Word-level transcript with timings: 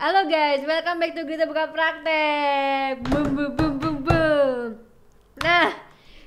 Halo 0.00 0.24
guys, 0.32 0.64
welcome 0.64 0.96
back 0.96 1.12
to 1.12 1.28
Kita 1.28 1.44
Buka 1.44 1.76
Praktek. 1.76 3.04
Boom 3.04 3.36
boom 3.36 3.52
boom 3.52 3.74
boom 3.76 3.96
boom 4.00 4.80
Nah, 5.44 5.76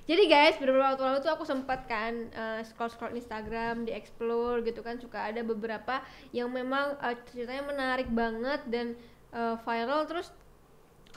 jadi 0.05 0.29
guys, 0.29 0.61
beberapa 0.61 0.93
waktu 0.93 1.01
lalu 1.01 1.26
tuh 1.26 1.33
aku 1.33 1.42
sempat 1.42 1.89
kan 1.89 2.29
uh, 2.38 2.62
scroll-scroll 2.62 3.17
Instagram, 3.17 3.89
di 3.89 3.97
explore 3.97 4.62
gitu 4.62 4.86
kan. 4.86 5.01
Suka 5.01 5.25
ada 5.25 5.41
beberapa 5.41 6.05
yang 6.29 6.54
memang 6.54 7.01
uh, 7.01 7.17
ceritanya 7.33 7.65
menarik 7.65 8.05
banget 8.13 8.62
dan 8.70 8.94
uh, 9.33 9.58
viral. 9.65 10.05
Terus 10.05 10.29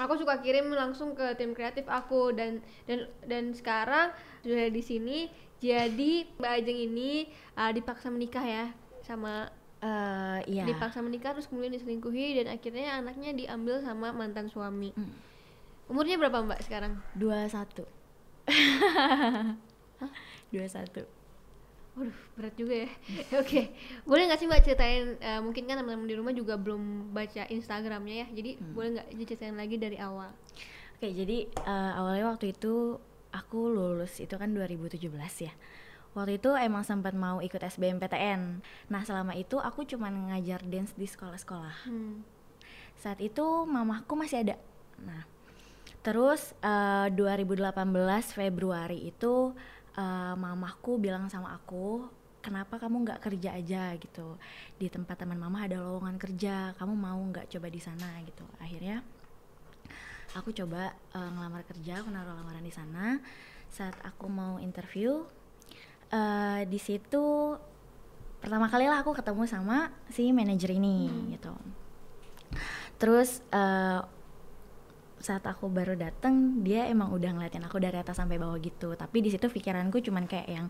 aku 0.00 0.16
suka 0.16 0.40
kirim 0.40 0.72
langsung 0.72 1.12
ke 1.12 1.36
tim 1.36 1.52
kreatif 1.52 1.84
aku. 1.92 2.32
Dan 2.32 2.64
dan 2.88 3.04
dan 3.28 3.52
sekarang 3.52 4.16
sudah 4.40 4.72
di 4.72 4.80
sini. 4.80 5.28
Jadi 5.60 6.24
Mbak 6.40 6.52
Ajeng 6.56 6.80
ini 6.88 7.28
uh, 7.52 7.68
dipaksa 7.68 8.08
menikah 8.08 8.48
ya 8.48 8.72
sama 9.04 9.52
Uh, 9.76 10.40
iya. 10.48 10.64
dipaksa 10.64 11.04
menikah 11.04 11.36
terus 11.36 11.52
kemudian 11.52 11.68
diselingkuhi 11.68 12.40
dan 12.40 12.48
akhirnya 12.48 12.96
anaknya 12.96 13.36
diambil 13.36 13.84
sama 13.84 14.08
mantan 14.10 14.48
suami. 14.48 14.90
Mm. 14.96 15.12
Umurnya 15.92 16.16
berapa 16.16 16.42
Mbak 16.42 16.64
sekarang? 16.64 16.96
Dua 17.12 17.44
satu. 17.46 17.84
Dua 20.52 20.66
satu. 20.66 21.02
Waduh, 21.96 22.16
berat 22.36 22.54
juga 22.60 22.84
ya. 22.84 22.90
Oke, 23.40 23.72
boleh 24.04 24.28
nggak 24.28 24.40
sih 24.40 24.48
Mbak 24.48 24.62
ceritain? 24.64 25.16
uh, 25.16 25.40
mungkin 25.40 25.64
kan 25.64 25.80
teman-teman 25.80 26.08
di 26.08 26.16
rumah 26.16 26.32
juga 26.36 26.60
belum 26.60 27.12
baca 27.16 27.48
Instagramnya 27.48 28.24
ya, 28.24 28.26
jadi 28.36 28.50
Hmm. 28.60 28.72
boleh 28.76 28.88
nggak 29.00 29.08
diceritain 29.16 29.56
lagi 29.56 29.76
dari 29.80 29.96
awal? 29.96 30.28
Oke, 30.96 31.08
jadi 31.12 31.48
uh, 31.64 31.92
awalnya 32.00 32.32
waktu 32.32 32.52
itu 32.52 33.00
aku 33.32 33.60
lulus 33.72 34.20
itu 34.20 34.32
kan 34.36 34.52
2017 34.52 35.08
ya. 35.44 35.52
Waktu 36.16 36.40
itu 36.40 36.56
emang 36.56 36.80
sempat 36.80 37.12
mau 37.12 37.44
ikut 37.44 37.60
SBMPTN. 37.60 38.64
Nah, 38.88 39.02
selama 39.04 39.36
itu 39.36 39.60
aku 39.60 39.84
cuman 39.84 40.32
ngajar 40.32 40.64
dance 40.64 40.96
di 40.96 41.04
sekolah-sekolah. 41.04 41.84
Hmm. 41.84 42.24
Saat 42.96 43.20
itu 43.20 43.44
mamaku 43.68 44.16
masih 44.16 44.40
ada. 44.40 44.56
Nah, 45.04 45.28
terus 46.00 46.56
uh, 46.64 47.12
2018 47.12 47.76
Februari 48.32 49.12
itu 49.12 49.52
uh, 50.00 50.34
mamaku 50.40 50.96
bilang 50.96 51.28
sama 51.28 51.52
aku, 51.52 52.08
kenapa 52.40 52.80
kamu 52.80 53.04
nggak 53.04 53.20
kerja 53.20 53.52
aja 53.52 53.92
gitu 54.00 54.40
di 54.80 54.88
tempat 54.88 55.20
teman 55.20 55.36
mama 55.36 55.68
ada 55.68 55.84
lowongan 55.84 56.16
kerja, 56.16 56.72
kamu 56.80 56.96
mau 56.96 57.20
nggak 57.28 57.52
coba 57.52 57.68
di 57.68 57.80
sana 57.84 58.24
gitu. 58.24 58.48
Akhirnya 58.56 59.04
aku 60.32 60.48
coba 60.56 60.96
uh, 61.12 61.30
ngelamar 61.36 61.68
kerja, 61.68 62.00
aku 62.00 62.08
naruh 62.08 62.32
lamaran 62.32 62.64
di 62.64 62.72
sana. 62.72 63.20
Saat 63.68 64.00
aku 64.00 64.32
mau 64.32 64.56
interview, 64.56 65.26
uh, 66.12 66.60
di 66.66 66.78
situ 66.78 67.56
pertama 68.42 68.70
kali 68.70 68.86
lah 68.86 69.02
aku 69.02 69.16
ketemu 69.16 69.42
sama 69.48 69.90
si 70.12 70.30
manajer 70.30 70.76
ini 70.76 71.30
gitu. 71.34 71.50
Terus 72.96 73.42
uh, 73.50 74.04
saat 75.16 75.42
aku 75.42 75.66
baru 75.66 75.98
dateng 75.98 76.62
dia 76.62 76.86
emang 76.86 77.10
udah 77.10 77.34
ngeliatin 77.34 77.64
aku 77.66 77.82
dari 77.82 77.98
atas 77.98 78.20
sampai 78.20 78.38
bawah 78.38 78.60
gitu. 78.62 78.94
Tapi 78.94 79.18
di 79.24 79.34
situ 79.34 79.50
pikiranku 79.50 79.98
cuman 79.98 80.30
kayak 80.30 80.48
yang 80.48 80.66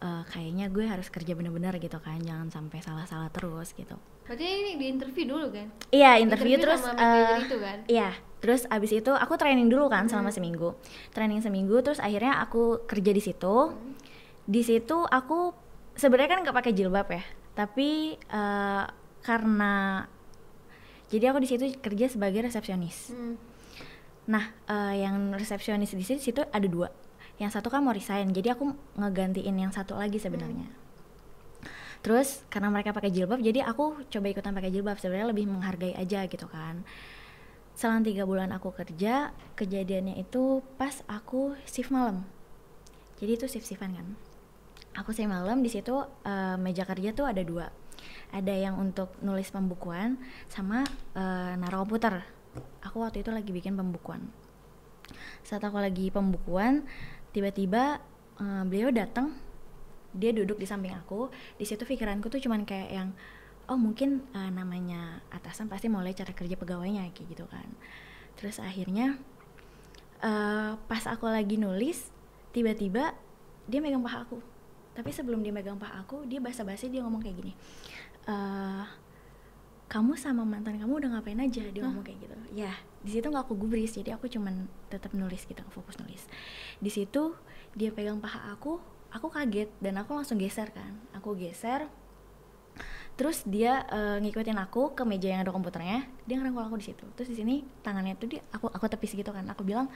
uh, 0.00 0.24
kayaknya 0.32 0.72
gue 0.72 0.88
harus 0.88 1.12
kerja 1.12 1.36
bener-bener 1.36 1.76
gitu 1.76 2.00
kan, 2.00 2.16
jangan 2.24 2.48
sampai 2.48 2.80
salah-salah 2.80 3.28
terus 3.28 3.76
gitu. 3.76 3.94
Berarti 4.24 4.46
ini 4.46 4.72
di 4.78 4.86
interview 4.88 5.24
dulu 5.28 5.46
kan? 5.52 5.68
Iya 5.92 6.22
interview, 6.22 6.56
Interview 6.56 6.64
terus 6.64 6.80
sama 6.80 7.02
uh, 7.02 7.36
itu 7.42 7.56
kan? 7.60 7.78
Iya, 7.90 8.10
terus 8.38 8.62
abis 8.70 8.90
itu 8.94 9.12
aku 9.12 9.34
training 9.36 9.68
dulu 9.68 9.90
kan 9.90 10.06
selama 10.08 10.30
seminggu. 10.32 10.78
Training 11.12 11.42
seminggu, 11.44 11.82
terus 11.82 11.98
akhirnya 12.00 12.40
aku 12.40 12.86
kerja 12.86 13.10
di 13.10 13.22
situ. 13.22 13.56
Di 14.50 14.66
situ 14.66 15.06
aku 15.06 15.54
sebenarnya 15.94 16.30
kan 16.34 16.40
nggak 16.42 16.56
pakai 16.58 16.72
jilbab 16.74 17.06
ya, 17.06 17.22
tapi 17.54 18.18
eh, 18.18 18.84
karena 19.22 20.02
jadi 21.06 21.30
aku 21.30 21.38
di 21.38 21.48
situ 21.50 21.64
kerja 21.78 22.10
sebagai 22.10 22.50
resepsionis. 22.50 23.14
Hmm. 23.14 23.38
Nah, 24.26 24.50
eh, 24.66 25.06
yang 25.06 25.34
resepsionis 25.38 25.94
di 25.94 26.02
situ, 26.02 26.18
situ 26.18 26.42
ada 26.42 26.66
dua. 26.66 26.90
Yang 27.38 27.58
satu 27.58 27.70
kan 27.70 27.82
mau 27.82 27.94
resign, 27.94 28.34
jadi 28.34 28.58
aku 28.58 28.74
ngegantiin 28.98 29.54
yang 29.54 29.70
satu 29.70 29.94
lagi 29.94 30.18
sebenarnya. 30.18 30.66
Terus 32.00 32.42
karena 32.48 32.72
mereka 32.72 32.90
pakai 32.96 33.12
jilbab, 33.12 33.44
jadi 33.44 33.62
aku 33.66 34.08
coba 34.08 34.26
ikutan 34.30 34.50
pakai 34.56 34.70
jilbab. 34.72 34.96
Sebenarnya 34.98 35.30
lebih 35.30 35.46
menghargai 35.46 35.94
aja 35.94 36.24
gitu 36.26 36.46
kan. 36.48 36.82
Selang 37.76 38.04
tiga 38.04 38.26
bulan 38.26 38.50
aku 38.50 38.72
kerja, 38.72 39.32
kejadiannya 39.56 40.20
itu 40.20 40.64
pas 40.74 41.00
aku 41.08 41.56
shift 41.68 41.92
malam. 41.92 42.24
Jadi 43.20 43.36
itu 43.36 43.46
shift 43.48 43.68
shiftan 43.68 43.92
kan. 43.96 44.06
Aku 44.98 45.14
shift 45.14 45.30
malam 45.30 45.62
di 45.62 45.70
situ 45.70 45.94
eh, 46.26 46.56
meja 46.58 46.82
kerja 46.82 47.14
tuh 47.14 47.30
ada 47.30 47.42
dua. 47.46 47.70
Ada 48.34 48.54
yang 48.54 48.78
untuk 48.78 49.14
nulis 49.22 49.50
pembukuan 49.54 50.18
sama 50.50 50.82
eh, 51.14 51.52
naruh 51.54 51.86
komputer. 51.86 52.26
Aku 52.82 53.02
waktu 53.06 53.22
itu 53.22 53.30
lagi 53.30 53.50
bikin 53.54 53.78
pembukuan. 53.78 54.26
Saat 55.46 55.62
aku 55.62 55.78
lagi 55.78 56.10
pembukuan, 56.10 56.82
tiba-tiba 57.30 58.02
eh, 58.42 58.62
beliau 58.66 58.90
datang 58.90 59.50
dia 60.10 60.34
duduk 60.34 60.58
di 60.58 60.66
samping 60.66 60.90
aku 60.94 61.30
di 61.54 61.62
situ 61.62 61.86
pikiranku 61.86 62.26
tuh 62.26 62.42
cuman 62.42 62.66
kayak 62.66 62.90
yang 62.90 63.08
oh 63.70 63.78
mungkin 63.78 64.26
eh, 64.34 64.50
namanya 64.50 65.22
atasan 65.30 65.70
pasti 65.70 65.86
mulai 65.86 66.14
cara 66.14 66.34
kerja 66.34 66.58
pegawainya 66.58 67.06
kayak 67.14 67.28
gitu 67.30 67.46
kan 67.46 67.66
terus 68.34 68.58
akhirnya 68.58 69.14
eh, 70.18 70.72
pas 70.74 71.04
aku 71.06 71.30
lagi 71.30 71.54
nulis 71.54 72.10
tiba-tiba 72.50 73.14
dia 73.70 73.78
megang 73.78 74.02
paha 74.02 74.26
aku 74.26 74.42
tapi 74.96 75.10
sebelum 75.14 75.40
dia 75.40 75.54
megang 75.54 75.78
paha 75.78 76.02
aku 76.02 76.26
dia 76.26 76.42
basa-basi 76.42 76.90
dia 76.90 77.00
ngomong 77.04 77.22
kayak 77.22 77.36
gini 77.38 77.52
eh 78.28 78.86
kamu 79.90 80.14
sama 80.14 80.46
mantan 80.46 80.78
kamu 80.78 81.02
udah 81.02 81.18
ngapain 81.18 81.42
aja? 81.42 81.66
Dia 81.66 81.82
ngomong 81.82 82.06
kayak 82.06 82.22
gitu. 82.22 82.36
Ya 82.54 82.70
di 83.02 83.10
situ 83.10 83.26
nggak 83.26 83.50
aku 83.50 83.58
gubris 83.58 83.96
jadi 83.96 84.14
aku 84.14 84.30
cuman 84.30 84.70
tetap 84.86 85.10
nulis 85.18 85.42
gitu 85.42 85.66
fokus 85.74 85.98
nulis. 85.98 86.30
Di 86.78 86.94
situ 86.94 87.34
dia 87.74 87.90
pegang 87.90 88.22
paha 88.22 88.54
aku 88.54 88.78
aku 89.10 89.26
kaget 89.26 89.66
dan 89.82 89.98
aku 89.98 90.14
langsung 90.14 90.38
geser 90.38 90.70
kan. 90.70 90.94
Aku 91.18 91.34
geser 91.34 91.90
terus 93.18 93.42
dia 93.44 93.82
eh, 93.90 94.16
ngikutin 94.22 94.56
aku 94.62 94.94
ke 94.94 95.02
meja 95.02 95.28
yang 95.28 95.42
ada 95.44 95.52
komputernya 95.52 96.08
dia 96.22 96.38
ngerangkul 96.38 96.70
aku 96.70 96.78
di 96.78 96.86
situ. 96.94 97.04
Terus 97.18 97.28
di 97.34 97.36
sini 97.42 97.54
tangannya 97.82 98.14
tuh 98.14 98.30
dia 98.30 98.46
aku 98.54 98.70
aku 98.70 98.86
tepis 98.86 99.18
gitu 99.18 99.34
kan. 99.34 99.42
Aku 99.50 99.66
bilang 99.66 99.90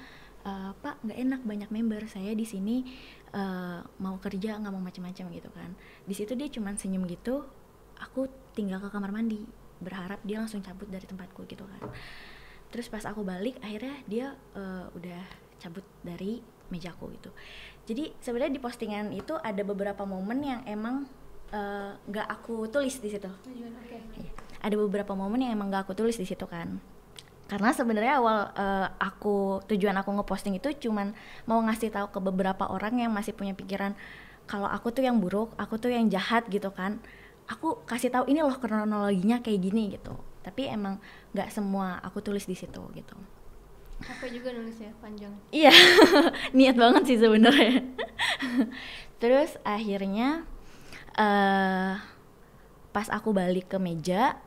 "Eh, 0.45 0.71
pak 0.85 1.01
nggak 1.01 1.19
enak 1.25 1.41
banyak 1.41 1.71
member 1.73 2.05
saya 2.05 2.37
di 2.37 2.45
sini 2.45 2.85
eh, 3.33 3.81
mau 3.81 4.21
kerja 4.21 4.61
nggak 4.61 4.73
mau 4.77 4.83
macam-macam 4.85 5.25
gitu 5.33 5.49
kan. 5.49 5.73
Di 6.05 6.13
situ 6.13 6.37
dia 6.37 6.53
cuman 6.53 6.77
senyum 6.77 7.09
gitu 7.09 7.49
aku 7.97 8.29
tinggal 8.53 8.77
ke 8.85 8.93
kamar 8.93 9.09
mandi 9.09 9.41
berharap 9.81 10.21
dia 10.21 10.45
langsung 10.45 10.61
cabut 10.61 10.85
dari 10.93 11.09
tempatku 11.09 11.49
gitu 11.49 11.65
kan. 11.65 11.89
Terus 12.69 12.93
pas 12.93 13.09
aku 13.09 13.25
balik 13.25 13.57
akhirnya 13.65 13.97
dia 14.05 14.27
eh, 14.53 14.87
udah 14.93 15.23
cabut 15.65 15.85
dari 16.05 16.45
mejaku 16.69 17.09
gitu. 17.17 17.31
Jadi 17.89 18.13
sebenarnya 18.21 18.53
di 18.57 18.61
postingan 18.61 19.17
itu 19.17 19.33
ada 19.41 19.65
beberapa 19.65 20.05
momen 20.05 20.45
yang 20.45 20.63
emang 20.69 21.09
nggak 22.11 22.27
aku 22.27 22.67
tulis 22.67 22.99
di 22.99 23.15
situ. 23.15 23.31
Oke. 23.31 23.95
Iya. 24.19 24.33
ada 24.65 24.75
beberapa 24.81 25.13
momen 25.13 25.45
yang 25.45 25.53
emang 25.55 25.69
gak 25.69 25.87
aku 25.87 25.95
tulis 25.95 26.17
di 26.17 26.27
situ 26.27 26.49
kan 26.49 26.81
karena 27.55 27.71
sebenarnya 27.71 28.19
awal 28.19 28.51
eh, 28.59 28.89
aku 28.99 29.63
tujuan 29.71 29.95
aku 29.95 30.11
ngeposting 30.11 30.59
itu 30.59 30.91
cuman 30.91 31.15
mau 31.47 31.63
ngasih 31.63 31.95
tahu 31.95 32.11
ke 32.11 32.19
beberapa 32.19 32.67
orang 32.67 32.99
yang 32.99 33.15
masih 33.15 33.31
punya 33.31 33.55
pikiran 33.55 33.95
kalau 34.51 34.67
aku 34.67 34.91
tuh 34.91 35.07
yang 35.07 35.23
buruk 35.23 35.55
aku 35.55 35.79
tuh 35.79 35.95
yang 35.95 36.11
jahat 36.11 36.51
gitu 36.51 36.75
kan 36.75 36.99
aku 37.47 37.87
kasih 37.87 38.11
tahu 38.11 38.27
ini 38.27 38.43
loh 38.43 38.59
kronologinya 38.59 39.39
kayak 39.39 39.71
gini 39.71 39.95
gitu 39.95 40.19
tapi 40.43 40.67
emang 40.67 40.99
nggak 41.31 41.55
semua 41.55 42.03
aku 42.03 42.19
tulis 42.27 42.43
di 42.43 42.59
situ 42.59 42.83
gitu 42.91 43.15
Capek 44.03 44.43
juga 44.43 44.51
nulisnya 44.51 44.91
panjang. 44.99 45.31
Iya, 45.55 45.71
niat 46.59 46.75
banget 46.75 47.15
sih 47.15 47.19
sebenarnya. 47.23 47.79
Terus 49.23 49.55
akhirnya 49.63 50.43
eh 51.15 51.95
pas 52.91 53.09
aku 53.15 53.31
balik 53.31 53.71
ke 53.71 53.79
meja, 53.79 54.43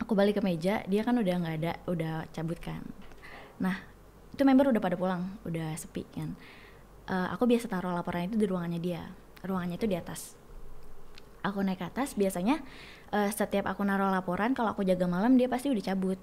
aku 0.00 0.12
balik 0.16 0.40
ke 0.40 0.42
meja, 0.42 0.82
dia 0.88 1.02
kan 1.04 1.14
udah 1.14 1.34
nggak 1.44 1.56
ada, 1.62 1.72
udah 1.86 2.14
cabut 2.32 2.58
kan. 2.58 2.80
Nah, 3.60 3.76
itu 4.32 4.42
member 4.42 4.72
udah 4.72 4.82
pada 4.82 4.96
pulang, 4.96 5.36
udah 5.44 5.76
sepi 5.76 6.08
kan. 6.10 6.32
Eh, 7.06 7.28
aku 7.30 7.44
biasa 7.44 7.68
taruh 7.68 7.92
laporan 7.92 8.32
itu 8.32 8.40
di 8.40 8.48
ruangannya 8.48 8.80
dia, 8.80 9.04
ruangannya 9.44 9.76
itu 9.76 9.86
di 9.86 9.96
atas. 10.00 10.34
Aku 11.40 11.64
naik 11.64 11.80
ke 11.80 11.86
atas, 11.88 12.16
biasanya 12.16 12.60
eh, 13.12 13.30
setiap 13.30 13.68
aku 13.68 13.84
naruh 13.84 14.08
laporan, 14.08 14.56
kalau 14.56 14.72
aku 14.72 14.82
jaga 14.82 15.04
malam 15.04 15.36
dia 15.36 15.46
pasti 15.46 15.68
udah 15.68 15.84
cabut. 15.84 16.18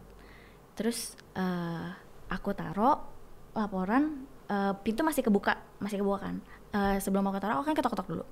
Terus 0.73 1.13
eh, 1.37 1.87
aku 2.33 2.51
taruh 2.57 2.97
laporan 3.53 4.25
eh, 4.49 4.73
pintu 4.81 5.05
masih 5.05 5.21
kebuka 5.21 5.57
masih 5.77 6.01
kebuka 6.01 6.25
kan 6.25 6.37
Eh, 6.77 6.97
sebelum 6.99 7.23
aku 7.31 7.39
taruh 7.39 7.63
aku 7.63 7.71
kan 7.71 7.75
ketok-ketok 7.79 8.07
dulu 8.11 8.25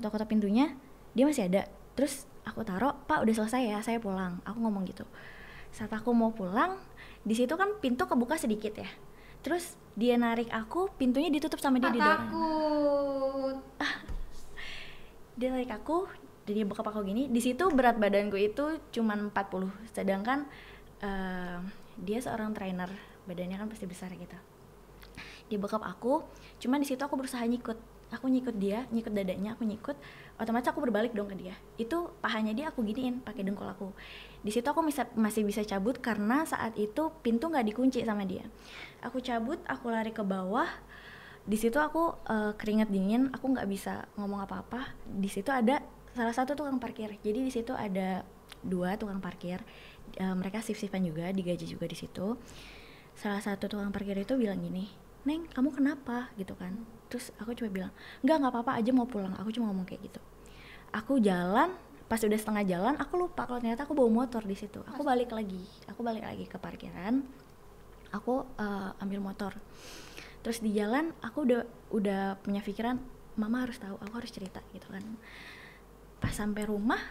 ketok-ketok 0.00 0.28
pintunya 0.32 0.72
dia 1.12 1.28
masih 1.28 1.44
ada 1.44 1.68
terus 1.96 2.28
aku 2.46 2.62
taruh 2.62 2.94
pak 3.08 3.24
udah 3.26 3.34
selesai 3.34 3.62
ya 3.66 3.78
saya 3.82 3.98
pulang. 3.98 4.38
Aku 4.46 4.60
ngomong 4.60 4.86
gitu. 4.86 5.02
Saat 5.74 5.90
aku 5.90 6.14
mau 6.14 6.30
pulang 6.30 6.78
di 7.26 7.34
situ 7.34 7.56
kan 7.58 7.74
pintu 7.82 8.06
kebuka 8.06 8.38
sedikit 8.38 8.78
ya. 8.78 8.86
Terus 9.42 9.74
dia 9.96 10.14
narik 10.14 10.52
aku 10.52 10.92
pintunya 10.94 11.32
ditutup 11.32 11.58
sama 11.58 11.80
dia 11.80 11.88
Ah, 11.88 11.94
di 11.94 11.98
dalam 11.98 12.18
takut. 12.20 13.56
dia 15.36 15.48
narik 15.52 15.70
aku 15.72 16.06
dan 16.46 16.52
dia 16.54 16.64
buka 16.64 16.84
aku 16.84 17.02
gini. 17.02 17.26
Di 17.28 17.40
situ 17.42 17.66
berat 17.74 17.98
badanku 17.98 18.38
itu 18.38 18.78
cuman 18.94 19.32
40 19.34 19.72
sedangkan 19.90 20.46
eh, 21.02 21.58
dia 21.98 22.18
seorang 22.22 22.54
trainer. 22.54 22.88
Badannya 23.26 23.58
kan 23.58 23.66
pasti 23.66 23.90
besar 23.90 24.14
gitu. 24.14 24.38
Dia 25.46 25.58
bekap 25.58 25.82
aku 25.82 26.22
cuman 26.58 26.82
di 26.82 26.86
situ 26.86 27.02
aku 27.02 27.18
berusaha 27.18 27.42
nyikut 27.42 27.78
aku 28.14 28.30
nyikut 28.30 28.54
dia 28.54 28.86
nyikut 28.94 29.10
dadanya 29.10 29.58
aku 29.58 29.66
nyikut 29.66 29.98
otomatis 30.36 30.68
aku 30.70 30.84
berbalik 30.84 31.16
dong 31.16 31.26
ke 31.32 31.36
dia. 31.36 31.54
Itu 31.80 32.12
pahanya 32.20 32.52
dia 32.52 32.70
aku 32.70 32.84
giniin 32.84 33.24
pakai 33.24 33.42
dengkul 33.42 33.66
aku. 33.66 33.90
Di 34.44 34.52
situ 34.52 34.66
aku 34.68 34.84
bisa, 34.84 35.08
masih 35.16 35.42
bisa 35.42 35.64
cabut 35.64 35.98
karena 35.98 36.44
saat 36.44 36.76
itu 36.76 37.10
pintu 37.24 37.48
nggak 37.48 37.66
dikunci 37.72 38.04
sama 38.04 38.28
dia. 38.28 38.44
Aku 39.02 39.18
cabut 39.24 39.58
aku 39.66 39.90
lari 39.90 40.12
ke 40.12 40.22
bawah. 40.22 40.68
Di 41.46 41.56
situ 41.56 41.78
aku 41.80 42.14
eh, 42.28 42.52
keringat 42.54 42.92
dingin 42.92 43.32
aku 43.32 43.56
nggak 43.56 43.66
bisa 43.66 44.06
ngomong 44.20 44.44
apa-apa. 44.44 44.92
Di 45.08 45.30
situ 45.32 45.48
ada 45.48 45.80
salah 46.12 46.36
satu 46.36 46.52
tukang 46.52 46.78
parkir. 46.78 47.16
Jadi 47.24 47.48
di 47.48 47.52
situ 47.52 47.72
ada 47.72 48.22
dua 48.60 48.94
tukang 49.00 49.18
parkir. 49.24 49.64
Eh, 50.20 50.34
mereka 50.36 50.60
shift-shiftan 50.60 51.02
juga 51.02 51.32
digaji 51.32 51.64
juga 51.64 51.88
di 51.88 51.96
situ. 51.96 52.36
Salah 53.16 53.40
satu 53.40 53.72
tukang 53.72 53.88
parkir 53.88 54.14
itu 54.20 54.36
bilang 54.36 54.60
gini 54.60 54.86
neng 55.26 55.48
kamu 55.50 55.74
kenapa? 55.74 56.30
Gitu 56.38 56.54
kan 56.54 56.95
terus 57.06 57.30
aku 57.38 57.54
coba 57.54 57.70
bilang 57.70 57.92
nggak 58.22 58.36
nggak 58.42 58.52
apa-apa 58.52 58.72
aja 58.78 58.90
mau 58.90 59.06
pulang. 59.06 59.34
Aku 59.38 59.50
cuma 59.54 59.70
ngomong 59.70 59.86
kayak 59.86 60.10
gitu. 60.10 60.20
Aku 60.94 61.18
jalan 61.22 61.74
pas 62.06 62.22
udah 62.22 62.38
setengah 62.38 62.62
jalan 62.62 62.94
aku 63.02 63.18
lupa 63.18 63.50
kalau 63.50 63.58
ternyata 63.58 63.82
aku 63.82 63.94
bawa 63.98 64.26
motor 64.26 64.42
di 64.46 64.54
situ. 64.54 64.82
Aku 64.94 65.02
balik 65.02 65.34
lagi 65.34 65.62
aku 65.90 66.00
balik 66.06 66.22
lagi 66.22 66.46
ke 66.46 66.58
parkiran. 66.58 67.22
Aku 68.14 68.46
eh, 68.58 69.02
ambil 69.02 69.22
motor. 69.22 69.54
Terus 70.42 70.62
di 70.62 70.70
jalan 70.74 71.10
aku 71.22 71.42
udah 71.42 71.62
udah 71.90 72.22
punya 72.42 72.62
pikiran 72.62 73.02
mama 73.36 73.66
harus 73.66 73.76
tahu 73.76 73.98
aku 73.98 74.14
harus 74.22 74.30
cerita 74.30 74.62
gitu 74.70 74.86
kan. 74.86 75.02
Pas 76.22 76.32
sampai 76.32 76.66
rumah 76.66 77.02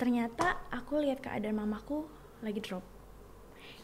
ternyata 0.00 0.64
aku 0.72 1.00
lihat 1.04 1.20
keadaan 1.20 1.60
mamaku 1.60 2.08
lagi 2.40 2.60
drop. 2.64 2.84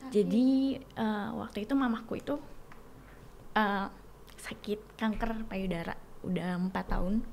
Jadi 0.09 0.81
eh, 0.81 1.29
waktu 1.37 1.69
itu 1.69 1.76
mamaku 1.76 2.12
itu 2.20 2.35
eh, 3.52 3.87
sakit 4.41 4.99
kanker 4.99 5.47
payudara. 5.49 5.94
Udah 6.25 6.56
empat 6.59 6.93
tahun. 6.93 7.25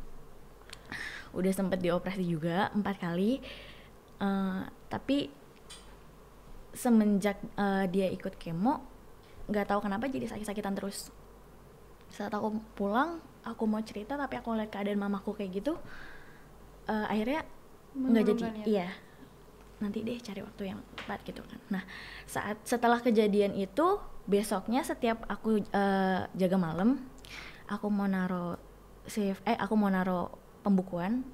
Udah 1.38 1.52
sempet 1.54 1.82
dioperasi 1.82 2.26
juga 2.26 2.70
empat 2.72 3.02
kali. 3.02 3.42
Eh, 4.22 4.64
tapi 4.88 5.32
semenjak 6.74 7.38
eh, 7.58 7.86
dia 7.90 8.08
ikut 8.10 8.34
kemo 8.38 8.82
nggak 9.44 9.76
tahu 9.76 9.80
kenapa 9.84 10.08
jadi 10.08 10.30
sakit-sakitan 10.30 10.74
terus. 10.78 11.12
Saat 12.14 12.32
aku 12.34 12.62
pulang 12.78 13.20
aku 13.44 13.68
mau 13.68 13.84
cerita 13.84 14.16
tapi 14.16 14.40
aku 14.40 14.56
lihat 14.56 14.72
keadaan 14.72 15.00
mamaku 15.04 15.36
kayak 15.36 15.60
gitu 15.60 15.76
eh, 16.88 17.06
akhirnya 17.12 17.44
nggak 17.94 18.24
jadi. 18.34 18.42
ya? 18.42 18.66
iya 18.66 18.88
nanti 19.84 20.00
deh 20.02 20.16
cari 20.24 20.40
waktu 20.40 20.64
yang 20.72 20.80
tepat 20.96 21.20
gitu 21.28 21.44
kan 21.44 21.60
nah 21.68 21.84
saat 22.24 22.58
setelah 22.64 23.04
kejadian 23.04 23.54
itu 23.60 24.00
besoknya 24.24 24.82
setiap 24.88 25.28
aku 25.28 25.60
eh, 25.60 26.22
jaga 26.34 26.58
malam 26.58 27.04
aku 27.68 27.92
mau 27.92 28.08
naro 28.08 28.56
save 29.04 29.40
eh 29.44 29.60
aku 29.60 29.76
mau 29.76 29.92
naro 29.92 30.32
pembukuan 30.64 31.28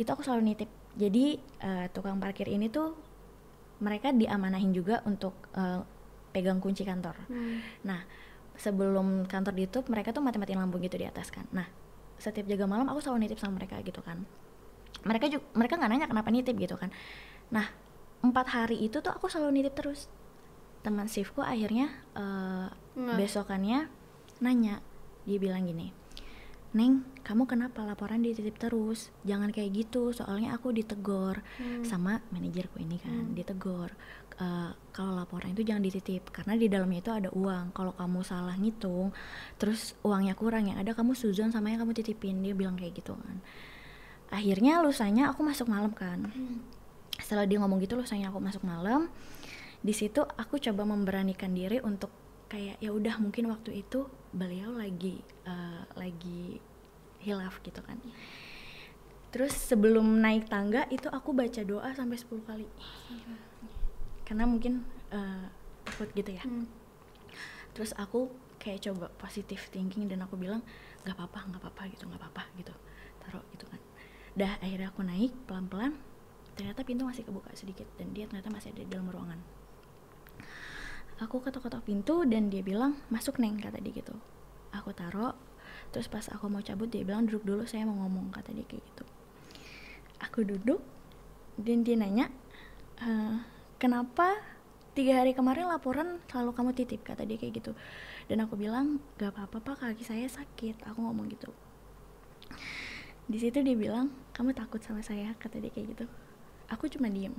itu 0.00 0.08
aku 0.08 0.24
selalu 0.24 0.56
nitip 0.56 0.70
jadi 0.96 1.36
eh, 1.60 1.86
tukang 1.92 2.16
parkir 2.16 2.48
ini 2.48 2.72
tuh 2.72 2.96
mereka 3.84 4.14
diamanahin 4.14 4.72
juga 4.72 5.04
untuk 5.04 5.36
eh, 5.52 5.84
pegang 6.32 6.58
kunci 6.58 6.82
kantor 6.82 7.14
Hmm. 7.28 7.60
Nah, 7.84 8.00
sebelum 8.56 9.28
kantor 9.28 9.52
ditutup, 9.52 9.92
mereka 9.92 10.16
tuh 10.16 10.24
mati-matiin 10.24 10.60
lampu 10.60 10.80
gitu 10.80 10.96
di 10.96 11.04
atas 11.04 11.28
kan. 11.28 11.44
Nah, 11.52 11.68
setiap 12.16 12.48
jaga 12.48 12.64
malam 12.64 12.88
aku 12.88 13.04
selalu 13.04 13.28
nitip 13.28 13.38
sama 13.40 13.60
mereka 13.60 13.80
gitu 13.84 14.00
kan. 14.00 14.24
Mereka 15.04 15.28
juga 15.28 15.44
mereka 15.56 15.76
nggak 15.76 15.90
nanya 15.92 16.06
kenapa 16.08 16.28
nitip 16.32 16.56
gitu 16.56 16.76
kan. 16.80 16.88
Nah, 17.52 17.68
empat 18.22 18.46
hari 18.48 18.78
itu 18.80 18.98
tuh 18.98 19.10
aku 19.10 19.26
selalu 19.26 19.60
nitip 19.60 19.74
terus. 19.74 20.06
Teman 20.82 21.06
shiftku 21.06 21.42
akhirnya 21.42 21.90
eh, 22.14 22.66
Nggak. 22.94 23.16
besokannya 23.18 23.86
nanya, 24.38 24.82
dia 25.22 25.38
bilang 25.38 25.62
gini, 25.64 25.94
Neng, 26.72 27.04
kamu 27.20 27.44
kenapa 27.44 27.84
laporan 27.84 28.24
dititip 28.24 28.56
terus? 28.56 29.12
Jangan 29.28 29.52
kayak 29.52 29.76
gitu, 29.76 30.08
soalnya 30.10 30.56
aku 30.56 30.72
ditegor 30.72 31.44
Hmm. 31.60 31.84
sama 31.84 32.24
manajerku 32.32 32.80
ini 32.80 32.96
kan, 32.96 33.28
Hmm. 33.28 33.36
ditegor. 33.36 33.92
"Eh, 34.40 34.72
kalau 34.90 35.12
laporan 35.12 35.52
itu 35.52 35.62
jangan 35.62 35.84
dititip 35.84 36.32
karena 36.32 36.56
di 36.56 36.72
dalamnya 36.72 37.04
itu 37.04 37.12
ada 37.12 37.28
uang. 37.28 37.76
Kalau 37.76 37.92
kamu 37.92 38.24
salah 38.24 38.56
ngitung, 38.56 39.12
terus 39.60 39.92
uangnya 40.00 40.32
kurang 40.32 40.72
yang 40.72 40.80
ada 40.80 40.96
kamu 40.96 41.12
suzon 41.12 41.52
sama 41.52 41.68
yang 41.68 41.84
kamu 41.84 41.92
titipin. 41.92 42.40
Dia 42.40 42.56
bilang 42.56 42.74
kayak 42.74 42.96
gitu 42.96 43.20
kan. 43.20 43.44
Akhirnya 44.32 44.80
lusanya 44.80 45.28
aku 45.28 45.44
masuk 45.44 45.68
malam 45.68 45.92
kan. 45.92 46.32
Hmm. 46.32 46.64
Setelah 47.22 47.46
dia 47.46 47.62
ngomong 47.62 47.78
gitu 47.78 47.94
lusanya 47.94 48.34
aku 48.34 48.42
masuk 48.42 48.66
malam. 48.66 49.06
Di 49.78 49.94
situ 49.94 50.22
aku 50.22 50.58
coba 50.58 50.82
memberanikan 50.82 51.54
diri 51.54 51.78
untuk 51.78 52.10
kayak 52.50 52.82
ya 52.84 52.92
udah 52.92 53.16
mungkin 53.16 53.48
waktu 53.48 53.80
itu 53.80 54.04
beliau 54.34 54.74
lagi 54.76 55.22
eh, 55.46 55.82
lagi 55.96 56.60
hilaf 57.22 57.62
gitu 57.62 57.80
kan. 57.80 57.96
Terus 59.32 59.56
sebelum 59.56 60.20
naik 60.20 60.52
tangga 60.52 60.84
itu 60.92 61.08
aku 61.08 61.32
baca 61.32 61.64
doa 61.64 61.88
sampai 61.96 62.20
10 62.20 62.44
kali. 62.44 62.66
Karena 64.28 64.44
mungkin 64.44 64.84
eh, 65.08 65.46
takut 65.88 66.12
gitu 66.12 66.30
ya. 66.36 66.44
Hmm. 66.44 66.68
Terus 67.72 67.96
aku 67.96 68.28
kayak 68.60 68.84
coba 68.84 69.08
positive 69.18 69.62
thinking 69.72 70.06
dan 70.06 70.22
aku 70.22 70.36
bilang 70.36 70.60
nggak 71.02 71.16
apa-apa, 71.16 71.48
nggak 71.48 71.60
apa-apa 71.64 71.82
gitu, 71.96 72.04
nggak 72.06 72.20
apa-apa 72.20 72.42
gitu. 72.60 72.74
Taruh 73.24 73.44
gitu 73.56 73.64
kan. 73.66 73.80
Dah 74.36 74.52
akhirnya 74.60 74.92
aku 74.92 75.00
naik 75.02 75.32
pelan-pelan. 75.48 75.96
Ternyata 76.58 76.84
pintu 76.84 77.08
masih 77.08 77.24
kebuka 77.24 77.52
sedikit 77.56 77.88
dan 77.96 78.12
dia 78.12 78.28
ternyata 78.28 78.52
masih 78.52 78.72
ada 78.76 78.82
di 78.84 78.90
dalam 78.90 79.08
ruangan. 79.08 79.40
Aku 81.22 81.38
ketok-ketok 81.38 81.86
pintu 81.86 82.26
dan 82.26 82.50
dia 82.50 82.60
bilang 82.60 82.98
masuk 83.08 83.38
neng 83.38 83.60
kata 83.60 83.78
dia 83.78 83.94
gitu. 83.94 84.14
Aku 84.74 84.90
taruh. 84.92 85.36
Terus 85.92 86.08
pas 86.08 86.24
aku 86.32 86.48
mau 86.48 86.64
cabut 86.64 86.88
dia 86.88 87.04
bilang 87.04 87.28
duduk 87.28 87.44
dulu 87.44 87.62
saya 87.68 87.84
mau 87.84 87.96
ngomong 88.04 88.32
kata 88.32 88.52
dia 88.52 88.64
kayak 88.66 88.82
gitu. 88.82 89.04
Aku 90.24 90.42
duduk 90.42 90.80
dan 91.60 91.84
dia 91.84 91.96
nanya 91.98 92.26
"Eh, 93.02 93.36
kenapa 93.76 94.40
tiga 94.92 95.24
hari 95.24 95.32
kemarin 95.32 95.68
laporan 95.68 96.20
selalu 96.28 96.52
kamu 96.52 96.70
titip 96.76 97.00
kata 97.00 97.24
dia 97.24 97.40
kayak 97.40 97.64
gitu 97.64 97.72
dan 98.28 98.44
aku 98.44 98.60
bilang 98.60 99.00
gak 99.16 99.32
apa-apa 99.32 99.64
pak 99.64 99.76
kaki 99.80 100.04
saya 100.04 100.28
sakit 100.28 100.84
aku 100.84 101.00
ngomong 101.00 101.32
gitu 101.32 101.48
di 103.24 103.40
situ 103.40 103.64
dia 103.64 103.72
bilang 103.72 104.12
kamu 104.36 104.52
takut 104.52 104.84
sama 104.84 105.00
saya 105.00 105.32
kata 105.40 105.64
dia 105.64 105.72
kayak 105.72 105.96
gitu 105.96 106.04
aku 106.72 106.88
cuma 106.88 107.12
diem. 107.12 107.36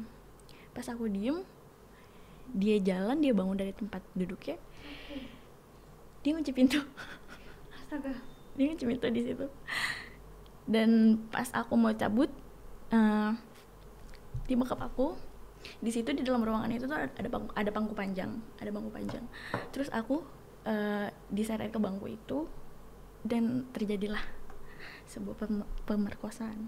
Pas 0.78 0.86
aku 0.86 1.10
diem 1.10 1.42
dia 2.54 2.78
jalan 2.78 3.18
dia 3.18 3.34
bangun 3.34 3.58
dari 3.58 3.74
tempat 3.74 4.06
duduknya. 4.14 4.62
Dia 6.22 6.32
kunci 6.38 6.54
pintu. 6.54 6.78
Astaga. 7.76 8.14
dia 8.54 8.70
kunci 8.70 8.86
pintu 8.86 9.10
di 9.10 9.22
situ. 9.26 9.46
Dan 10.70 11.20
pas 11.34 11.50
aku 11.52 11.74
mau 11.74 11.92
cabut 11.98 12.30
eh 12.94 13.32
dia 14.46 14.56
bekap 14.60 14.80
aku 14.80 15.18
di 15.80 15.88
situ 15.88 16.12
di 16.12 16.22
dalam 16.22 16.44
ruangan 16.44 16.68
itu 16.76 16.84
tuh 16.84 17.00
ada 17.00 17.30
bangku, 17.32 17.52
ada 17.56 17.72
bangku 17.72 17.94
panjang 17.96 18.32
ada 18.62 18.70
bangku 18.70 18.92
panjang. 18.94 19.26
Terus 19.74 19.90
aku 19.90 20.22
eh 20.64 21.10
diseret 21.34 21.74
ke 21.74 21.80
bangku 21.82 22.06
itu 22.08 22.46
dan 23.26 23.66
terjadilah 23.72 24.22
sebuah 25.08 25.36
pem- 25.40 25.70
pemerkosaan. 25.88 26.68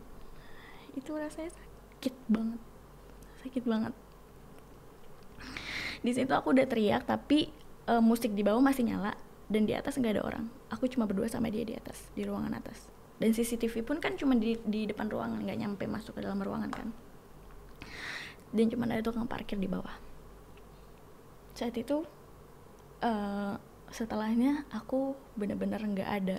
Itu 0.95 1.15
rasanya 1.19 1.51
sakit 1.51 1.75
banget. 2.27 2.62
Sakit 3.41 3.63
banget. 3.63 3.93
Di 6.05 6.12
situ 6.13 6.29
aku 6.29 6.53
udah 6.53 6.69
teriak 6.69 7.09
tapi 7.09 7.50
eh, 7.89 8.03
musik 8.03 8.33
di 8.38 8.45
bawah 8.45 8.62
masih 8.62 8.85
nyala 8.85 9.17
dan 9.50 9.65
di 9.65 9.74
atas 9.74 9.97
nggak 9.97 10.19
ada 10.19 10.24
orang. 10.25 10.45
Aku 10.69 10.85
cuma 10.85 11.09
berdua 11.09 11.29
sama 11.29 11.50
dia 11.50 11.65
di 11.65 11.74
atas 11.74 12.09
di 12.13 12.21
ruangan 12.25 12.53
atas. 12.57 12.89
Dan 13.15 13.31
CCTV 13.31 13.88
pun 13.88 13.97
kan 14.03 14.19
cuma 14.19 14.35
di 14.35 14.59
di 14.67 14.85
depan 14.85 15.07
ruangan 15.07 15.39
nggak 15.39 15.57
nyampe 15.57 15.85
masuk 15.88 16.19
ke 16.19 16.21
dalam 16.21 16.41
ruangan 16.41 16.69
kan. 16.69 16.89
Dan 18.53 18.69
cuma 18.69 18.85
ada 18.85 19.01
tukang 19.01 19.25
parkir 19.25 19.57
di 19.57 19.65
bawah. 19.65 19.93
Saat 21.55 21.74
itu 21.79 22.03
eh, 23.01 23.55
setelahnya 23.89 24.65
aku 24.74 25.15
bener-bener 25.39 25.79
nggak 25.79 26.09
ada 26.09 26.38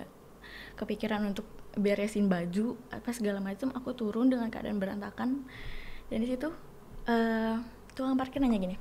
kepikiran 0.77 1.33
untuk 1.33 1.47
beresin 1.77 2.27
baju 2.27 2.75
apa 2.89 3.09
segala 3.13 3.39
macam 3.39 3.71
aku 3.71 3.93
turun 3.93 4.27
dengan 4.27 4.49
keadaan 4.49 4.81
berantakan. 4.81 5.45
Dan 6.11 6.17
di 6.23 6.27
situ 6.27 6.49
eh 7.07 7.55
tukang 7.95 8.19
parkir 8.19 8.43
nanya 8.43 8.59
gini 8.59 8.77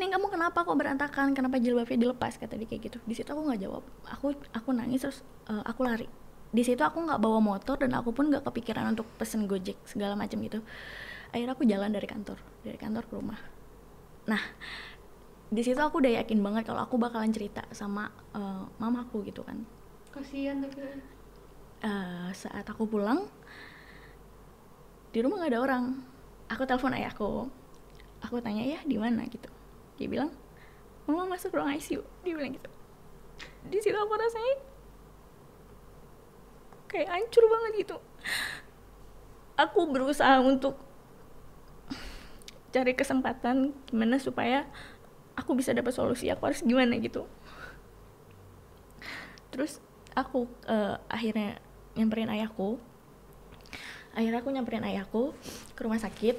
Neng 0.00 0.08
kamu 0.08 0.32
kenapa 0.32 0.64
kok 0.64 0.72
berantakan? 0.72 1.36
Kenapa 1.36 1.60
jilbabnya 1.60 2.00
dilepas? 2.00 2.40
kata 2.40 2.56
dia 2.56 2.64
kayak 2.64 2.88
gitu. 2.88 2.98
Di 3.04 3.12
situ 3.12 3.28
aku 3.28 3.44
nggak 3.44 3.60
jawab. 3.60 3.84
Aku 4.08 4.32
aku 4.56 4.68
nangis 4.72 5.04
terus 5.04 5.20
eh, 5.52 5.62
aku 5.68 5.84
lari. 5.84 6.08
Di 6.52 6.62
situ 6.64 6.80
aku 6.80 7.04
nggak 7.04 7.20
bawa 7.20 7.40
motor 7.44 7.76
dan 7.76 7.92
aku 7.96 8.12
pun 8.16 8.32
nggak 8.32 8.44
kepikiran 8.48 8.96
untuk 8.96 9.04
pesen 9.20 9.44
gojek 9.44 9.76
segala 9.84 10.16
macam 10.16 10.40
gitu. 10.40 10.64
Akhirnya 11.32 11.52
aku 11.52 11.64
jalan 11.68 11.92
dari 11.92 12.08
kantor 12.08 12.38
dari 12.64 12.78
kantor 12.80 13.04
ke 13.04 13.12
rumah. 13.16 13.40
Nah 14.28 14.42
di 15.52 15.60
situ 15.60 15.76
aku 15.76 16.00
udah 16.00 16.24
yakin 16.24 16.40
banget 16.40 16.64
kalau 16.64 16.80
aku 16.88 16.96
bakalan 16.96 17.28
cerita 17.28 17.68
sama 17.76 18.08
eh, 18.32 18.64
mamaku 18.80 19.28
gitu 19.28 19.44
kan. 19.44 19.60
Kasihan 20.08 20.64
tapi. 20.64 20.80
Eh, 21.82 22.30
saat 22.30 22.62
aku 22.70 22.86
pulang 22.86 23.26
di 25.10 25.18
rumah 25.18 25.42
nggak 25.42 25.50
ada 25.50 25.60
orang. 25.60 25.84
Aku 26.46 26.62
telepon 26.62 26.94
ayahku 26.94 27.50
aku. 28.22 28.38
Tanya 28.38 28.62
ya 28.62 28.78
di 28.86 28.94
mana? 28.94 29.26
Gitu. 29.26 29.50
Dia 29.98 30.06
bilang 30.06 30.30
mama 31.02 31.34
masuk 31.34 31.58
ruang 31.58 31.74
ICU 31.74 31.98
dia 32.22 32.34
bilang 32.38 32.54
gitu. 32.54 32.70
Di 33.66 33.78
situ 33.82 33.98
aku 33.98 34.14
rasanya 34.14 34.54
kayak 36.86 37.10
hancur 37.10 37.44
banget 37.50 37.72
gitu. 37.82 37.96
Aku 39.58 39.90
berusaha 39.90 40.38
untuk 40.38 40.78
cari 42.72 42.94
kesempatan 42.94 43.74
gimana 43.90 44.16
supaya 44.16 44.64
aku 45.34 45.58
bisa 45.58 45.74
dapat 45.74 45.92
solusi 45.92 46.30
aku 46.30 46.46
harus 46.46 46.62
gimana 46.62 46.94
gitu. 47.02 47.26
Terus 49.50 49.82
aku 50.14 50.46
uh, 50.70 51.02
akhirnya 51.10 51.58
nyamperin 51.96 52.30
ayahku. 52.32 52.80
Akhirnya 54.12 54.44
aku 54.44 54.52
nyamperin 54.52 54.84
ayahku 54.84 55.32
ke 55.72 55.80
rumah 55.84 56.00
sakit. 56.00 56.36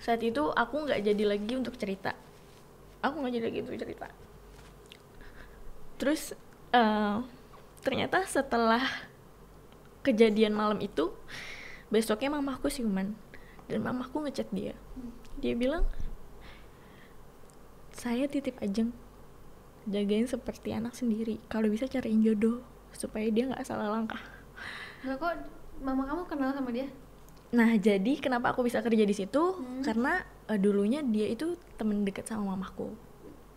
Saat 0.00 0.22
itu 0.24 0.48
aku 0.54 0.86
nggak 0.86 1.02
jadi 1.02 1.24
lagi 1.26 1.52
untuk 1.58 1.76
cerita. 1.76 2.14
Aku 3.02 3.20
nggak 3.20 3.34
jadi 3.36 3.44
lagi 3.50 3.58
untuk 3.66 3.76
cerita. 3.78 4.08
Terus 6.00 6.32
uh, 6.72 7.20
ternyata 7.84 8.24
setelah 8.24 8.80
kejadian 10.00 10.56
malam 10.56 10.80
itu 10.80 11.12
besoknya 11.92 12.32
mamaku 12.32 12.72
siuman 12.72 13.12
dan 13.68 13.84
mamaku 13.84 14.24
ngechat 14.24 14.48
dia. 14.54 14.72
Dia 15.42 15.52
bilang 15.58 15.84
saya 17.92 18.24
titip 18.30 18.56
ajeng. 18.64 18.94
Jagain 19.88 20.28
seperti 20.28 20.72
anak 20.76 20.96
sendiri. 20.96 21.40
Kalau 21.48 21.68
bisa 21.68 21.88
cariin 21.88 22.24
jodoh 22.24 22.64
supaya 23.00 23.26
dia 23.32 23.48
nggak 23.48 23.64
salah 23.64 23.88
langkah 23.88 24.20
Nah, 25.00 25.16
kok 25.16 25.32
mama 25.80 26.04
kamu 26.04 26.22
kenal 26.28 26.50
sama 26.52 26.70
dia? 26.72 26.88
Nah, 27.50 27.72
jadi 27.80 28.20
kenapa 28.20 28.52
aku 28.52 28.62
bisa 28.62 28.84
kerja 28.84 29.02
di 29.02 29.14
situ? 29.16 29.56
Hmm. 29.56 29.80
Karena 29.80 30.20
uh, 30.46 30.58
dulunya 30.60 31.00
dia 31.00 31.26
itu 31.32 31.56
temen 31.80 32.04
deket 32.04 32.28
sama 32.28 32.54
mamaku. 32.54 32.92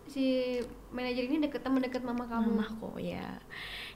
Si 0.08 0.58
manajer 0.90 1.28
ini 1.28 1.44
deket 1.44 1.60
temen 1.62 1.84
deket 1.84 2.02
mama 2.02 2.24
kamu. 2.26 2.48
Mamaku, 2.48 2.90
ya. 2.98 3.38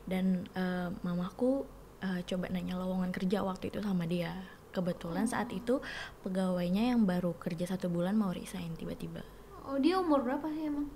Dan 0.05 0.47
uh, 0.55 0.93
mamaku 1.01 1.65
uh, 2.05 2.21
coba 2.23 2.53
nanya 2.53 2.77
lowongan 2.77 3.11
kerja 3.11 3.43
waktu 3.43 3.73
itu 3.73 3.81
sama 3.81 4.05
dia. 4.05 4.37
Kebetulan 4.71 5.25
oh. 5.27 5.33
saat 5.33 5.49
itu 5.51 5.81
pegawainya 6.23 6.93
yang 6.95 7.09
baru 7.09 7.33
kerja 7.41 7.65
satu 7.65 7.89
bulan 7.89 8.15
mau 8.15 8.31
resign 8.31 8.77
tiba-tiba. 8.77 9.25
Oh, 9.65 9.81
dia 9.81 9.97
umur 9.99 10.21
berapa 10.21 10.45
sih 10.53 10.69
emang? 10.69 10.87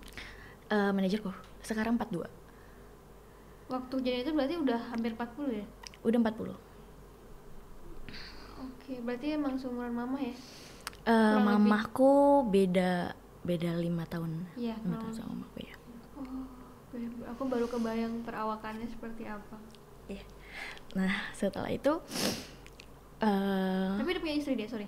Uh, 0.69 0.93
manajerku 0.93 1.33
sekarang 1.65 1.97
42. 1.97 2.42
Waktu 3.71 3.95
jadi 4.03 4.19
itu 4.27 4.33
berarti 4.35 4.55
udah 4.59 4.81
hampir 4.91 5.15
40 5.15 5.61
ya? 5.63 5.67
udah 6.03 6.19
40 6.19 6.55
Oke, 8.63 8.93
berarti 9.03 9.27
emang 9.35 9.55
seumuran 9.59 9.95
mama 9.95 10.19
ya? 10.19 10.35
Uh, 11.03 11.39
mamahku 11.43 12.47
beda 12.47 13.11
beda 13.43 13.75
lima 13.75 14.07
tahun. 14.07 14.47
Iya, 14.55 14.79
lima 14.87 15.03
tahun 15.03 15.15
sama 15.19 15.35
mamaku 15.35 15.67
ya. 15.67 15.75
Oh, 16.15 16.47
aku 17.27 17.43
baru 17.51 17.67
kebayang 17.67 18.23
perawakannya 18.23 18.87
seperti 18.87 19.27
apa. 19.27 19.59
Iya. 20.07 20.23
Nah, 20.95 21.11
setelah 21.35 21.71
itu 21.75 21.99
uh, 23.23 23.99
Tapi 23.99 24.09
udah 24.15 24.23
punya 24.23 24.37
istri 24.39 24.55
dia, 24.55 24.71
sorry. 24.71 24.87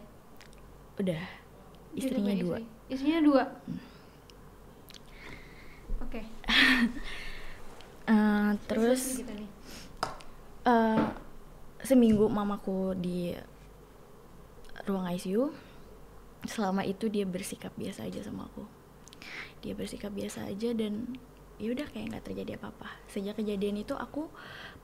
Udah. 1.02 1.22
Istrinya 1.98 2.34
dua. 2.38 2.58
Istri. 2.62 2.94
Istrinya 2.94 3.20
dua. 3.26 3.42
Hmm. 3.66 3.80
Oke. 6.02 6.22
Okay. 6.22 6.24
uh, 8.08 8.52
terus, 8.68 9.22
uh, 10.64 11.04
seminggu 11.84 12.26
mamaku 12.28 12.96
di 12.96 13.36
ruang 14.88 15.08
ICU 15.12 15.52
selama 16.44 16.84
itu 16.84 17.08
dia 17.08 17.24
bersikap 17.24 17.72
biasa 17.76 18.04
aja 18.08 18.20
sama 18.24 18.48
aku. 18.48 18.64
Dia 19.64 19.72
bersikap 19.72 20.12
biasa 20.12 20.48
aja 20.48 20.76
dan 20.76 21.16
ya 21.56 21.72
udah 21.72 21.86
kayak 21.88 22.16
nggak 22.16 22.24
terjadi 22.24 22.60
apa-apa. 22.60 22.88
Sejak 23.08 23.40
kejadian 23.40 23.80
itu 23.80 23.96
aku 23.96 24.28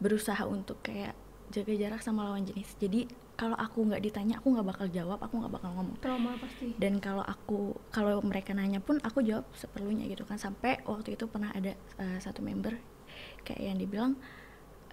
berusaha 0.00 0.40
untuk 0.48 0.80
kayak 0.80 1.12
jaga 1.50 1.74
jarak 1.76 2.00
sama 2.00 2.24
lawan 2.24 2.46
jenis. 2.46 2.78
Jadi 2.80 3.10
kalau 3.34 3.56
aku 3.58 3.88
nggak 3.88 4.02
ditanya 4.04 4.38
aku 4.38 4.54
nggak 4.54 4.68
bakal 4.68 4.86
jawab 4.88 5.18
aku 5.20 5.34
nggak 5.40 5.52
bakal 5.52 5.70
ngomong. 5.76 5.96
Trauma 6.00 6.32
pasti. 6.40 6.72
Dan 6.80 7.02
kalau 7.02 7.24
aku 7.26 7.76
kalau 7.92 8.22
mereka 8.24 8.56
nanya 8.56 8.80
pun 8.80 9.02
aku 9.02 9.20
jawab 9.20 9.44
seperlunya 9.52 10.08
gitu 10.08 10.24
kan. 10.24 10.40
Sampai 10.40 10.80
waktu 10.88 11.18
itu 11.18 11.28
pernah 11.28 11.52
ada 11.52 11.76
uh, 12.00 12.18
satu 12.22 12.40
member 12.40 12.89
kayak 13.44 13.62
yang 13.62 13.78
dibilang 13.78 14.12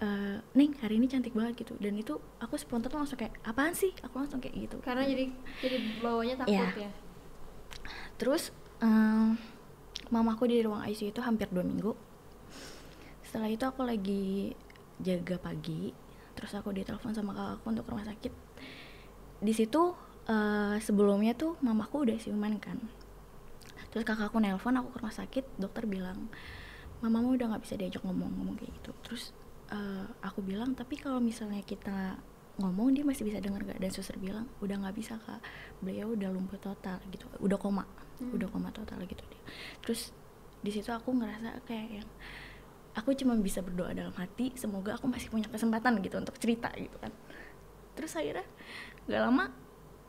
uh, 0.02 0.38
Neng 0.54 0.72
hari 0.78 0.98
ini 0.98 1.06
cantik 1.10 1.34
banget 1.34 1.66
gitu. 1.66 1.74
Dan 1.78 1.98
itu 1.98 2.18
aku 2.38 2.54
spontan 2.58 2.94
langsung 2.94 3.18
kayak 3.18 3.38
apaan 3.42 3.74
sih? 3.74 3.92
Aku 4.06 4.18
langsung 4.18 4.42
kayak 4.42 4.54
gitu. 4.68 4.76
Karena 4.82 5.04
jadi 5.06 5.30
jadi 5.62 5.76
bawanya 6.02 6.44
takut 6.44 6.54
yeah. 6.54 6.88
ya. 6.88 6.90
Terus 8.18 8.50
um, 8.82 9.38
mamaku 10.10 10.50
di 10.50 10.62
ruang 10.62 10.82
ICU 10.86 11.10
itu 11.12 11.20
hampir 11.22 11.50
dua 11.50 11.64
minggu. 11.66 11.92
Setelah 13.22 13.50
itu 13.52 13.64
aku 13.68 13.84
lagi 13.84 14.56
jaga 14.98 15.38
pagi 15.38 15.94
terus 16.34 16.54
aku 16.54 16.70
ditelepon 16.70 17.14
sama 17.14 17.34
kakakku 17.34 17.66
untuk 17.66 17.84
ke 17.86 17.90
rumah 17.90 18.06
sakit. 18.06 18.32
Di 19.42 19.52
situ 19.54 19.94
uh, 20.30 20.76
sebelumnya 20.78 21.34
tuh 21.34 21.58
mamaku 21.58 22.06
udah 22.06 22.16
siuman 22.22 22.62
kan. 22.62 22.78
Terus 23.90 24.06
kakakku 24.06 24.38
nelpon 24.38 24.78
aku 24.78 24.94
ke 24.94 24.98
rumah 25.02 25.14
sakit 25.14 25.44
dokter 25.58 25.90
bilang 25.90 26.30
mamamu 26.98 27.38
udah 27.38 27.54
nggak 27.54 27.62
bisa 27.62 27.74
diajak 27.78 28.02
ngomong 28.02 28.30
ngomong 28.34 28.56
kayak 28.58 28.72
gitu. 28.82 28.90
Terus 29.06 29.30
uh, 29.70 30.06
aku 30.24 30.42
bilang 30.42 30.74
tapi 30.74 30.98
kalau 30.98 31.22
misalnya 31.22 31.62
kita 31.62 32.18
ngomong 32.58 32.90
dia 32.90 33.06
masih 33.06 33.22
bisa 33.22 33.38
dengar 33.38 33.62
gak 33.62 33.78
dan 33.78 33.94
suster 33.94 34.18
bilang 34.18 34.50
udah 34.58 34.76
nggak 34.82 34.96
bisa 34.98 35.14
kak. 35.22 35.38
Beliau 35.78 36.14
udah 36.18 36.28
lumpuh 36.34 36.58
total 36.58 36.98
gitu. 37.10 37.24
Udah 37.38 37.58
koma. 37.58 37.86
Hmm. 38.18 38.34
udah 38.34 38.50
koma 38.50 38.74
total 38.74 38.98
gitu 39.06 39.22
dia. 39.30 39.42
Terus 39.78 40.10
di 40.58 40.74
situ 40.74 40.90
aku 40.90 41.14
ngerasa 41.14 41.62
kayak 41.70 42.02
yang 42.02 42.08
aku 42.98 43.14
cuma 43.14 43.38
bisa 43.38 43.62
berdoa 43.62 43.94
dalam 43.94 44.10
hati 44.18 44.50
semoga 44.58 44.98
aku 44.98 45.06
masih 45.06 45.30
punya 45.30 45.46
kesempatan 45.46 46.02
gitu 46.02 46.18
untuk 46.18 46.34
cerita 46.42 46.66
gitu 46.74 46.98
kan. 46.98 47.14
Terus 47.94 48.10
akhirnya 48.18 48.46
gak 49.06 49.22
lama 49.22 49.54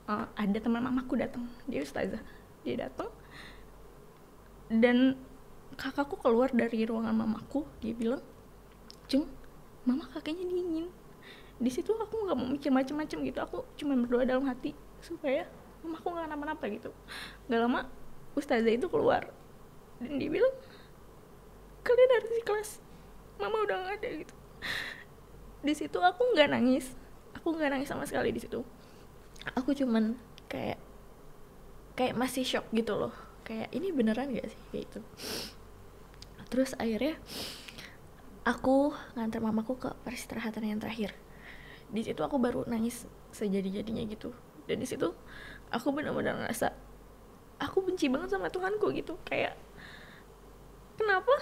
uh, 0.09 0.25
ada 0.33 0.57
teman 0.57 0.81
mamaku 0.81 1.21
datang. 1.21 1.45
Dia 1.69 1.85
ustazah. 1.85 2.21
Dia 2.65 2.89
datang. 2.89 3.13
Dan 4.73 5.17
kakakku 5.79 6.19
keluar 6.19 6.51
dari 6.51 6.83
ruangan 6.83 7.15
mamaku 7.15 7.63
dia 7.79 7.95
bilang 7.95 8.19
Jung 9.07 9.25
mama 9.87 10.05
kakeknya 10.11 10.45
dingin. 10.45 10.91
Di 11.57 11.71
situ 11.71 11.95
aku 11.95 12.27
nggak 12.27 12.37
mau 12.37 12.45
mikir 12.45 12.69
macam-macam 12.69 13.17
gitu 13.25 13.39
aku 13.41 13.57
cuma 13.79 13.95
berdoa 13.95 14.27
dalam 14.27 14.45
hati 14.45 14.75
supaya 14.99 15.47
mama 15.81 15.97
aku 15.97 16.07
nggak 16.11 16.25
kenapa-napa 16.29 16.65
gitu. 16.69 16.91
Nggak 17.47 17.59
lama 17.63 17.79
ustazah 18.35 18.69
itu 18.69 18.85
keluar. 18.91 19.31
Dan 19.97 20.19
dia 20.19 20.29
bilang 20.29 20.53
kalian 21.81 22.11
harus 22.19 22.31
kelas 22.43 22.69
mama 23.39 23.63
udah 23.65 23.75
nggak 23.81 23.95
ada 24.03 24.09
gitu. 24.27 24.35
Di 25.63 25.73
situ 25.73 25.97
aku 25.97 26.21
nggak 26.35 26.53
nangis 26.53 26.93
aku 27.33 27.55
nggak 27.55 27.71
nangis 27.71 27.89
sama 27.89 28.03
sekali 28.05 28.29
di 28.35 28.43
situ. 28.43 28.61
Aku 29.55 29.71
cuman 29.73 30.19
kayak 30.51 30.77
kayak 31.97 32.13
masih 32.13 32.45
shock 32.45 32.67
gitu 32.75 32.93
loh. 32.93 33.15
Kayak 33.41 33.73
ini 33.73 33.89
beneran 33.89 34.29
gak 34.29 34.45
sih? 34.45 34.61
Kayak 34.69 34.83
itu 34.93 34.99
terus 36.49 36.73
akhirnya 36.75 37.15
aku 38.43 38.93
ngantar 39.13 39.41
mamaku 39.45 39.77
ke 39.77 39.89
peristirahatan 40.01 40.65
yang 40.65 40.81
terakhir. 40.81 41.13
Di 41.89 42.01
situ 42.05 42.21
aku 42.21 42.41
baru 42.41 42.65
nangis 42.65 43.05
sejadi-jadinya 43.33 44.05
gitu. 44.09 44.33
Dan 44.65 44.81
di 44.81 44.87
situ 44.89 45.13
aku 45.69 45.87
benar-benar 45.93 46.45
ngerasa 46.45 46.73
aku 47.61 47.85
benci 47.85 48.09
banget 48.09 48.33
sama 48.33 48.49
Tuhanku 48.49 48.89
gitu. 48.93 49.17
Kayak 49.25 49.57
kenapa? 50.97 51.35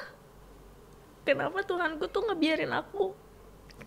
Kenapa 1.24 1.64
Tuhanku 1.64 2.08
tuh 2.12 2.28
ngebiarin 2.28 2.72
aku 2.72 3.12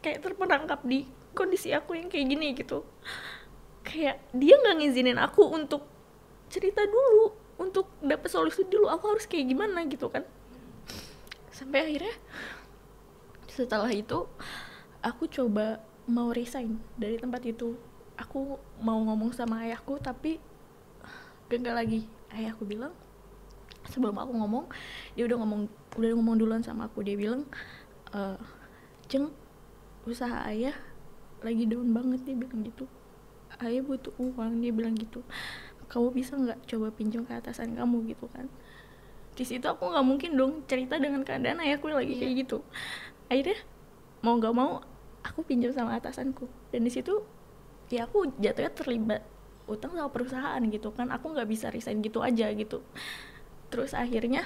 kayak 0.01 0.25
terperangkap 0.25 0.81
di 0.85 1.09
kondisi 1.37 1.73
aku 1.73 1.97
yang 1.97 2.09
kayak 2.09 2.27
gini 2.29 2.53
gitu. 2.57 2.85
Kayak 3.85 4.21
dia 4.33 4.61
nggak 4.61 4.77
ngizinin 4.81 5.21
aku 5.21 5.49
untuk 5.49 5.85
cerita 6.53 6.85
dulu 6.85 7.33
untuk 7.61 7.93
dapet 8.01 8.33
solusi 8.33 8.65
dulu 8.67 8.89
aku 8.89 9.15
harus 9.15 9.25
kayak 9.29 9.53
gimana 9.53 9.85
gitu 9.87 10.09
kan 10.09 10.25
sampai 11.61 11.93
akhirnya 11.93 12.17
setelah 13.53 13.93
itu 13.93 14.25
aku 15.05 15.29
coba 15.29 15.85
mau 16.09 16.33
resign 16.33 16.81
dari 16.97 17.21
tempat 17.21 17.45
itu. 17.45 17.77
Aku 18.17 18.57
mau 18.81 18.97
ngomong 19.05 19.37
sama 19.37 19.69
ayahku 19.69 20.01
tapi 20.01 20.41
gagal 21.53 21.75
lagi. 21.77 22.01
Ayahku 22.33 22.65
bilang 22.65 22.97
sebelum 23.93 24.17
aku 24.17 24.33
ngomong 24.33 24.65
dia 25.13 25.29
udah 25.29 25.37
ngomong 25.45 25.69
udah 26.01 26.09
ngomong 26.17 26.37
duluan 26.41 26.65
sama 26.65 26.89
aku. 26.89 27.05
Dia 27.05 27.21
bilang 27.21 27.45
e, 28.17 28.21
ceng 29.13 29.29
usaha 30.09 30.49
ayah 30.49 30.77
lagi 31.45 31.69
down 31.69 31.93
banget 31.93 32.25
dia 32.25 32.37
bilang 32.41 32.65
gitu. 32.65 32.89
Ayah 33.61 33.85
butuh 33.85 34.17
uang 34.17 34.65
dia 34.65 34.73
bilang 34.73 34.97
gitu. 34.97 35.21
Kamu 35.93 36.09
bisa 36.17 36.41
nggak 36.41 36.65
coba 36.65 36.89
pinjam 36.89 37.29
ke 37.29 37.37
atasan 37.37 37.77
kamu 37.77 38.17
gitu 38.17 38.25
kan 38.33 38.49
di 39.35 39.45
situ 39.47 39.67
aku 39.67 39.89
nggak 39.89 40.07
mungkin 40.07 40.31
dong 40.37 40.53
cerita 40.67 40.99
dengan 40.99 41.23
keadaan 41.23 41.63
ayahku 41.63 41.89
lagi 41.89 42.13
yeah. 42.17 42.21
kayak 42.21 42.35
gitu. 42.47 42.59
Akhirnya 43.31 43.59
mau 44.21 44.37
nggak 44.37 44.55
mau 44.55 44.83
aku 45.25 45.41
pinjam 45.47 45.73
sama 45.73 45.97
atasanku. 45.97 46.51
Dan 46.75 46.85
di 46.85 46.93
situ 46.93 47.23
ya 47.91 48.07
aku 48.07 48.31
jatuhnya 48.39 48.73
terlibat 48.75 49.23
utang 49.71 49.95
sama 49.95 50.11
perusahaan 50.11 50.61
gitu 50.67 50.91
kan. 50.93 51.09
Aku 51.15 51.33
nggak 51.33 51.49
bisa 51.49 51.71
resign 51.71 52.03
gitu 52.03 52.21
aja 52.21 52.51
gitu. 52.53 52.83
Terus 53.71 53.95
akhirnya 53.95 54.45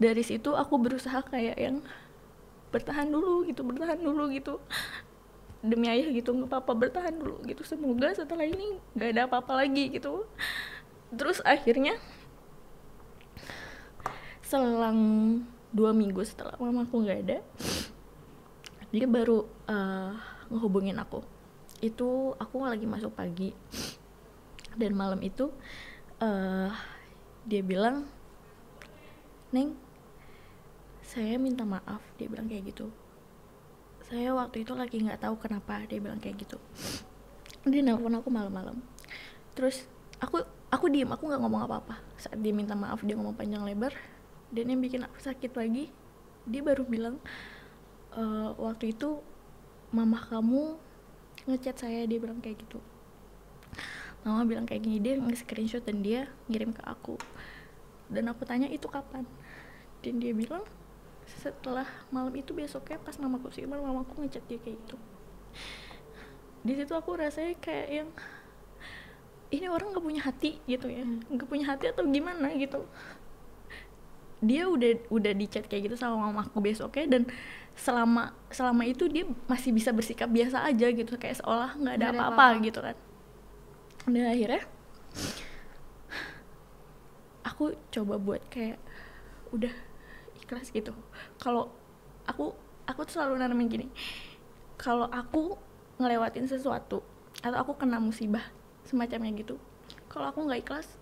dari 0.00 0.24
situ 0.24 0.56
aku 0.56 0.80
berusaha 0.80 1.20
kayak 1.28 1.60
yang 1.60 1.84
bertahan 2.70 3.10
dulu 3.10 3.44
gitu 3.46 3.60
bertahan 3.62 4.00
dulu 4.00 4.32
gitu. 4.32 4.58
Demi 5.60 5.92
ayah 5.92 6.08
gitu 6.08 6.32
nggak 6.32 6.48
apa-apa 6.48 6.72
bertahan 6.88 7.14
dulu 7.14 7.44
gitu. 7.44 7.62
Semoga 7.68 8.16
setelah 8.16 8.48
ini 8.48 8.80
nggak 8.96 9.10
ada 9.12 9.22
apa-apa 9.28 9.60
lagi 9.60 9.92
gitu. 9.92 10.24
Terus 11.12 11.44
akhirnya 11.44 12.00
selang 14.50 14.98
dua 15.70 15.94
minggu 15.94 16.26
setelah 16.26 16.58
mamaku 16.58 17.06
nggak 17.06 17.20
ada 17.22 17.38
dia 18.90 19.06
baru 19.06 19.46
uh, 19.70 20.18
ngehubungin 20.50 20.98
aku. 20.98 21.22
Itu 21.78 22.34
aku 22.34 22.66
lagi 22.66 22.82
masuk 22.82 23.14
pagi 23.14 23.54
dan 24.74 24.98
malam 24.98 25.22
itu 25.22 25.54
uh, 26.18 26.74
dia 27.46 27.62
bilang 27.62 28.10
neng 29.54 29.78
saya 31.06 31.38
minta 31.38 31.62
maaf 31.62 32.02
dia 32.18 32.26
bilang 32.26 32.50
kayak 32.50 32.74
gitu. 32.74 32.90
Saya 34.10 34.34
waktu 34.34 34.66
itu 34.66 34.74
lagi 34.74 34.98
nggak 34.98 35.22
tahu 35.22 35.38
kenapa 35.38 35.86
dia 35.86 36.02
bilang 36.02 36.18
kayak 36.18 36.42
gitu. 36.42 36.58
Dia 37.62 37.86
nelfon 37.86 38.18
aku 38.18 38.26
malam-malam. 38.26 38.82
Terus 39.54 39.86
aku 40.18 40.42
aku 40.74 40.90
diem 40.90 41.06
aku 41.06 41.30
nggak 41.30 41.38
ngomong 41.38 41.62
apa-apa. 41.70 42.02
Saat 42.18 42.42
dia 42.42 42.50
minta 42.50 42.74
maaf 42.74 43.06
dia 43.06 43.14
ngomong 43.14 43.38
panjang 43.38 43.62
lebar 43.62 43.94
dan 44.50 44.64
yang 44.66 44.80
bikin 44.82 45.06
aku 45.06 45.18
sakit 45.22 45.54
lagi 45.54 45.90
dia 46.46 46.62
baru 46.62 46.82
bilang 46.82 47.16
e, 48.14 48.22
waktu 48.58 48.90
itu 48.94 49.22
mama 49.94 50.18
kamu 50.18 50.78
ngechat 51.46 51.82
saya 51.86 52.06
dia 52.06 52.18
bilang 52.18 52.42
kayak 52.42 52.62
gitu. 52.66 52.78
Mama 54.26 54.44
bilang 54.44 54.68
kayak 54.68 54.84
gini 54.84 55.00
dia 55.00 55.16
nge-screenshot 55.16 55.80
dan 55.80 56.04
dia 56.04 56.28
ngirim 56.50 56.74
ke 56.74 56.82
aku. 56.84 57.16
Dan 58.10 58.28
aku 58.28 58.44
tanya 58.44 58.68
itu 58.68 58.90
kapan? 58.90 59.24
Dan 60.04 60.20
dia 60.20 60.34
bilang 60.34 60.66
setelah 61.24 61.86
malam 62.10 62.34
itu 62.34 62.50
besoknya 62.50 62.98
pas 62.98 63.14
mamaku 63.16 63.54
sih 63.54 63.62
mamaku 63.64 64.26
ngechat 64.26 64.44
dia 64.50 64.58
kayak 64.58 64.76
gitu. 64.82 64.96
Di 66.60 66.72
situ 66.76 66.92
aku 66.92 67.16
rasanya 67.16 67.56
kayak 67.62 67.88
yang 67.88 68.10
ini 69.50 69.66
orang 69.66 69.90
nggak 69.90 70.04
punya 70.04 70.22
hati 70.22 70.62
gitu 70.66 70.86
ya. 70.86 71.02
Hmm. 71.02 71.22
nggak 71.26 71.48
punya 71.48 71.66
hati 71.74 71.90
atau 71.90 72.06
gimana 72.06 72.54
gitu 72.54 72.86
dia 74.40 74.64
udah 74.64 75.12
udah 75.12 75.32
dicat 75.36 75.68
kayak 75.68 75.92
gitu 75.92 75.96
sama 76.00 76.32
mamaku 76.32 76.58
besoknya 76.64 77.06
dan 77.18 77.22
selama 77.76 78.32
selama 78.48 78.88
itu 78.88 79.04
dia 79.08 79.28
masih 79.44 79.70
bisa 79.72 79.92
bersikap 79.92 80.28
biasa 80.32 80.64
aja 80.64 80.86
gitu. 80.90 81.12
Kayak 81.20 81.44
seolah 81.44 81.76
nggak 81.76 81.94
ada 82.00 82.06
apa-apa. 82.16 82.46
gitu 82.64 82.80
kan. 82.80 82.96
Dan 84.08 84.24
akhirnya 84.26 84.64
aku 87.44 87.76
coba 87.92 88.14
buat 88.16 88.42
kayak 88.48 88.80
udah 89.52 89.72
ikhlas 90.40 90.72
gitu. 90.72 90.96
Kalau 91.36 91.68
aku 92.24 92.54
aku 92.90 93.06
tuh 93.06 93.22
selalu 93.22 93.38
nanamin 93.38 93.70
gini 93.70 93.86
kalau 94.80 95.06
aku 95.10 95.54
ngelewatin 96.02 96.50
sesuatu 96.50 97.02
atau 97.40 97.58
aku 97.60 97.78
kena 97.78 98.02
musibah 98.02 98.42
semacamnya 98.86 99.30
gitu 99.38 99.56
kalau 100.10 100.30
aku 100.30 100.46
nggak 100.46 100.66
ikhlas 100.66 100.99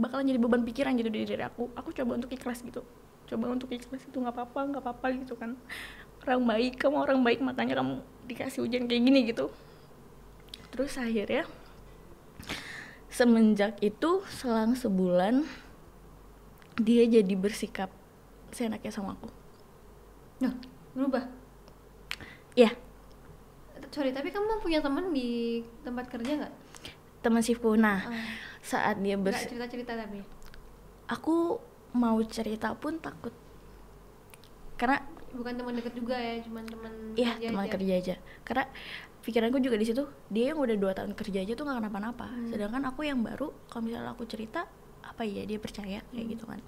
bakalan 0.00 0.24
jadi 0.24 0.40
beban 0.40 0.64
pikiran 0.64 0.96
gitu 0.96 1.12
di 1.12 1.28
diri 1.28 1.44
aku. 1.44 1.68
Aku 1.76 1.92
coba 1.92 2.16
untuk 2.16 2.32
ikhlas 2.32 2.64
gitu. 2.64 2.80
Coba 3.28 3.52
untuk 3.52 3.68
ikhlas 3.68 4.02
itu 4.02 4.16
nggak 4.16 4.34
apa-apa 4.34 4.60
nggak 4.72 4.82
apa-apa 4.82 5.06
gitu 5.20 5.36
kan. 5.36 5.54
Orang 6.24 6.48
baik 6.48 6.80
kamu 6.80 6.96
orang 6.96 7.20
baik 7.20 7.40
makanya 7.44 7.80
kamu 7.80 8.00
dikasih 8.26 8.64
ujian 8.64 8.88
kayak 8.88 9.02
gini 9.04 9.20
gitu. 9.28 9.52
Terus 10.72 10.96
akhirnya 10.96 11.44
semenjak 13.12 13.76
itu 13.84 14.24
selang 14.32 14.72
sebulan 14.72 15.44
dia 16.80 17.04
jadi 17.04 17.34
bersikap 17.36 17.92
seenaknya 18.56 18.88
sama 18.88 19.14
aku. 19.20 19.28
Nah 20.40 20.56
berubah? 20.96 21.28
Ya 22.56 22.72
sorry 23.90 24.14
tapi 24.14 24.30
kamu 24.30 24.62
punya 24.62 24.78
teman 24.78 25.10
di 25.10 25.60
tempat 25.82 26.06
kerja 26.06 26.46
nggak 26.46 26.54
teman 27.20 27.44
shiftku. 27.44 27.76
Nah 27.76 28.04
uh 28.08 28.50
saat 28.60 29.00
dia 29.00 29.16
ber 29.16 29.32
cerita 29.34 29.66
cerita 29.66 29.92
tapi? 29.96 30.20
Aku 31.10 31.58
mau 31.96 32.20
cerita 32.28 32.76
pun 32.76 33.00
takut. 33.00 33.32
Karena 34.76 35.00
bukan 35.30 35.52
teman 35.56 35.74
dekat 35.78 35.94
juga 35.94 36.16
ya 36.18 36.42
cuman 36.42 36.64
teman 36.66 36.92
iya 37.16 37.36
teman 37.40 37.66
kerja 37.66 37.92
aja. 37.96 38.14
Karena 38.44 38.64
pikiranku 39.24 39.58
juga 39.60 39.76
di 39.80 39.86
situ 39.88 40.04
dia 40.28 40.52
yang 40.52 40.60
udah 40.60 40.76
dua 40.76 40.92
tahun 40.92 41.12
kerja 41.16 41.44
aja 41.44 41.52
tuh 41.56 41.64
gak 41.66 41.78
kenapa-napa. 41.82 42.28
Hmm. 42.28 42.48
sedangkan 42.52 42.82
aku 42.88 43.04
yang 43.04 43.20
baru 43.20 43.52
kalau 43.68 43.82
misalnya 43.88 44.12
aku 44.12 44.24
cerita 44.28 44.64
apa 45.00 45.22
ya 45.24 45.42
dia 45.48 45.58
percaya 45.58 46.04
kayak 46.12 46.24
hmm. 46.24 46.32
gitu 46.36 46.44
kan. 46.46 46.60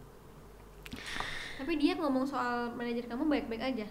Tapi 1.63 1.73
dia 1.79 1.93
ngomong 1.97 2.25
soal 2.27 2.73
manajer 2.75 3.07
kamu 3.07 3.29
baik-baik 3.29 3.63
aja? 3.63 3.87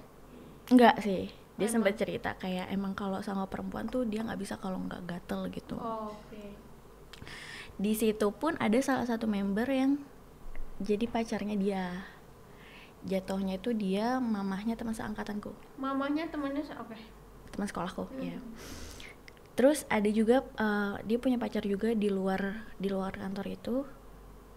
Enggak 0.73 0.99
sih. 1.05 1.31
Dia 1.59 1.69
sempat 1.69 1.93
cerita 1.93 2.33
kayak 2.41 2.73
emang 2.73 2.97
kalau 2.97 3.21
sama 3.21 3.45
perempuan 3.45 3.85
tuh 3.85 4.01
dia 4.01 4.25
nggak 4.25 4.39
bisa 4.41 4.57
kalau 4.57 4.81
nggak 4.81 5.05
gatel 5.05 5.45
gitu. 5.53 5.77
Oh, 5.77 6.09
di 7.77 7.93
situ 7.95 8.31
pun 8.35 8.57
ada 8.59 8.79
salah 8.83 9.07
satu 9.07 9.29
member 9.29 9.67
yang 9.69 10.01
jadi 10.81 11.05
pacarnya 11.05 11.55
dia. 11.55 11.85
Jatuhnya 13.01 13.57
itu 13.57 13.73
dia 13.73 14.21
mamahnya 14.21 14.77
teman 14.77 14.93
seangkatanku. 14.93 15.53
Mamahnya 15.77 16.29
temannya 16.29 16.61
oke. 16.65 16.93
Okay. 16.93 17.01
teman 17.51 17.67
sekolahku 17.67 18.07
hmm. 18.07 18.23
ya 18.23 18.39
terus 19.61 19.85
ada 19.93 20.09
juga 20.09 20.41
uh, 20.57 20.97
dia 21.05 21.21
punya 21.21 21.37
pacar 21.37 21.61
juga 21.61 21.93
di 21.93 22.09
luar 22.09 22.65
di 22.81 22.89
luar 22.89 23.13
kantor 23.13 23.45
itu. 23.45 23.75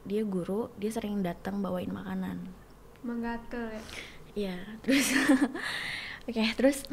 Dia 0.05 0.25
guru 0.25 0.73
dia 0.81 0.89
sering 0.93 1.21
datang 1.21 1.61
bawain 1.61 1.93
makanan. 1.93 2.41
Menggatel 3.05 3.73
ya? 3.73 3.83
Iya, 4.35 4.57
terus 4.81 5.13
oke, 6.25 6.33
okay, 6.33 6.49
terus 6.57 6.89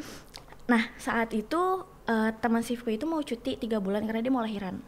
nah 0.68 0.92
saat 1.00 1.32
itu 1.32 1.88
uh, 2.06 2.30
teman 2.38 2.60
Sifku 2.60 2.92
itu 2.92 3.08
mau 3.08 3.24
cuti 3.24 3.56
tiga 3.56 3.80
bulan 3.80 4.04
karena 4.04 4.20
dia 4.20 4.32
mau 4.32 4.44
lahiran 4.44 4.84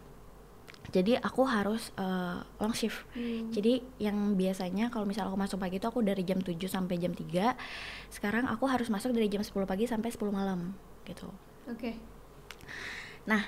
jadi 0.94 1.18
aku 1.18 1.42
harus 1.42 1.90
uh, 1.98 2.38
long 2.62 2.70
shift 2.70 3.02
hmm. 3.18 3.50
jadi 3.50 3.82
yang 3.98 4.38
biasanya 4.38 4.94
kalau 4.94 5.02
misal 5.10 5.26
aku 5.26 5.34
masuk 5.34 5.58
pagi 5.58 5.82
itu 5.82 5.90
aku 5.90 6.06
dari 6.06 6.22
jam 6.22 6.38
7 6.38 6.54
sampai 6.70 7.02
jam 7.02 7.10
3 7.10 7.26
sekarang 8.14 8.46
aku 8.46 8.70
harus 8.70 8.86
masuk 8.86 9.10
dari 9.10 9.26
jam 9.26 9.42
10 9.42 9.50
pagi 9.66 9.90
sampai 9.90 10.14
10 10.14 10.30
malam 10.30 10.70
gitu 11.02 11.26
oke 11.66 11.74
okay. 11.74 11.98
nah 13.26 13.42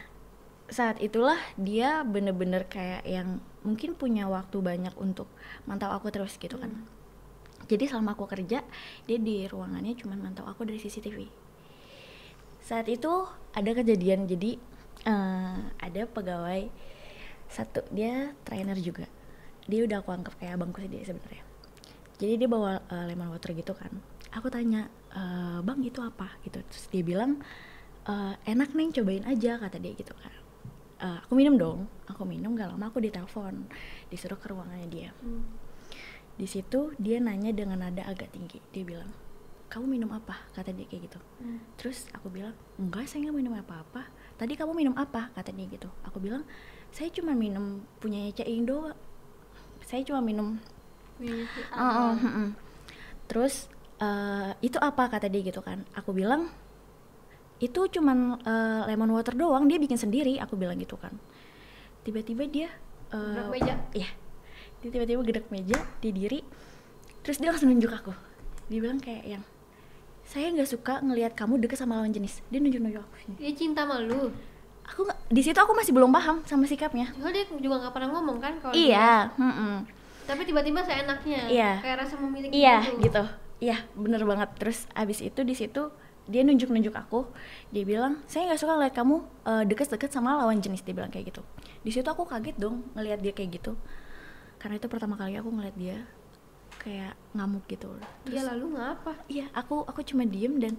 saat 0.67 0.99
itulah 0.99 1.39
dia 1.55 2.03
bener-bener 2.03 2.67
kayak 2.67 3.07
yang 3.07 3.39
mungkin 3.63 3.95
punya 3.95 4.27
waktu 4.27 4.59
banyak 4.59 4.99
untuk 4.99 5.31
mantau 5.71 5.95
aku 5.95 6.11
terus 6.11 6.35
gitu 6.43 6.59
kan 6.59 6.75
hmm. 6.75 7.71
jadi 7.71 7.95
selama 7.95 8.19
aku 8.19 8.27
kerja 8.27 8.67
dia 9.07 9.19
di 9.23 9.47
ruangannya 9.47 9.95
cuma 9.95 10.19
mantau 10.19 10.43
aku 10.51 10.67
dari 10.67 10.83
CCTV 10.83 11.31
saat 12.59 12.91
itu 12.91 13.31
ada 13.55 13.71
kejadian 13.71 14.27
jadi 14.27 14.59
uh, 15.07 15.71
ada 15.79 16.11
pegawai 16.11 16.67
satu 17.51 17.87
dia 17.95 18.35
trainer 18.47 18.77
juga. 18.79 19.07
Dia 19.67 19.83
udah 19.87 19.99
aku 20.03 20.11
anggap 20.15 20.39
kayak 20.39 20.59
abangku 20.59 20.79
sih 20.83 20.91
dia 20.91 21.03
sebenarnya. 21.03 21.45
Jadi 22.17 22.33
dia 22.41 22.49
bawa 22.49 22.81
uh, 22.89 23.05
lemon 23.05 23.29
water 23.35 23.53
gitu 23.53 23.77
kan. 23.77 23.93
Aku 24.37 24.53
tanya 24.53 24.93
e, 25.17 25.23
bang 25.65 25.81
itu 25.81 26.01
apa? 26.05 26.29
Gitu. 26.45 26.61
Terus 26.61 26.85
dia 26.93 27.01
bilang 27.01 27.41
e, 28.05 28.15
enak 28.45 28.77
neng 28.77 28.93
cobain 28.93 29.25
aja 29.25 29.57
kata 29.57 29.81
dia 29.81 29.97
gitu 29.97 30.13
kan. 30.13 30.33
Uh, 30.97 31.21
aku 31.25 31.37
minum 31.37 31.61
dong. 31.61 31.81
Aku 32.09 32.25
minum 32.25 32.57
gak 32.57 32.73
lama 32.73 32.89
aku 32.89 33.01
ditelepon. 33.05 33.69
Disuruh 34.09 34.37
ke 34.41 34.49
ruangannya 34.53 34.89
dia. 34.89 35.11
Hmm. 35.21 35.45
di 36.37 36.45
situ 36.45 36.93
dia 37.01 37.17
nanya 37.17 37.49
dengan 37.49 37.81
nada 37.81 38.05
agak 38.05 38.29
tinggi. 38.29 38.61
Dia 38.69 38.85
bilang 38.85 39.09
kamu 39.73 39.97
minum 39.97 40.13
apa? 40.13 40.37
Kata 40.53 40.69
dia 40.73 40.85
kayak 40.85 41.09
gitu. 41.09 41.21
Hmm. 41.41 41.61
terus 41.81 42.05
aku 42.13 42.29
bilang 42.29 42.53
enggak 42.77 43.09
saya 43.09 43.25
nggak 43.25 43.37
minum 43.41 43.57
apa 43.57 43.81
apa 43.81 44.03
tadi 44.37 44.53
kamu 44.53 44.73
minum 44.77 44.95
apa? 45.01 45.33
Kata 45.33 45.49
dia 45.53 45.65
gitu. 45.65 45.89
Aku 46.05 46.21
bilang 46.21 46.45
saya 46.97 47.13
cuma 47.13 47.37
minum 47.37 47.85
punya 48.01 48.25
Cak 48.33 48.49
Indo. 48.49 48.89
Saya 49.85 50.01
cuma 50.01 50.25
minum. 50.25 50.57
Uh, 51.21 51.45
uh, 51.77 52.17
uh, 52.17 52.25
uh. 52.25 52.49
terus 53.29 53.69
uh, 54.01 54.57
itu 54.65 54.81
apa 54.81 55.13
kata 55.13 55.29
dia 55.29 55.45
gitu 55.45 55.61
kan. 55.61 55.85
Aku 55.93 56.17
bilang 56.17 56.49
itu 57.61 57.85
cuma 57.93 58.41
uh, 58.41 58.89
lemon 58.89 59.13
water 59.13 59.37
doang 59.37 59.69
dia 59.69 59.77
bikin 59.77 60.01
sendiri. 60.01 60.41
Aku 60.41 60.57
bilang 60.57 60.81
gitu 60.81 60.97
kan. 60.97 61.13
Tiba-tiba 62.01 62.49
dia 62.49 62.69
uh, 63.13 63.53
meja? 63.53 63.77
ya 63.93 64.09
dia 64.81 64.89
tiba-tiba 64.89 65.21
gedek 65.25 65.49
meja 65.49 65.77
dia 66.01 66.13
diri 66.13 66.45
terus 67.21 67.37
dia 67.37 67.53
langsung 67.53 67.69
nunjuk 67.69 67.93
aku. 67.93 68.17
Dia 68.73 68.81
bilang 68.81 69.05
kayak 69.05 69.25
yang 69.29 69.45
saya 70.25 70.49
nggak 70.49 70.69
suka 70.69 71.05
ngelihat 71.05 71.37
kamu 71.37 71.61
deket 71.61 71.77
sama 71.77 72.01
lawan 72.01 72.17
jenis. 72.17 72.41
Dia 72.49 72.57
nunjuk-nunjuk 72.57 73.05
aku. 73.05 73.37
Dia 73.37 73.53
cinta 73.53 73.85
malu 73.85 74.33
aku 74.87 75.01
gak, 75.07 75.19
di 75.29 75.43
situ 75.43 75.59
aku 75.59 75.73
masih 75.75 75.93
belum 75.93 76.11
paham 76.15 76.43
sama 76.47 76.65
sikapnya. 76.65 77.11
Soalnya 77.19 77.43
dia 77.43 77.59
juga 77.59 77.77
nggak 77.83 77.95
pernah 77.95 78.11
ngomong 78.15 78.39
kan 78.39 78.55
kalau 78.63 78.75
iya 78.75 79.31
mm 79.35 79.53
-mm. 79.53 79.75
tapi 80.27 80.43
tiba-tiba 80.43 80.83
seenaknya 80.83 81.41
iya. 81.47 81.71
kayak 81.83 82.07
rasa 82.07 82.15
memiliki 82.19 82.55
iya 82.55 82.83
gitu. 82.83 83.03
gitu. 83.11 83.25
Iya 83.63 83.77
bener 83.97 84.23
banget. 84.23 84.51
Terus 84.59 84.87
abis 84.95 85.23
itu 85.23 85.41
di 85.43 85.55
situ 85.55 85.91
dia 86.27 86.43
nunjuk-nunjuk 86.43 86.95
aku. 86.95 87.27
Dia 87.71 87.85
bilang 87.87 88.23
saya 88.27 88.51
nggak 88.51 88.61
suka 88.61 88.73
ngeliat 88.79 88.95
kamu 88.95 89.17
uh, 89.47 89.65
deket-deket 89.67 90.11
sama 90.11 90.39
lawan 90.39 90.59
jenis 90.59 90.83
dia 90.83 90.95
bilang 90.95 91.11
kayak 91.11 91.35
gitu. 91.35 91.43
Di 91.83 91.91
situ 91.95 92.07
aku 92.07 92.27
kaget 92.27 92.59
dong 92.59 92.87
ngelihat 92.95 93.23
dia 93.23 93.33
kayak 93.35 93.63
gitu. 93.63 93.79
Karena 94.59 94.79
itu 94.79 94.87
pertama 94.91 95.15
kali 95.15 95.39
aku 95.39 95.51
ngeliat 95.51 95.77
dia 95.79 95.99
kayak 96.83 97.15
ngamuk 97.35 97.67
gitu. 97.67 97.91
Iya 98.31 98.47
lalu 98.55 98.79
ngapa? 98.79 99.15
iya 99.27 99.47
aku 99.55 99.83
aku 99.87 100.03
cuma 100.07 100.23
diem 100.27 100.59
dan 100.59 100.79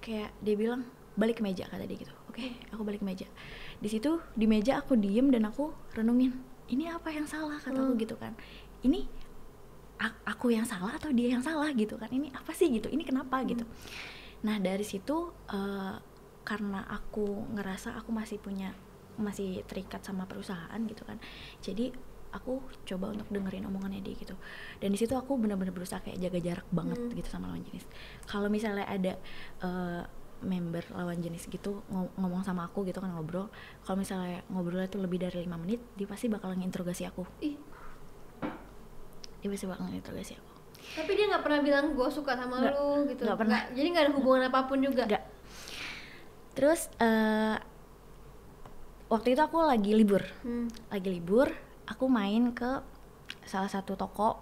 kayak 0.00 0.32
dia 0.40 0.54
bilang 0.56 0.86
balik 1.16 1.40
ke 1.40 1.42
meja 1.42 1.64
kata 1.66 1.88
dia 1.88 1.98
gitu 1.98 2.15
oke 2.36 2.44
aku 2.68 2.82
balik 2.84 3.00
meja. 3.00 3.24
Di 3.80 3.88
situ 3.88 4.20
di 4.36 4.44
meja 4.44 4.76
aku 4.76 4.92
diem 4.92 5.32
dan 5.32 5.48
aku 5.48 5.72
renungin 5.96 6.36
ini 6.68 6.84
apa 6.84 7.08
yang 7.08 7.24
salah? 7.24 7.56
kata 7.56 7.80
aku 7.80 7.96
Hmm. 7.96 8.02
gitu 8.04 8.14
kan. 8.20 8.36
Ini 8.84 9.08
aku 10.28 10.52
yang 10.52 10.68
salah 10.68 10.92
atau 10.92 11.08
dia 11.08 11.32
yang 11.32 11.40
salah? 11.40 11.72
gitu 11.72 11.96
kan. 11.96 12.12
Ini 12.12 12.28
apa 12.36 12.52
sih? 12.52 12.68
gitu. 12.68 12.92
Ini 12.92 13.00
kenapa? 13.08 13.40
gitu. 13.48 13.64
Nah 14.44 14.60
dari 14.60 14.84
situ 14.84 15.32
eh, 15.48 15.96
karena 16.44 16.84
aku 16.86 17.48
ngerasa 17.56 17.96
aku 17.96 18.12
masih 18.12 18.36
punya 18.38 18.76
masih 19.16 19.64
terikat 19.64 20.04
sama 20.04 20.28
perusahaan 20.28 20.76
gitu 20.84 21.00
kan 21.08 21.16
jadi 21.64 21.88
aku 22.36 22.60
coba 22.84 23.16
untuk 23.16 23.24
dengerin 23.32 23.64
omongannya 23.64 24.04
dia 24.04 24.12
gitu. 24.12 24.36
Dan 24.76 24.92
di 24.92 24.98
situ 25.00 25.16
aku 25.16 25.40
benar-benar 25.40 25.72
berusaha 25.72 26.04
kayak 26.04 26.20
jaga 26.20 26.38
jarak 26.38 26.68
banget 26.68 27.00
Hmm. 27.00 27.16
gitu 27.16 27.28
sama 27.32 27.48
lawan 27.48 27.64
jenis. 27.64 27.88
Kalau 28.28 28.52
misalnya 28.52 28.84
ada 28.84 29.16
eh, 29.64 30.02
member 30.38 30.84
lawan 30.90 31.16
jenis 31.16 31.46
gitu 31.46 31.80
ngo- 31.86 32.12
ngomong 32.14 32.42
sama 32.42 32.64
aku 32.64 32.84
gitu 32.84 32.98
kan 32.98 33.08
ngobrol 33.08 33.48
kalau 33.80 33.96
misalnya 33.96 34.44
ngobrolnya 34.46 34.86
tuh 34.86 34.98
lebih 34.98 35.16
dari 35.18 35.40
lima 35.40 35.56
menit 35.56 35.80
dia 35.94 36.04
pasti 36.04 36.26
bakal 36.26 36.52
nginterogasi 36.52 37.04
aku 37.04 37.24
Ih, 37.40 37.56
dia 39.38 39.48
pasti 39.48 39.64
bakal 39.64 39.86
nginterogasi 39.86 40.34
aku 40.34 40.52
tapi 40.94 41.10
dia 41.12 41.26
nggak 41.26 41.42
pernah 41.42 41.60
bilang 41.60 41.86
gue 41.92 42.08
suka 42.08 42.32
sama 42.34 42.56
Nggak, 42.58 42.72
lu 42.72 42.88
gitu. 43.08 43.22
nggak 43.26 43.36
pernah. 43.36 43.58
Nggak- 43.58 43.74
jadi 43.74 43.86
nggak 43.90 44.04
ada 44.06 44.12
hubungan 44.14 44.42
apa 44.44 44.60
pun 44.64 44.78
juga. 44.78 45.02
Enggak. 45.02 45.24
Terus 46.54 46.80
eh, 46.96 47.56
waktu 49.06 49.28
itu 49.28 49.40
aku 49.40 49.58
lagi 49.60 49.92
libur, 49.92 50.22
Hmm. 50.40 50.70
lagi 50.86 51.10
libur, 51.10 51.50
aku 51.84 52.06
main 52.06 52.54
ke 52.54 52.70
salah 53.42 53.66
satu 53.66 53.92
toko 53.92 54.38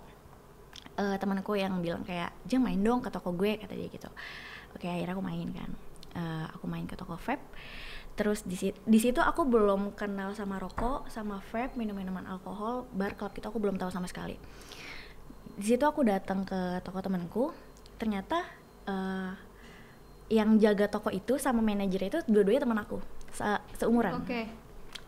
eh, 0.94 1.16
temanku 1.16 1.56
yang 1.56 1.80
bilang 1.80 2.00
kayak 2.02 2.30
jam 2.44 2.60
main 2.60 2.78
dong 2.78 3.00
ke 3.00 3.08
toko 3.08 3.32
gue 3.32 3.56
kata 3.56 3.72
dia 3.72 3.88
gitu. 3.88 4.06
Oke 4.74 4.86
akhirnya 4.90 5.14
aku 5.14 5.24
main 5.24 5.48
kan, 5.54 5.70
Eh, 6.14 6.46
aku 6.54 6.70
main 6.70 6.86
ke 6.86 6.94
toko 6.94 7.18
vape. 7.18 7.42
Terus 8.14 8.46
di 8.46 8.54
situ, 8.54 8.78
di 8.86 8.98
situ 9.02 9.18
aku 9.18 9.42
belum 9.42 9.98
kenal 9.98 10.30
sama 10.38 10.62
rokok, 10.62 11.10
sama 11.10 11.42
vape, 11.50 11.74
minum-minuman 11.74 12.22
alkohol, 12.30 12.86
bar, 12.94 13.18
klub 13.18 13.34
itu 13.34 13.42
aku 13.42 13.58
belum 13.58 13.74
tahu 13.74 13.90
sama 13.90 14.06
sekali. 14.06 14.38
Di 15.58 15.66
situ 15.74 15.82
aku 15.82 16.06
datang 16.06 16.46
ke 16.46 16.78
toko 16.86 17.02
temanku, 17.02 17.50
ternyata 17.98 18.46
eh, 18.86 19.32
yang 20.32 20.56
jaga 20.56 20.88
toko 20.88 21.12
itu 21.12 21.36
sama 21.36 21.60
manajernya 21.60 22.08
itu 22.08 22.20
dua-duanya 22.30 22.64
teman 22.64 22.78
aku 22.80 22.98
se- 23.28 23.64
seumuran 23.76 24.24
Oke. 24.24 24.48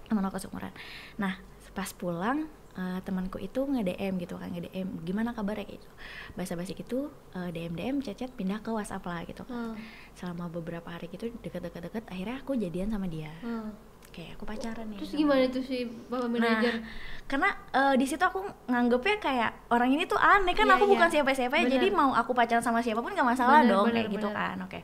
teman 0.06 0.24
aku 0.28 0.36
seumuran 0.36 0.72
nah 1.16 1.40
pas 1.72 1.88
pulang 1.96 2.44
eh, 2.76 2.98
temanku 3.00 3.36
itu 3.36 3.60
nge-DM 3.62 4.14
gitu 4.18 4.36
kan 4.36 4.48
nge-DM 4.48 5.00
gimana 5.02 5.32
kabarnya 5.32 5.64
kayak 5.64 5.80
gitu 5.80 5.88
basa-basi 6.32 6.72
gitu 6.72 6.98
eh, 7.32 7.48
DM 7.48 7.72
DM 7.72 7.96
chat-chat 7.98 8.30
pindah 8.30 8.60
ke 8.60 8.68
WhatsApp 8.68 9.02
lah 9.02 9.24
gitu 9.24 9.42
kan 9.42 9.72
Hmm. 9.72 9.74
selama 10.12 10.46
beberapa 10.46 10.86
hari 10.86 11.08
gitu 11.08 11.32
deket-deket 11.36 11.82
deket 11.82 12.04
akhirnya 12.06 12.36
aku 12.38 12.52
jadian 12.54 12.88
sama 12.88 13.06
dia 13.06 13.32
Hmm. 13.40 13.72
kayak 14.08 14.36
aku 14.36 14.44
pacaran 14.44 14.86
nih 14.86 14.96
Terus 14.96 15.10
sama 15.10 15.20
gimana 15.20 15.42
tuh 15.46 15.62
si 15.62 15.76
bapak 16.06 16.28
manajer? 16.30 16.72
Nah, 16.72 16.84
karena 17.26 17.48
eh, 17.70 17.94
di 17.94 18.06
situ 18.06 18.22
aku 18.22 18.38
nganggepnya 18.66 19.16
kayak 19.18 19.50
orang 19.68 19.90
ini 19.90 20.04
tuh 20.04 20.16
aneh 20.16 20.52
kan 20.52 20.64
Iya, 20.64 20.74
aku 20.74 20.84
iya. 20.84 20.92
bukan 20.92 21.08
siapa-siapa 21.10 21.54
ya, 21.58 21.66
jadi 21.70 21.86
mau 21.90 22.12
aku 22.12 22.32
pacaran 22.32 22.60
sama 22.60 22.80
siapa 22.80 23.00
pun 23.00 23.10
gak 23.10 23.24
masalah 23.26 23.60
Bener, 23.60 23.72
dong 23.72 23.84
bener, 23.86 23.96
kayak 23.98 24.08
gitu 24.10 24.28
bener. 24.28 24.38
kan. 24.38 24.56
Oke. 24.62 24.80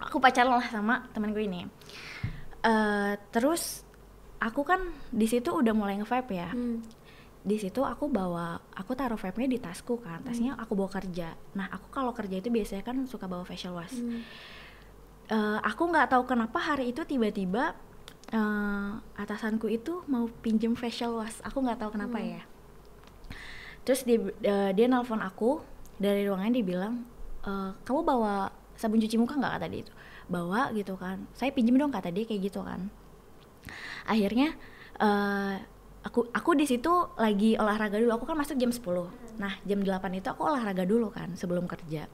Aku 0.00 0.16
pacaran 0.18 0.52
lah 0.52 0.66
sama 0.66 1.08
temen 1.10 1.32
gue 1.32 1.42
ini. 1.42 1.64
Eh, 2.60 3.12
terus 3.30 3.86
aku 4.38 4.62
kan 4.62 4.80
di 5.08 5.24
situ 5.24 5.50
udah 5.50 5.72
mulai 5.72 5.96
nge-vape 5.96 6.32
ya. 6.32 6.50
Hmm. 6.50 6.82
Di 7.38 7.56
situ 7.56 7.80
aku 7.80 8.06
bawa 8.06 8.58
aku 8.72 8.92
taruh 8.92 9.16
vape-nya 9.16 9.48
di 9.48 9.58
tasku 9.58 9.98
kan. 9.98 10.20
Tasnya 10.22 10.54
aku 10.54 10.74
bawa 10.74 10.90
kerja. 10.90 11.32
Nah, 11.52 11.66
aku 11.68 11.88
kalau 11.88 12.10
kerja 12.12 12.36
itu 12.36 12.48
biasanya 12.48 12.82
kan 12.82 12.96
suka 13.04 13.24
bawa 13.24 13.42
facial 13.42 13.72
wash 13.72 13.94
Hmm. 13.94 14.20
eh, 15.28 15.58
aku 15.60 15.82
nggak 15.86 16.08
tahu 16.08 16.24
kenapa 16.24 16.58
hari 16.58 16.90
itu 16.90 17.02
tiba-tiba 17.02 17.76
eh, 18.28 18.90
atasanku 19.14 19.68
itu 19.68 20.04
mau 20.06 20.28
pinjem 20.40 20.72
facial 20.72 21.14
wash 21.14 21.40
aku 21.40 21.60
nggak 21.60 21.78
tahu 21.78 21.90
kenapa 21.94 22.16
Hmm. 22.16 22.28
ya 22.34 22.42
terus 23.82 24.04
dia 24.04 24.20
eh, 24.42 24.70
dia 24.72 24.86
nelpon 24.86 25.20
aku 25.20 25.60
dari 25.96 26.24
ruangan 26.24 26.52
dia 26.52 26.60
bilang 26.62 26.94
"Eh, 27.40 27.70
kamu 27.82 28.00
bawa 28.04 28.52
sabun 28.74 29.00
cuci 29.00 29.16
muka 29.16 29.34
nggak 29.34 29.52
kata 29.56 29.66
dia 29.66 29.80
itu 29.82 29.92
bawa 30.28 30.68
gitu 30.72 30.94
kan 30.94 31.24
saya 31.32 31.50
pinjem 31.50 31.76
dong 31.76 31.88
kata 31.88 32.08
dia 32.08 32.22
kayak 32.22 32.52
gitu 32.52 32.60
kan 32.60 32.92
akhirnya 34.04 34.54
eh, 34.98 35.54
aku 36.02 36.30
aku 36.32 36.50
di 36.56 36.64
situ 36.64 36.90
lagi 37.18 37.58
olahraga 37.58 38.00
dulu. 38.00 38.10
Aku 38.16 38.24
kan 38.24 38.38
masuk 38.38 38.56
jam 38.56 38.70
10 38.72 38.82
nah 39.38 39.54
jam 39.62 39.78
8 39.78 40.18
itu 40.18 40.26
aku 40.26 40.42
olahraga 40.50 40.82
dulu 40.82 41.14
kan 41.14 41.30
sebelum 41.38 41.70
kerja. 41.70 42.10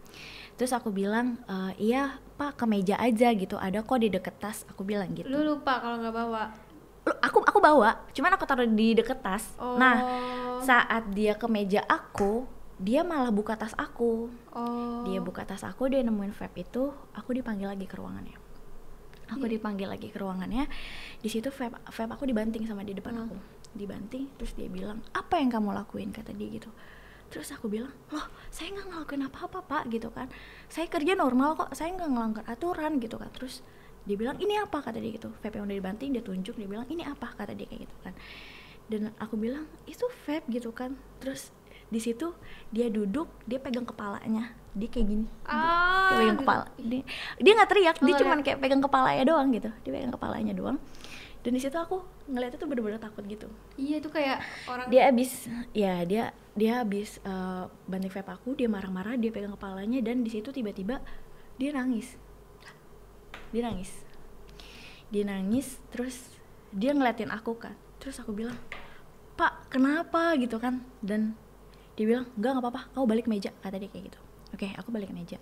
Terus 0.60 0.76
aku 0.76 0.92
bilang 0.92 1.40
"Eh, 1.48 1.90
iya 1.92 2.20
pak 2.36 2.60
ke 2.60 2.64
meja 2.68 3.00
aja 3.00 3.32
gitu. 3.32 3.56
Ada 3.56 3.80
kok 3.80 3.96
di 4.02 4.12
deket 4.12 4.36
tas 4.36 4.68
aku 4.68 4.84
bilang 4.84 5.08
gitu. 5.16 5.24
Lu 5.30 5.40
lupa 5.40 5.80
kalau 5.80 5.96
nggak 6.04 6.12
bawa. 6.14 6.52
Lu- 7.04 7.20
aku 7.20 7.38
aku 7.44 7.58
bawa 7.60 8.04
cuman 8.12 8.32
aku 8.36 8.44
taruh 8.44 8.68
di 8.68 8.92
deket 8.96 9.20
tas. 9.24 9.56
Oh. 9.56 9.76
nah 9.80 9.96
saat 10.64 11.08
dia 11.12 11.36
ke 11.36 11.44
meja 11.48 11.84
aku 11.84 12.44
dia 12.80 13.06
malah 13.06 13.32
buka 13.32 13.54
tas 13.56 13.72
aku. 13.78 14.28
Oh. 14.52 15.00
dia 15.08 15.20
buka 15.20 15.44
tas 15.48 15.64
aku 15.64 15.88
dia 15.88 16.00
nemuin 16.04 16.32
vape 16.32 16.64
itu 16.64 16.92
aku 17.12 17.30
dipanggil 17.36 17.68
lagi 17.72 17.84
ke 17.88 17.96
ruangannya 17.96 18.43
aku 19.34 19.44
Iya. 19.44 19.58
dipanggil 19.58 19.88
lagi 19.90 20.08
ke 20.08 20.16
ruangannya. 20.16 20.64
Di 21.18 21.28
situ 21.28 21.50
vape 21.50 21.76
vape 21.84 22.12
aku 22.12 22.24
dibanting 22.24 22.64
sama 22.64 22.82
di 22.82 22.94
depan 22.94 23.14
Hmm. 23.14 23.24
aku. 23.26 23.36
Dibanting 23.74 24.30
terus 24.38 24.54
dia 24.54 24.70
bilang 24.70 25.02
apa 25.10 25.36
yang 25.36 25.50
kamu 25.50 25.74
lakuin? 25.74 26.14
kata 26.14 26.30
dia 26.30 26.48
gitu. 26.48 26.70
Terus 27.28 27.50
aku 27.50 27.66
bilang 27.66 27.90
loh 28.08 28.26
saya 28.48 28.70
nggak 28.70 28.86
ngelakuin 28.86 29.22
apa-apa 29.26 29.58
pak 29.60 29.82
gitu 29.90 30.08
kan. 30.08 30.30
Saya 30.70 30.86
kerja 30.86 31.18
normal 31.18 31.58
kok 31.58 31.74
saya 31.74 31.90
nggak 31.90 32.06
ngelanggar 32.06 32.44
aturan 32.46 33.02
gitu 33.02 33.18
kan. 33.18 33.28
Terus 33.34 33.66
dia 34.04 34.14
bilang 34.14 34.36
ini 34.38 34.54
apa? 34.56 34.78
kata 34.78 35.00
dia 35.00 35.10
gitu. 35.10 35.32
Vape 35.42 35.58
yang 35.58 35.66
udah 35.66 35.74
dibanting 35.74 36.14
dia 36.14 36.22
tunjuk 36.22 36.54
dia 36.54 36.68
bilang 36.68 36.86
ini 36.86 37.02
apa? 37.02 37.34
kata 37.34 37.52
dia 37.52 37.66
kayak 37.66 37.90
gitu 37.90 37.96
kan. 38.04 38.14
Dan 38.84 39.10
aku 39.16 39.34
bilang 39.34 39.64
itu 39.84 40.04
vape 40.24 40.46
gitu 40.52 40.70
kan. 40.70 40.94
Terus 41.18 41.50
di 41.92 42.00
situ 42.00 42.32
dia 42.72 42.88
duduk 42.88 43.28
dia 43.44 43.60
pegang 43.60 43.86
kepalanya. 43.86 44.52
Dia 44.74 44.88
kayak 44.90 45.06
gini. 45.06 45.26
Ah, 45.46 46.10
dia 46.10 46.16
pegang 46.18 46.38
gitu. 46.38 46.44
kepala. 46.46 46.64
Dia 46.80 47.02
dia 47.38 47.52
nggak 47.54 47.70
teriak 47.70 47.96
dia 48.02 48.14
Oh, 48.14 48.18
cuman 48.24 48.38
liat. 48.40 48.46
kayak 48.46 48.58
pegang 48.60 48.82
kepalanya 48.82 49.24
doang 49.24 49.48
gitu. 49.54 49.70
Dia 49.86 49.90
pegang 49.94 50.12
kepalanya 50.14 50.52
doang. 50.56 50.78
Dan 51.44 51.52
di 51.52 51.60
situ 51.60 51.76
aku 51.76 52.00
ngeliatnya 52.24 52.56
tuh 52.56 52.68
bener-bener 52.72 52.96
takut 52.96 53.20
gitu. 53.28 53.52
Iya 53.76 54.00
itu 54.00 54.08
kayak 54.08 54.40
orang 54.64 54.88
dia 54.88 55.12
abis 55.12 55.52
ya 55.76 56.00
dia 56.08 56.32
dia 56.56 56.80
abis 56.80 57.20
uh, 57.20 57.68
banting 57.84 58.08
vape 58.08 58.32
aku 58.32 58.56
dia 58.56 58.64
marah-marah 58.64 59.20
dia 59.20 59.28
pegang 59.28 59.52
kepalanya 59.52 60.00
dan 60.00 60.24
di 60.24 60.32
situ 60.32 60.48
tiba-tiba 60.48 61.04
dia 61.60 61.70
nangis. 61.76 62.16
Dia 63.52 63.68
nangis. 63.68 63.92
Dia 65.12 65.28
nangis 65.28 65.78
terus 65.92 66.32
dia 66.72 66.90
ngeliatin 66.96 67.30
aku 67.30 67.54
kan 67.54 67.76
terus 68.02 68.18
aku 68.18 68.34
bilang 68.34 68.56
pak 69.36 69.68
kenapa? 69.68 70.32
gitu 70.40 70.56
kan. 70.56 70.80
Dan 71.04 71.36
dia 71.94 72.04
bilang 72.10 72.26
enggak 72.34 72.50
nggak 72.58 72.64
apa-apa 72.66 72.82
kamu 72.90 73.04
balik 73.06 73.26
meja 73.30 73.50
kata 73.62 73.76
dia 73.78 73.90
kayak 73.90 74.04
gitu. 74.10 74.20
Oke 74.54 74.68
aku 74.74 74.90
balik 74.90 75.10
ke 75.10 75.14
meja. 75.14 75.38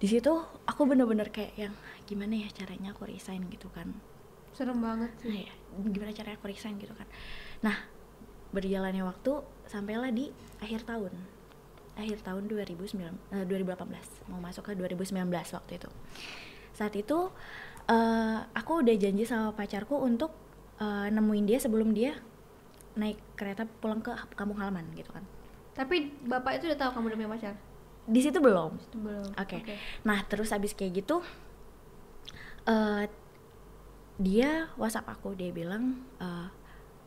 Di 0.00 0.06
situ 0.08 0.32
aku 0.64 0.80
bener-bener 0.88 1.28
kayak 1.28 1.52
yang 1.56 1.74
gimana 2.08 2.44
ya 2.44 2.48
caranya 2.52 2.96
aku 2.96 3.08
resign 3.08 3.44
gitu 3.52 3.68
kan. 3.72 3.92
Serem 4.56 4.80
banget 4.80 5.12
sih. 5.20 5.28
nah 5.28 5.38
ya 5.44 5.52
gimana 5.92 6.10
caranya 6.16 6.36
aku 6.40 6.48
resign 6.48 6.80
gitu 6.80 6.96
kan. 6.96 7.08
Nah 7.60 7.76
berjalannya 8.56 9.04
waktu 9.04 9.44
sampailah 9.68 10.12
di 10.12 10.32
akhir 10.64 10.88
tahun. 10.88 11.12
Akhir 11.94 12.24
tahun 12.26 12.50
2009 12.50 13.00
eh, 13.38 13.44
2018 13.46 14.32
mau 14.32 14.40
masuk 14.40 14.66
ke 14.66 14.72
2019 14.74 15.28
waktu 15.30 15.72
itu. 15.76 15.90
Saat 16.72 16.96
itu 16.96 17.28
eh, 17.88 18.38
aku 18.56 18.80
udah 18.80 18.96
janji 18.96 19.28
sama 19.28 19.52
pacarku 19.52 20.00
untuk 20.00 20.32
eh, 20.80 21.12
nemuin 21.12 21.44
dia 21.44 21.58
sebelum 21.60 21.92
dia 21.92 22.16
naik 22.94 23.18
kereta 23.34 23.66
pulang 23.82 24.00
ke 24.00 24.14
kampung 24.38 24.58
halaman 24.62 24.86
gitu 24.94 25.10
kan 25.10 25.26
Tapi 25.74 26.14
bapak 26.24 26.62
itu 26.62 26.70
udah 26.70 26.78
tahu 26.78 26.90
kamu 26.94 27.06
udah 27.10 27.18
punya 27.18 27.32
pacar? 27.34 27.54
di 28.04 28.20
situ 28.20 28.36
belum 28.36 28.76
Itu 28.76 28.98
belum. 29.00 29.32
Oke. 29.32 29.64
Nah, 30.04 30.20
terus 30.28 30.52
habis 30.52 30.76
kayak 30.76 31.04
gitu 31.04 31.24
eh 32.64 33.04
dia 34.14 34.72
WhatsApp 34.80 35.10
aku, 35.10 35.34
dia 35.36 35.50
bilang 35.52 36.00
eh, 36.22 36.48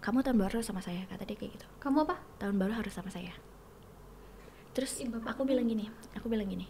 kamu 0.04 0.22
tahun 0.22 0.38
baru 0.38 0.62
sama 0.62 0.84
saya, 0.84 1.08
kata 1.10 1.26
dia 1.26 1.38
kayak 1.40 1.58
gitu. 1.58 1.68
Kamu 1.82 2.06
apa? 2.06 2.22
Tahun 2.38 2.54
baru 2.54 2.78
harus 2.78 2.94
sama 2.94 3.10
saya. 3.10 3.34
Terus 4.78 5.02
Ih, 5.02 5.10
bapak 5.10 5.34
aku 5.34 5.50
bilang 5.50 5.66
gini, 5.66 5.90
aku 6.14 6.30
bilang 6.30 6.46
gini, 6.46 6.70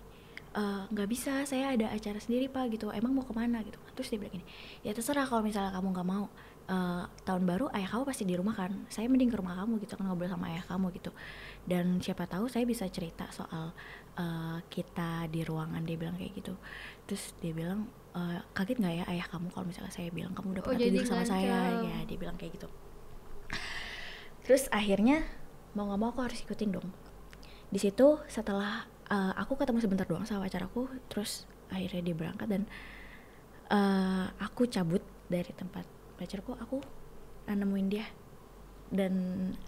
"Eh, 0.55 0.83
nggak 0.87 1.07
bisa, 1.11 1.43
saya 1.43 1.75
ada 1.75 1.91
acara 1.91 2.19
sendiri 2.23 2.47
pak 2.47 2.71
gitu. 2.71 2.87
Emang 2.95 3.11
mau 3.11 3.25
ke 3.27 3.35
mana 3.35 3.59
gitu? 3.67 3.75
Terus 3.99 4.07
dia 4.07 4.19
bilang 4.23 4.39
gini, 4.39 4.45
ya 4.85 4.95
terserah 4.95 5.27
kalau 5.27 5.43
misalnya 5.43 5.75
kamu 5.75 5.91
nggak 5.91 6.07
mau. 6.07 6.31
Eh, 6.67 7.03
tahun 7.23 7.43
baru 7.47 7.71
ayah 7.73 7.89
kamu 7.89 8.03
pasti 8.05 8.23
di 8.27 8.35
rumah 8.35 8.55
kan? 8.55 8.85
Saya 8.87 9.07
mending 9.07 9.31
ke 9.31 9.37
rumah 9.39 9.55
kamu 9.57 9.79
gitu 9.83 9.95
kan 9.95 10.05
ngobrol 10.07 10.27
sama 10.27 10.51
ayah 10.51 10.63
kamu 10.67 10.91
gitu. 10.95 11.11
Dan 11.63 11.99
siapa 12.03 12.27
tahu 12.27 12.47
saya 12.47 12.63
bisa 12.67 12.85
cerita 12.87 13.27
soal 13.31 13.71
eh, 14.19 14.57
kita 14.67 15.27
di 15.27 15.41
ruangan 15.43 15.81
dia 15.83 15.95
bilang 15.95 16.15
kayak 16.15 16.33
gitu. 16.35 16.53
Terus 17.07 17.33
dia 17.39 17.53
bilang 17.55 17.87
"Eh, 18.17 18.39
kaget 18.53 18.77
nggak 18.81 18.93
ya 18.99 19.03
ayah 19.13 19.27
kamu 19.29 19.47
kalau 19.53 19.65
misalnya 19.69 19.93
saya 19.93 20.09
bilang 20.09 20.33
kamu 20.33 20.57
udah 20.57 20.63
Oh, 20.63 20.67
pernah 20.73 20.81
jadi 20.81 20.97
tidur 20.99 21.07
sama 21.07 21.25
saya? 21.25 21.81
ya 21.85 21.97
dia 22.03 22.17
bilang 22.17 22.35
kayak 22.35 22.57
gitu. 22.57 22.67
Terus 24.43 24.71
akhirnya 24.71 25.23
mau 25.75 25.85
nggak 25.87 25.99
mau 25.99 26.09
aku 26.11 26.21
harus 26.23 26.39
ikutin 26.41 26.71
dong. 26.73 26.87
Di 27.67 27.79
situ 27.79 28.17
setelah 28.27 28.87
eh, 29.11 29.33
aku 29.37 29.55
ketemu 29.59 29.79
sebentar 29.83 30.07
doang 30.07 30.23
sama 30.25 30.47
pacar 30.47 30.65
aku 30.65 30.87
terus 31.11 31.45
akhirnya 31.67 32.01
dia 32.01 32.15
berangkat 32.15 32.47
dan 32.47 32.63
eh, 33.69 34.25
aku 34.39 34.65
cabut 34.67 35.03
dari 35.27 35.51
tempat 35.51 35.83
pacarku 36.17 36.57
aku 36.57 36.81
nemuin 37.47 37.87
dia. 37.87 38.05
Dan 38.91 39.13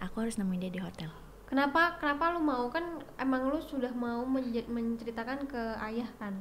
aku 0.02 0.26
harus 0.26 0.36
nemuin 0.36 0.60
dia 0.66 0.72
di 0.72 0.82
hotel. 0.82 1.08
Kenapa 1.48 1.98
kenapa 1.98 2.34
lu 2.34 2.42
mau? 2.42 2.70
Kan 2.70 3.02
emang 3.18 3.50
lu 3.50 3.58
sudah 3.58 3.90
mau 3.94 4.22
menceritakan 4.26 5.46
ke 5.50 5.62
ayah 5.82 6.10
kan? 6.18 6.34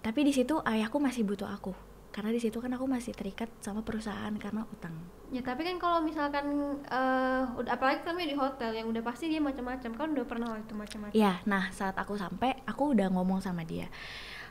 tapi 0.00 0.24
di 0.24 0.32
situ 0.32 0.56
ayahku 0.64 0.96
masih 0.96 1.28
butuh 1.28 1.48
aku. 1.48 1.76
Karena 2.10 2.34
di 2.34 2.42
situ 2.42 2.58
kan 2.58 2.74
aku 2.74 2.90
masih 2.90 3.14
terikat 3.14 3.46
sama 3.62 3.86
perusahaan 3.86 4.34
karena 4.34 4.66
utang. 4.66 4.90
Ya 5.30 5.46
tapi 5.46 5.62
kan 5.62 5.78
kalau 5.78 6.02
misalkan 6.02 6.74
eh 6.90 7.44
udah 7.54 7.70
apalagi 7.78 8.02
kami 8.02 8.26
di 8.26 8.34
hotel 8.34 8.74
yang 8.74 8.90
udah 8.90 8.98
pasti 9.04 9.30
dia 9.30 9.38
macam-macam. 9.38 9.90
Kan 9.94 10.08
udah 10.18 10.26
pernah 10.26 10.48
waktu 10.58 10.74
macam-macam. 10.74 11.14
Iya, 11.14 11.38
nah 11.46 11.70
saat 11.70 11.94
aku 11.94 12.18
sampai, 12.18 12.66
aku 12.66 12.98
udah 12.98 13.14
ngomong 13.14 13.38
sama 13.38 13.62
dia, 13.62 13.86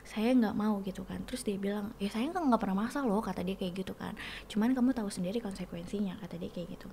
saya 0.04 0.32
nggak 0.34 0.56
mau 0.56 0.80
gitu 0.82 1.02
kan. 1.06 1.22
Terus 1.24 1.42
dia 1.46 1.56
bilang, 1.56 1.92
ya 2.02 2.08
saya 2.10 2.28
nggak 2.28 2.40
nggak 2.40 2.60
pernah 2.60 2.86
maksa 2.86 3.04
loh, 3.04 3.22
kata 3.22 3.44
dia 3.44 3.56
kayak 3.56 3.84
gitu 3.84 3.92
kan. 3.96 4.16
Cuman 4.50 4.72
kamu 4.74 4.96
tahu 4.96 5.08
sendiri 5.08 5.38
konsekuensinya, 5.38 6.18
kata 6.20 6.36
dia 6.40 6.50
kayak 6.50 6.78
gitu. 6.78 6.88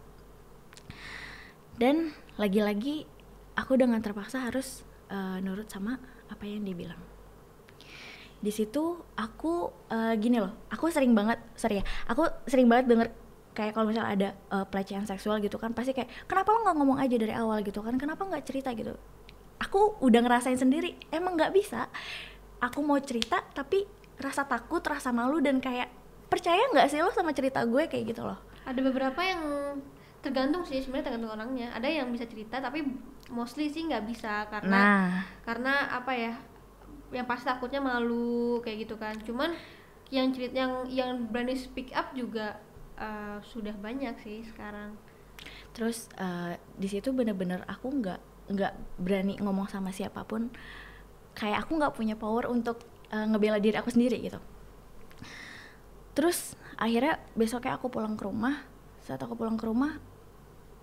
Dan 1.77 2.11
lagi-lagi 2.41 3.05
aku 3.57 3.77
dengan 3.77 4.01
terpaksa 4.01 4.45
harus 4.45 4.83
eh, 5.09 5.37
nurut 5.41 5.69
sama 5.69 5.97
apa 6.27 6.43
yang 6.45 6.65
dia 6.65 6.75
bilang. 6.75 7.01
Di 8.37 8.53
situ 8.53 9.01
aku 9.17 9.73
eh, 9.89 10.13
gini 10.21 10.37
loh, 10.41 10.69
aku 10.69 10.89
sering 10.93 11.13
banget, 11.17 11.41
sorry 11.57 11.81
ya, 11.81 11.85
aku 12.09 12.25
sering 12.45 12.69
banget 12.69 12.85
denger 12.89 13.09
kayak 13.57 13.73
kalau 13.73 13.89
misalnya 13.89 14.09
ada 14.13 14.29
eh, 14.53 14.65
pelecehan 14.69 15.09
seksual 15.09 15.41
gitu 15.41 15.57
kan 15.57 15.73
pasti 15.73 15.97
kayak 15.97 16.29
kenapa 16.29 16.53
lo 16.53 16.61
nggak 16.61 16.77
ngomong 16.77 17.01
aja 17.01 17.17
dari 17.17 17.33
awal 17.33 17.65
gitu 17.65 17.81
kan 17.81 17.97
kenapa 17.97 18.21
nggak 18.21 18.45
cerita 18.45 18.69
gitu 18.77 18.93
aku 19.57 19.97
udah 20.05 20.21
ngerasain 20.21 20.61
sendiri 20.61 20.93
emang 21.09 21.33
nggak 21.33 21.57
bisa 21.57 21.89
aku 22.61 22.79
mau 22.81 22.97
cerita 23.01 23.41
tapi 23.53 23.85
rasa 24.17 24.43
takut 24.49 24.81
rasa 24.81 25.13
malu 25.13 25.37
dan 25.39 25.61
kayak 25.61 25.89
percaya 26.27 26.59
nggak 26.73 26.89
sih 26.89 26.99
lo 26.99 27.11
sama 27.13 27.31
cerita 27.31 27.63
gue 27.63 27.85
kayak 27.87 28.05
gitu 28.13 28.23
loh 28.25 28.39
Ada 28.67 28.79
beberapa 28.83 29.21
yang 29.23 29.43
tergantung 30.19 30.63
sih 30.67 30.83
sebenarnya 30.83 31.07
tergantung 31.07 31.31
orangnya. 31.31 31.71
Ada 31.71 31.87
yang 31.87 32.11
bisa 32.11 32.27
cerita 32.27 32.59
tapi 32.59 32.83
mostly 33.31 33.71
sih 33.71 33.87
nggak 33.87 34.03
bisa 34.09 34.43
karena 34.51 34.79
nah 34.83 35.23
karena 35.47 35.87
apa 35.89 36.11
ya? 36.11 36.33
Yang 37.15 37.27
pasti 37.31 37.45
takutnya 37.47 37.79
malu 37.79 38.59
kayak 38.59 38.77
gitu 38.87 38.95
kan. 38.99 39.15
Cuman 39.23 39.55
yang 40.11 40.27
cerita 40.35 40.55
yang 40.63 40.73
yang 40.89 41.11
berani 41.31 41.55
speak 41.55 41.95
up 41.95 42.11
juga 42.11 42.59
eh, 42.99 43.37
sudah 43.43 43.75
banyak 43.79 44.15
sih 44.19 44.43
sekarang. 44.43 44.99
terus 45.75 46.09
eh, 46.17 46.57
di 46.75 46.87
situ 46.89 47.13
bener-bener 47.13 47.61
aku 47.69 47.87
nggak 47.93 48.19
nggak 48.49 48.73
berani 48.97 49.35
ngomong 49.43 49.67
sama 49.67 49.91
siapa 49.91 50.23
pun 50.23 50.49
kayak 51.37 51.63
aku 51.65 51.77
nggak 51.77 51.93
punya 51.93 52.17
power 52.17 52.49
untuk 52.49 52.81
eh, 53.13 53.25
ngebela 53.29 53.61
diri 53.61 53.77
aku 53.77 53.93
sendiri 53.93 54.17
gitu. 54.19 54.41
Terus 56.17 56.57
akhirnya 56.81 57.21
besoknya 57.37 57.77
aku 57.77 57.93
pulang 57.93 58.17
ke 58.17 58.25
rumah. 58.25 58.65
Saat 59.05 59.21
aku 59.21 59.37
pulang 59.37 59.55
ke 59.55 59.69
rumah 59.69 60.01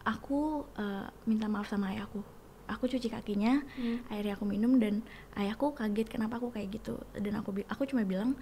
aku 0.06 0.62
eh, 0.78 1.06
minta 1.26 1.50
maaf 1.50 1.66
sama 1.66 1.90
ayahku 1.90 2.22
aku. 2.70 2.84
Cuci 2.86 3.10
kakinya 3.10 3.60
Hmm. 3.74 4.00
akhirnya 4.08 4.38
aku 4.38 4.46
minum 4.46 4.78
dan 4.78 5.02
ayahku 5.34 5.74
kaget 5.74 6.06
kenapa 6.06 6.38
aku 6.38 6.54
kayak 6.54 6.70
gitu. 6.78 7.02
Dan 7.18 7.34
aku 7.34 7.50
aku 7.66 7.82
cuma 7.90 8.06
bilang 8.06 8.38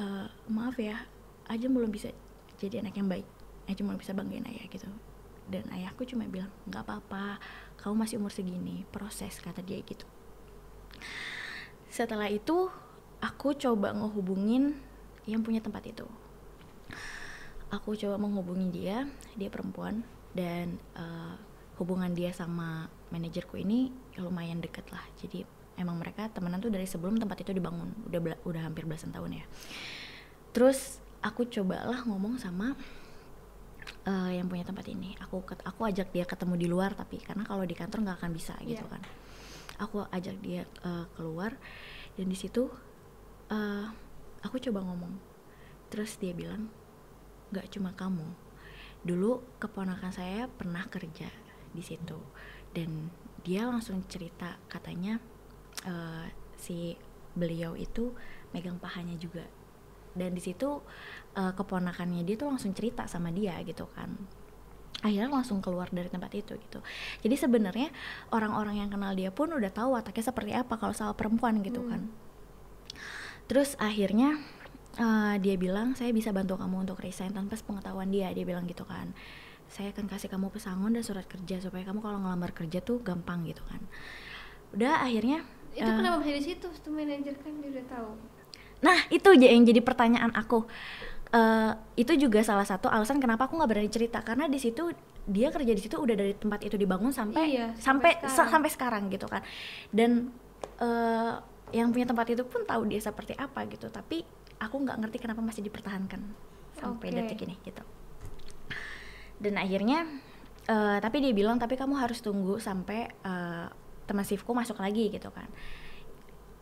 "Eh, 0.00 0.26
maaf 0.48 0.80
ya 0.80 0.96
aja 1.50 1.66
belum 1.68 1.92
bisa 1.92 2.08
jadi 2.56 2.80
anak 2.80 2.96
yang 2.96 3.06
baik. 3.06 3.26
Aja 3.68 3.84
belum 3.84 4.00
bisa 4.00 4.16
banggain 4.16 4.48
ayah 4.48 4.64
gitu. 4.64 4.88
Dan 5.50 5.66
ayahku 5.74 6.08
cuma 6.08 6.24
bilang 6.24 6.48
nggak 6.64 6.82
apa-apa 6.88 7.36
kamu 7.76 8.06
masih 8.06 8.16
umur 8.22 8.30
segini 8.30 8.86
proses 8.88 9.40
kata 9.42 9.60
dia 9.60 9.82
gitu 9.82 10.06
setelah 11.90 12.30
itu 12.30 12.70
aku 13.20 13.52
coba 13.58 13.92
ngehubungin 13.92 14.78
yang 15.26 15.42
punya 15.42 15.60
tempat 15.60 15.84
itu. 15.84 16.06
Aku 17.70 17.94
coba 17.94 18.18
menghubungi 18.18 18.66
dia 18.72 19.06
dia 19.38 19.46
perempuan 19.46 20.02
dan 20.34 20.74
eh, 20.96 21.34
hubungan 21.78 22.10
dia 22.10 22.34
sama 22.34 22.90
manajerku 23.10 23.58
ini 23.58 23.90
lumayan 24.18 24.58
deket 24.58 24.86
lah. 24.90 25.02
Jadi 25.18 25.46
emang 25.78 25.98
mereka 25.98 26.26
temenan 26.30 26.58
tuh 26.58 26.70
dari 26.70 26.84
sebelum 26.86 27.16
tempat 27.18 27.42
itu 27.46 27.54
dibangun 27.54 27.94
udah 28.10 28.20
bela- 28.20 28.42
udah 28.42 28.62
hampir 28.66 28.86
belasan 28.90 29.14
tahun 29.14 29.42
ya. 29.42 29.44
Terus 30.50 30.98
aku 31.22 31.46
cobalah 31.46 32.02
ngomong 32.06 32.42
sama 32.42 32.74
eh, 34.02 34.30
yang 34.34 34.50
punya 34.50 34.66
tempat 34.66 34.90
ini. 34.90 35.14
Aku 35.22 35.38
aku 35.46 35.80
ajak 35.86 36.10
dia 36.10 36.26
ketemu 36.26 36.54
di 36.58 36.66
luar 36.66 36.98
tapi 36.98 37.22
karena 37.22 37.46
kalau 37.46 37.62
di 37.62 37.74
kantor 37.78 38.02
nggak 38.02 38.18
akan 38.18 38.32
bisa 38.34 38.54
gitu 38.66 38.82
Iya. 38.82 38.92
kan 38.98 39.02
aku 39.80 40.04
ajak 40.12 40.36
dia 40.44 40.68
eh, 40.84 41.06
keluar 41.16 41.56
dan 42.14 42.26
di 42.28 42.36
situ 42.36 42.68
eh, 43.48 43.86
aku 44.44 44.60
coba 44.60 44.84
ngomong. 44.84 45.16
Terus 45.90 46.20
dia 46.20 46.36
bilang 46.36 46.68
nggak 47.50 47.72
cuma 47.72 47.96
kamu. 47.96 48.28
Dulu 49.00 49.58
keponakan 49.58 50.12
saya 50.12 50.46
pernah 50.46 50.84
kerja 50.86 51.26
di 51.72 51.82
situ. 51.82 52.20
Dan 52.70 53.10
dia 53.42 53.66
langsung 53.66 54.04
cerita 54.06 54.60
katanya 54.68 55.18
eh, 55.88 56.28
si 56.60 56.94
beliau 57.32 57.72
itu 57.74 58.12
megang 58.52 58.76
pahanya 58.76 59.16
juga. 59.16 59.48
Dan 60.12 60.36
di 60.36 60.42
situ 60.44 60.84
eh, 61.34 61.52
keponakannya 61.56 62.22
dia 62.22 62.36
tuh 62.36 62.52
langsung 62.52 62.76
cerita 62.76 63.08
sama 63.08 63.32
dia 63.32 63.56
gitu 63.64 63.88
kan 63.96 64.39
akhirnya 65.00 65.30
langsung 65.32 65.64
keluar 65.64 65.88
dari 65.88 66.10
tempat 66.12 66.28
itu 66.36 66.52
gitu 66.58 66.78
jadi 67.24 67.34
sebenarnya 67.38 67.88
orang-orang 68.30 68.84
yang 68.84 68.90
kenal 68.92 69.16
dia 69.16 69.32
pun 69.32 69.48
udah 69.48 69.72
tahu 69.72 69.96
wataknya 69.96 70.24
seperti 70.28 70.52
apa 70.52 70.76
kalau 70.76 70.92
soal 70.92 71.16
perempuan 71.16 71.62
gitu 71.64 71.80
Hmm. 71.80 71.90
kan 71.90 72.02
terus 73.48 73.74
akhirnya 73.80 74.38
eh, 74.98 75.34
dia 75.42 75.54
bilang 75.56 75.96
saya 75.98 76.12
bisa 76.12 76.30
bantu 76.30 76.60
kamu 76.60 76.86
untuk 76.86 76.98
resign 77.00 77.32
tanpa 77.32 77.56
sepengetahuan 77.58 78.10
dia 78.10 78.30
dia 78.30 78.44
bilang 78.46 78.66
gitu 78.68 78.84
kan 78.84 79.10
saya 79.70 79.94
akan 79.94 80.10
kasih 80.10 80.26
kamu 80.28 80.50
pesangon 80.50 80.92
dan 80.92 81.02
surat 81.06 81.24
kerja 81.24 81.62
supaya 81.62 81.86
kamu 81.86 82.02
kalau 82.02 82.18
ngelamar 82.18 82.50
kerja 82.50 82.82
tuh 82.82 82.98
gampang 83.00 83.46
gitu 83.46 83.62
kan 83.70 83.80
udah 84.74 85.02
akhirnya 85.02 85.42
Itu 85.70 85.86
eh, 85.86 85.94
kenapa 85.94 86.18
bisa 86.18 86.34
di 86.34 86.42
situ? 86.42 86.66
Itu 86.66 86.90
manajer 86.90 87.34
kan 87.38 87.54
dia 87.62 87.70
udah 87.70 87.86
tahu. 87.86 88.10
Nah 88.82 88.98
itu 89.06 89.28
aja 89.30 89.46
yang 89.54 89.62
jadi 89.62 89.78
pertanyaan 89.78 90.34
aku. 90.34 90.66
Eh, 91.30 91.72
itu 91.94 92.10
juga 92.18 92.42
salah 92.42 92.66
satu 92.66 92.90
alasan 92.90 93.22
kenapa 93.22 93.46
aku 93.46 93.54
nggak 93.54 93.70
berani 93.70 93.86
cerita 93.86 94.18
karena 94.18 94.50
di 94.50 94.58
situ 94.58 94.90
dia 95.24 95.46
kerja 95.48 95.70
di 95.70 95.78
situ 95.78 95.94
udah 95.94 96.18
dari 96.18 96.34
tempat 96.34 96.58
itu 96.60 96.74
dibangun 96.74 97.14
sampai 97.14 97.54
Iya, 97.54 97.70
sampai 97.78 98.18
sampai 98.18 98.26
sa- 98.26 98.26
sekarang. 98.34 98.50
sampai 98.50 98.70
sekarang 98.70 99.02
gitu 99.08 99.26
kan. 99.26 99.42
Dan 99.88 100.34
eh, 100.76 101.32
yang 101.70 101.94
punya 101.94 102.02
tempat 102.04 102.26
itu 102.28 102.42
pun 102.42 102.66
tahu 102.66 102.82
dia 102.84 102.98
seperti 102.98 103.38
apa 103.38 103.62
gitu. 103.66 103.86
Tapi 103.86 104.26
aku 104.58 104.76
nggak 104.76 104.96
ngerti 104.98 105.16
kenapa 105.18 105.38
masih 105.38 105.62
dipertahankan 105.62 106.18
sampai 106.74 107.08
Oke. 107.08 107.16
detik 107.16 107.46
ini 107.46 107.54
gitu. 107.62 107.82
Dan 109.38 109.54
akhirnya 109.54 110.10
eh, 110.66 110.98
tapi 110.98 111.22
dia 111.22 111.30
bilang 111.30 111.56
tapi 111.56 111.74
kamu 111.74 111.94
harus 111.94 112.18
tunggu 112.18 112.58
sampai 112.58 113.06
eh, 113.06 113.66
teman 114.02 114.26
shiftku 114.26 114.50
masuk 114.50 114.76
lagi 114.76 115.06
gitu 115.08 115.30
kan 115.30 115.46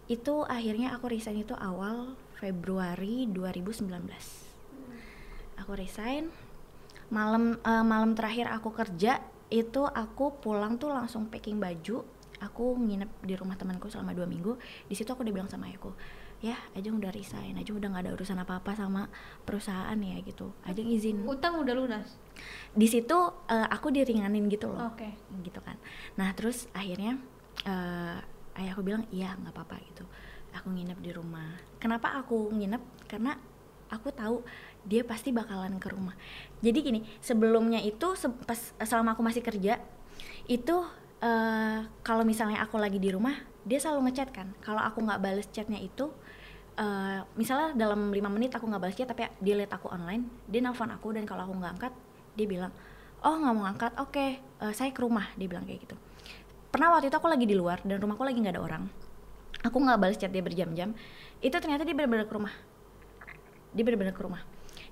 itu 0.04 0.40
akhirnya 0.42 0.92
aku 0.92 1.08
resign 1.08 1.36
itu 1.38 1.52
awal 1.54 2.12
Februari 2.34 3.24
2019 3.24 3.88
aku 5.68 5.76
resign 5.76 6.32
malam 7.12 7.60
eh, 7.60 7.84
malam 7.84 8.16
terakhir 8.16 8.48
aku 8.48 8.72
kerja 8.72 9.20
itu 9.52 9.84
aku 9.84 10.40
pulang 10.40 10.80
tuh 10.80 10.88
langsung 10.88 11.28
packing 11.28 11.60
baju. 11.60 12.08
Aku 12.40 12.72
nginep 12.80 13.10
di 13.20 13.36
rumah 13.36 13.52
temanku 13.60 13.92
selama 13.92 14.16
dua 14.16 14.24
minggu. 14.24 14.56
Di 14.88 14.96
situ 14.96 15.12
aku 15.12 15.20
udah 15.20 15.34
bilang 15.36 15.50
sama 15.52 15.68
ayahku 15.68 15.92
ya 16.40 16.56
Ajeng 16.72 16.96
udah 16.96 17.12
resign. 17.12 17.52
Ajeng 17.60 17.76
udah 17.76 17.88
nggak 17.92 18.04
ada 18.08 18.12
urusan 18.16 18.40
apa 18.40 18.64
apa 18.64 18.72
sama 18.80 19.12
perusahaan 19.44 19.92
ya 20.00 20.16
gitu. 20.24 20.56
Ajeng 20.64 20.88
izin. 20.88 21.28
Utang 21.28 21.60
udah 21.60 21.76
lunas. 21.76 22.16
di 22.72 22.88
situ 22.88 23.18
eh, 23.52 23.68
aku 23.68 23.92
diringanin 23.92 24.48
gitu 24.48 24.72
loh. 24.72 24.88
Oke. 24.88 25.20
gitu 25.44 25.60
kan. 25.60 25.76
Nah 26.16 26.32
terus 26.32 26.64
akhirnya 26.72 27.20
eh 27.68 28.16
ayahku 28.56 28.80
bilang 28.80 29.04
iya 29.12 29.36
nggak 29.36 29.52
apa-apa 29.52 29.76
gitu. 29.92 30.08
Aku 30.56 30.72
nginep 30.72 30.96
di 31.04 31.12
rumah. 31.12 31.60
Kenapa 31.76 32.16
aku 32.16 32.56
nginep? 32.56 33.04
Karena 33.04 33.36
aku 33.88 34.12
tahu 34.12 34.44
dia 34.86 35.02
pasti 35.04 35.34
bakalan 35.34 35.76
ke 35.76 35.88
rumah. 35.90 36.14
Jadi 36.64 36.78
gini 36.80 37.00
sebelumnya 37.20 37.78
itu 37.82 38.14
se- 38.14 38.32
pas 38.46 38.58
selama 38.82 39.14
aku 39.14 39.22
masih 39.22 39.42
kerja 39.44 39.80
itu 40.48 40.76
eh 41.18 41.80
kalau 42.06 42.22
misalnya 42.22 42.62
aku 42.62 42.78
lagi 42.78 43.02
di 43.02 43.10
rumah 43.10 43.34
dia 43.66 43.78
selalu 43.82 44.10
ngechat 44.10 44.30
kan. 44.30 44.48
Kalau 44.62 44.80
aku 44.80 45.02
nggak 45.02 45.20
bales 45.20 45.46
chatnya 45.50 45.76
itu 45.76 46.08
eh, 46.78 47.20
misalnya 47.34 47.74
dalam 47.74 48.14
lima 48.14 48.30
menit 48.30 48.54
aku 48.54 48.64
nggak 48.70 48.82
balas 48.82 48.96
chat 48.96 49.08
tapi 49.10 49.26
dia 49.42 49.54
lihat 49.58 49.74
aku 49.74 49.90
online 49.90 50.24
dia 50.46 50.62
nelfon 50.62 50.88
aku 50.88 51.10
dan 51.12 51.26
kalau 51.26 51.44
aku 51.44 51.54
nggak 51.58 51.72
angkat 51.78 51.92
dia 52.38 52.46
bilang 52.46 52.72
oh 53.26 53.34
nggak 53.34 53.54
mau 53.54 53.66
angkat 53.66 53.92
oke 53.98 54.24
eh, 54.38 54.72
saya 54.72 54.94
ke 54.94 55.00
rumah 55.02 55.26
dia 55.34 55.50
bilang 55.50 55.66
kayak 55.66 55.84
gitu. 55.84 55.96
Pernah 56.68 56.94
waktu 56.94 57.10
itu 57.10 57.16
aku 57.18 57.28
lagi 57.28 57.44
di 57.48 57.56
luar 57.56 57.82
dan 57.82 57.98
rumahku 57.98 58.22
lagi 58.22 58.38
nggak 58.38 58.54
ada 58.54 58.62
orang 58.62 58.84
aku 59.58 59.76
nggak 59.82 59.98
balas 59.98 60.16
chat 60.16 60.30
dia 60.30 60.40
berjam-jam 60.40 60.94
itu 61.42 61.56
ternyata 61.58 61.82
dia 61.82 61.94
benar-benar 61.94 62.30
ke 62.30 62.34
rumah. 62.34 62.54
Dia 63.74 63.84
benar-benar 63.84 64.14
ke 64.16 64.22
rumah 64.22 64.42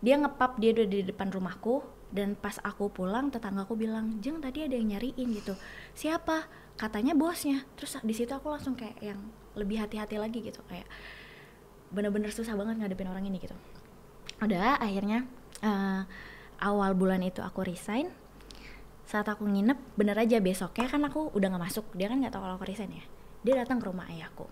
dia 0.07 0.14
ngepap 0.23 0.62
dia 0.62 0.71
udah 0.71 0.87
di 0.87 1.03
depan 1.03 1.35
rumahku 1.35 1.83
dan 2.14 2.38
pas 2.38 2.62
aku 2.62 2.87
pulang 2.95 3.35
tetanggaku 3.35 3.75
bilang 3.75 4.23
jeng 4.23 4.38
tadi 4.38 4.62
ada 4.62 4.79
yang 4.79 4.95
nyariin 4.95 5.35
gitu. 5.35 5.59
Siapa? 5.99 6.47
Katanya 6.79 7.19
bosnya. 7.19 7.66
Terus 7.75 7.99
di 8.07 8.14
situ 8.14 8.31
aku 8.31 8.55
langsung 8.55 8.79
kayak 8.79 9.03
yang 9.03 9.19
lebih 9.59 9.83
hati-hati 9.83 10.23
lagi 10.23 10.47
gitu 10.47 10.62
kayak 10.71 10.87
bener-bener 11.90 12.31
susah 12.31 12.55
banget 12.55 12.79
ngadepin 12.79 13.11
orang 13.11 13.27
ini 13.27 13.42
gitu. 13.42 13.59
Udah 14.38 14.79
akhirnya 14.79 15.27
eh, 15.66 16.03
awal 16.62 16.95
bulan 16.95 17.27
itu 17.27 17.42
aku 17.42 17.66
resign 17.66 18.07
saat 19.07 19.27
aku 19.27 19.42
nginep 19.42 19.99
bener 19.99 20.19
aja 20.19 20.38
besoknya 20.38 20.87
kan 20.87 21.03
aku 21.03 21.35
udah 21.35 21.51
nggak 21.51 21.64
masuk. 21.66 21.90
Dia 21.99 22.07
kan 22.07 22.23
nggak 22.23 22.31
tahu 22.31 22.47
kalau 22.47 22.55
aku 22.62 22.71
resign 22.71 22.95
ya. 22.95 23.05
Dia 23.42 23.66
datang 23.66 23.83
ke 23.83 23.90
rumah 23.90 24.07
ayahku. 24.07 24.47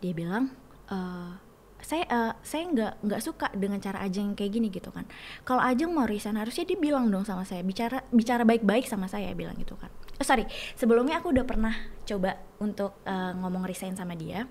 Dia 0.00 0.16
bilang 0.16 0.56
"Eh, 0.88 1.49
saya 1.84 2.04
eh, 2.06 2.32
saya 2.44 2.64
nggak 2.70 2.92
nggak 3.04 3.20
suka 3.20 3.48
dengan 3.56 3.80
cara 3.80 4.04
Ajeng 4.04 4.36
kayak 4.36 4.52
gini 4.52 4.68
gitu 4.68 4.92
kan. 4.92 5.04
Kalau 5.44 5.62
Ajeng 5.64 5.90
mau 5.92 6.04
resign 6.04 6.36
harusnya 6.38 6.64
dia 6.68 6.78
bilang 6.78 7.08
dong 7.08 7.24
sama 7.24 7.42
saya 7.44 7.64
bicara 7.64 8.04
bicara 8.12 8.42
baik-baik 8.44 8.86
sama 8.86 9.08
saya 9.08 9.32
bilang 9.34 9.56
gitu 9.58 9.74
kan. 9.76 9.88
Oh, 10.20 10.26
sorry 10.26 10.44
sebelumnya 10.76 11.20
aku 11.20 11.32
udah 11.32 11.44
pernah 11.48 11.74
coba 12.04 12.36
untuk 12.60 13.00
eh, 13.04 13.32
ngomong 13.36 13.64
resign 13.64 13.96
sama 13.96 14.14
dia. 14.14 14.44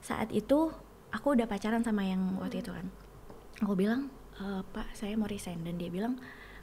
Saat 0.00 0.32
itu 0.32 0.72
aku 1.12 1.36
udah 1.36 1.44
pacaran 1.50 1.82
sama 1.82 2.06
yang 2.06 2.38
waktu 2.40 2.62
itu 2.62 2.70
kan. 2.72 2.86
Aku 3.60 3.76
bilang 3.76 4.08
"Eh, 4.40 4.62
pak 4.72 4.96
saya 4.96 5.16
mau 5.20 5.28
resign. 5.28 5.60
Dan 5.64 5.76
dia 5.76 5.92
bilang 5.92 6.16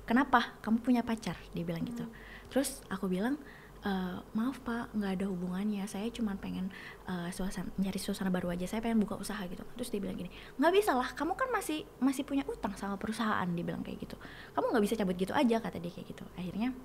kenapa? 0.07 0.57
Kamu 0.65 0.81
punya 0.81 1.01
pacar? 1.05 1.37
Dia 1.53 1.61
bilang 1.67 1.85
gitu. 1.85 2.07
Terus 2.49 2.81
aku 2.89 3.11
bilang 3.11 3.37
"Eh, 3.87 4.17
maaf 4.35 4.59
pak 4.67 4.91
nggak 4.91 5.11
ada 5.15 5.25
hubungannya. 5.31 5.87
Saya 5.87 6.11
cuma 6.11 6.35
pengen 6.35 6.67
eh, 7.07 7.29
suasana 7.31 7.71
nyari 7.79 7.95
suasana 7.95 8.27
baru 8.27 8.51
aja. 8.51 8.67
Saya 8.67 8.83
pengen 8.83 8.99
buka 8.99 9.15
usaha 9.15 9.39
gitu. 9.47 9.63
Terus 9.79 9.87
dia 9.87 10.03
bilang 10.03 10.19
gini 10.19 10.27
nggak 10.59 10.73
bisa 10.75 10.91
lah 10.91 11.07
kamu 11.15 11.39
kan 11.39 11.47
masih 11.55 11.87
masih 12.03 12.27
punya 12.27 12.43
utang 12.51 12.75
sama 12.75 12.99
perusahaan 12.99 13.47
dia 13.47 13.63
bilang 13.63 13.87
kayak 13.87 14.03
gitu. 14.03 14.19
Kamu 14.51 14.75
nggak 14.75 14.83
bisa 14.83 14.95
cabut 14.99 15.15
gitu 15.15 15.31
aja 15.31 15.63
kata 15.63 15.79
dia 15.79 15.91
kayak 15.93 16.07
gitu. 16.11 16.23
Akhirnya 16.35 16.75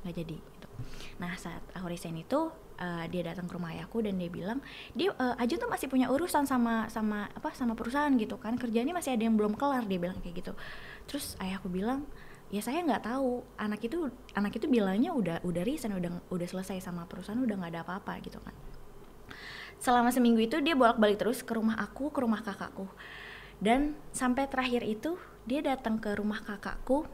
nggak 0.00 0.14
jadi 0.16 0.36
gitu. 0.40 0.68
Nah 1.20 1.32
saat 1.36 1.60
aku 1.76 1.86
resign 1.92 2.16
itu 2.16 2.48
eh, 2.80 3.04
dia 3.12 3.22
datang 3.26 3.44
ke 3.44 3.52
rumah 3.52 3.76
ayahku 3.76 4.00
dan 4.00 4.16
dia 4.16 4.32
bilang 4.32 4.64
dia 4.96 5.12
eh, 5.12 5.42
Ajun 5.42 5.60
tuh 5.60 5.68
masih 5.68 5.92
punya 5.92 6.08
urusan 6.08 6.48
sama 6.48 6.88
sama 6.88 7.28
apa 7.36 7.52
sama 7.52 7.76
perusahaan 7.76 8.12
gitu 8.16 8.40
kan. 8.40 8.56
Kerjanya 8.56 8.96
masih 8.96 9.12
ada 9.12 9.28
yang 9.28 9.36
belum 9.36 9.60
kelar 9.60 9.84
dia 9.84 10.00
bilang 10.00 10.16
kayak 10.24 10.40
gitu. 10.40 10.52
Terus 11.04 11.36
ayahku 11.36 11.68
bilang 11.68 12.08
ya 12.50 12.62
saya 12.62 12.82
nggak 12.82 13.04
tahu. 13.06 13.42
Anak 13.58 13.80
itu 13.82 14.10
anak 14.34 14.52
itu 14.54 14.66
bilangnya 14.70 15.10
udah 15.10 15.42
udah 15.42 15.62
resign 15.66 15.98
udah 15.98 16.22
udah 16.30 16.46
selesai 16.46 16.78
sama 16.82 17.06
perusahaan 17.08 17.38
udah 17.38 17.56
nggak 17.58 17.72
ada 17.74 17.82
apa-apa 17.82 18.22
gitu 18.22 18.38
kan. 18.42 18.54
Selama 19.82 20.08
seminggu 20.08 20.40
itu 20.40 20.56
dia 20.62 20.72
bolak-balik 20.72 21.20
terus 21.20 21.44
ke 21.44 21.52
rumah 21.52 21.76
aku 21.76 22.08
ke 22.14 22.18
rumah 22.22 22.40
kakakku. 22.40 22.88
Dan 23.56 23.96
sampai 24.12 24.48
terakhir 24.48 24.84
itu 24.84 25.16
dia 25.48 25.64
datang 25.64 26.00
ke 26.00 26.12
rumah 26.16 26.40
kakakku. 26.44 27.08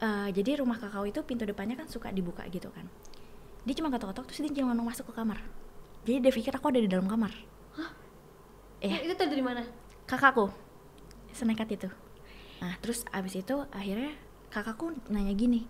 Eh, 0.00 0.28
jadi 0.32 0.64
rumah 0.64 0.80
kakakku 0.80 1.08
itu 1.12 1.20
pintu 1.24 1.44
depannya 1.44 1.76
kan 1.76 1.88
suka 1.88 2.12
dibuka 2.12 2.44
gitu 2.48 2.68
kan. 2.72 2.88
Dia 3.68 3.74
cuma 3.76 3.92
ketok-ketok 3.92 4.24
terus 4.32 4.40
dia 4.48 4.64
cuma 4.64 4.72
masuk 4.72 5.12
ke 5.12 5.14
kamar. 5.16 5.40
Jadi 6.08 6.24
dia 6.24 6.32
pikir 6.32 6.52
aku 6.56 6.72
ada 6.72 6.80
di 6.80 6.88
dalam 6.88 7.08
kamar. 7.08 7.32
Iya. 8.80 9.04
itu 9.04 9.12
tadi 9.12 9.36
dari 9.36 9.44
mana? 9.44 9.60
Kakakku. 10.08 10.48
Senekat 11.36 11.68
itu 11.68 11.88
nah 12.60 12.76
terus 12.84 13.08
abis 13.10 13.40
itu 13.40 13.56
akhirnya 13.72 14.14
kakakku 14.52 14.92
nanya 15.08 15.32
gini 15.32 15.64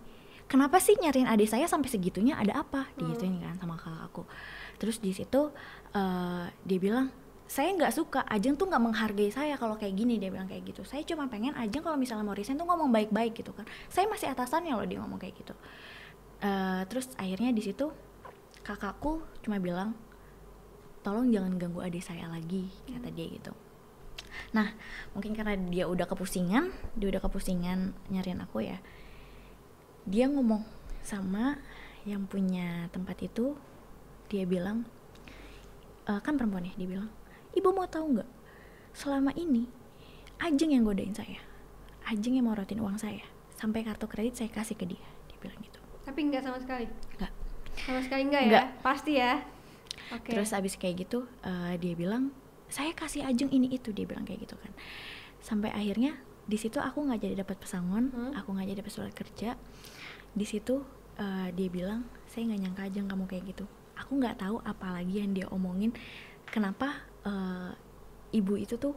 kenapa 0.51 0.83
sih 0.83 0.99
nyariin 0.99 1.31
adik 1.31 1.47
saya 1.47 1.63
sampai 1.63 1.87
segitunya? 1.87 2.35
Ada 2.35 2.67
apa? 2.67 2.91
Digituin 2.99 3.39
kan 3.39 3.55
sama 3.55 3.79
kakakku. 3.79 4.27
Terus 4.75 4.99
di 4.99 5.15
situ 5.15 5.47
eh, 5.95 6.45
dia 6.67 6.79
bilang 6.83 7.07
saya 7.47 7.71
nggak 7.71 7.95
suka. 7.95 8.19
Ajeng 8.27 8.59
tuh 8.59 8.67
nggak 8.67 8.83
menghargai 8.83 9.31
saya 9.31 9.55
kalau 9.55 9.79
kayak 9.79 9.95
gini 9.95 10.19
dia 10.19 10.27
bilang 10.27 10.51
kayak 10.51 10.67
gitu. 10.67 10.83
Saya 10.83 11.07
cuma 11.07 11.31
pengen 11.31 11.55
Ajeng 11.55 11.79
kalau 11.79 11.95
misalnya 11.95 12.27
mau 12.27 12.35
resign 12.35 12.59
tuh 12.59 12.67
ngomong 12.67 12.91
baik-baik 12.91 13.31
gitu 13.39 13.55
kan. 13.55 13.63
Saya 13.87 14.11
masih 14.11 14.27
atasannya 14.27 14.75
loh 14.75 14.83
dia 14.83 14.99
ngomong 14.99 15.23
kayak 15.23 15.39
gitu. 15.39 15.55
Eh, 16.43 16.83
terus 16.91 17.07
akhirnya 17.15 17.55
di 17.55 17.63
situ 17.63 17.87
kakakku 18.67 19.23
cuma 19.41 19.55
bilang 19.57 19.95
tolong 21.01 21.33
jangan 21.33 21.57
ganggu 21.57 21.81
adik 21.81 22.05
saya 22.05 22.29
lagi 22.29 22.69
kata 22.85 23.09
dia 23.09 23.25
gitu 23.25 23.53
nah 24.49 24.73
mungkin 25.13 25.37
karena 25.37 25.53
dia 25.69 25.85
udah 25.85 26.09
kepusingan 26.09 26.73
dia 26.97 27.07
udah 27.13 27.21
kepusingan 27.21 27.93
nyariin 28.09 28.41
aku 28.41 28.65
ya 28.65 28.81
dia 30.09 30.25
ngomong 30.25 30.65
sama 31.05 31.61
yang 32.05 32.25
punya 32.25 32.89
tempat 32.89 33.21
itu 33.21 33.53
dia 34.29 34.49
bilang 34.49 34.85
"Eh, 36.09 36.19
kan 36.25 36.37
perempuan 36.37 36.65
ya 36.65 36.73
dia 36.73 36.89
bilang 36.89 37.09
ibu 37.53 37.69
mau 37.69 37.85
tahu 37.85 38.17
nggak? 38.17 38.29
Selama 38.91 39.31
ini 39.37 39.67
Ajeng 40.41 40.73
yang 40.73 40.83
godain 40.83 41.13
saya 41.13 41.37
Ajeng 42.09 42.33
yang 42.33 42.49
morotin 42.49 42.81
uang 42.81 42.97
saya 42.97 43.21
sampai 43.53 43.85
kartu 43.85 44.09
kredit 44.09 44.33
saya 44.41 44.49
kasih 44.49 44.73
ke 44.73 44.89
dia 44.89 45.05
dia 45.29 45.37
bilang 45.37 45.61
gitu. 45.61 45.77
Tapi 46.01 46.19
nggak 46.33 46.41
sama 46.41 46.57
sekali? 46.57 46.89
Nggak. 47.17 47.31
sama 47.71 47.99
sekali 48.03 48.21
nggak 48.27 48.43
ya? 48.49 48.61
Pasti 48.81 49.11
ya? 49.15 49.33
Oke. 50.11 50.33
Terus 50.33 50.51
abis 50.51 50.75
kayak 50.75 51.07
gitu 51.07 51.29
eh, 51.45 51.77
dia 51.77 51.93
bilang 51.93 52.33
saya 52.71 52.95
kasih 52.95 53.27
Ajeng 53.27 53.51
ini 53.51 53.67
itu 53.75 53.91
dia 53.91 54.07
bilang 54.07 54.23
kayak 54.23 54.47
gitu 54.47 54.55
kan. 54.55 54.71
Sampai 55.43 55.69
akhirnya 55.75 56.15
di 56.47 56.55
situ 56.57 56.79
aku 56.79 57.03
nggak 57.03 57.19
jadi 57.21 57.35
dapat 57.43 57.59
pesangon, 57.59 58.09
Hmm. 58.09 58.31
aku 58.33 58.55
nggak 58.55 58.67
jadi 58.71 58.79
dapat 58.81 58.93
surat 58.95 59.13
kerja. 59.13 59.59
Di 60.31 60.45
situ 60.47 60.81
eh, 61.19 61.51
dia 61.51 61.67
bilang 61.67 62.07
saya 62.31 62.47
nggak 62.47 62.61
nyangka 62.63 62.81
Ajeng 62.87 63.07
kamu 63.11 63.23
kayak 63.27 63.43
gitu. 63.51 63.65
Aku 63.99 64.17
nggak 64.17 64.39
tahu 64.41 64.57
apalagi 64.63 65.21
yang 65.21 65.35
dia 65.35 65.45
omongin. 65.51 65.91
Kenapa 66.47 67.03
eh, 67.27 67.71
ibu 68.31 68.55
itu 68.55 68.79
tuh 68.79 68.95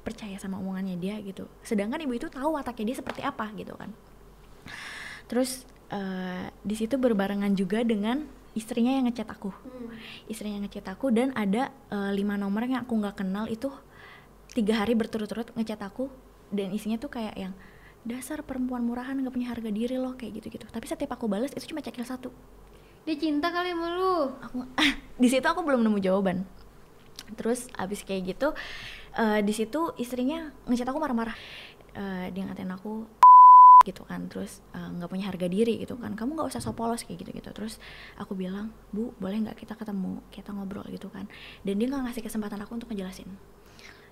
percaya 0.00 0.40
sama 0.40 0.56
omongannya 0.56 0.96
dia 0.96 1.20
gitu. 1.20 1.44
Sedangkan 1.60 2.00
ibu 2.00 2.16
itu 2.16 2.32
tahu 2.32 2.56
wataknya 2.56 2.96
dia 2.96 2.96
seperti 3.04 3.20
apa 3.20 3.52
gitu 3.54 3.76
kan. 3.76 3.92
Terus 5.28 5.68
eh, 5.92 6.48
di 6.64 6.74
situ 6.74 6.96
berbarengan 6.96 7.52
juga 7.52 7.84
dengan 7.84 8.24
istrinya 8.54 8.90
yang 8.94 9.06
ngechat 9.06 9.28
aku. 9.30 9.50
Hmm. 9.50 9.94
istrinya 10.26 10.66
ngechat 10.66 10.86
aku 10.90 11.14
dan 11.14 11.30
ada 11.38 11.70
eh, 11.90 12.12
lima 12.14 12.34
nomor 12.34 12.66
yang 12.66 12.82
aku 12.82 12.98
nggak 12.98 13.16
kenal 13.22 13.46
itu 13.46 13.70
tiga 14.50 14.82
hari 14.82 14.98
berturut-turut 14.98 15.54
ngechat 15.54 15.78
aku 15.82 16.10
dan 16.50 16.74
isinya 16.74 16.98
tuh 16.98 17.10
kayak 17.10 17.34
yang 17.38 17.54
dasar 18.02 18.42
perempuan 18.42 18.82
murahan 18.82 19.14
nggak 19.14 19.34
punya 19.34 19.48
harga 19.52 19.70
diri 19.70 19.96
loh 20.00 20.18
kayak 20.18 20.42
gitu-gitu. 20.42 20.66
Tapi 20.66 20.84
setiap 20.88 21.14
aku 21.14 21.30
balas 21.30 21.54
itu 21.54 21.70
cuma 21.70 21.84
cekil 21.84 22.02
satu. 22.02 22.34
Dia 23.06 23.16
cinta 23.16 23.52
kali 23.54 23.70
sama 23.72 23.86
lu. 23.94 24.16
Aku 24.42 24.56
di 25.22 25.28
situ 25.30 25.46
aku 25.46 25.60
belum 25.62 25.84
nemu 25.86 25.98
jawaban. 26.02 26.42
Terus 27.38 27.70
abis 27.78 28.02
kayak 28.02 28.34
gitu 28.34 28.48
eh, 29.14 29.40
di 29.44 29.52
situ 29.54 29.94
istrinya 30.00 30.50
ngechat 30.66 30.88
aku 30.88 30.98
marah-marah. 30.98 31.36
Eh, 31.94 32.26
dia 32.34 32.42
ngatain 32.46 32.70
aku 32.74 33.19
gitu 33.80 34.04
kan. 34.04 34.28
Terus 34.28 34.60
eh, 34.76 34.88
nggak 35.00 35.08
punya 35.08 35.26
harga 35.28 35.46
diri 35.48 35.80
gitu 35.80 35.96
kan. 35.96 36.12
Kamu 36.12 36.36
nggak 36.36 36.48
usah 36.52 36.60
so 36.60 36.76
polos 36.76 37.04
kayak 37.04 37.24
gitu 37.24 37.30
gitu 37.32 37.50
terus 37.56 37.80
aku 38.20 38.36
bilang 38.36 38.72
bu 38.92 39.16
boleh 39.16 39.40
nggak 39.40 39.56
kita 39.64 39.74
ketemu? 39.76 40.20
Kita 40.28 40.52
ngobrol 40.52 40.84
gitu 40.92 41.08
kan. 41.08 41.26
Dan 41.64 41.80
dia 41.80 41.88
nggak 41.88 42.10
ngasih 42.10 42.22
kesempatan 42.24 42.60
aku 42.64 42.76
untuk 42.76 42.88
ngejelasin. 42.92 43.28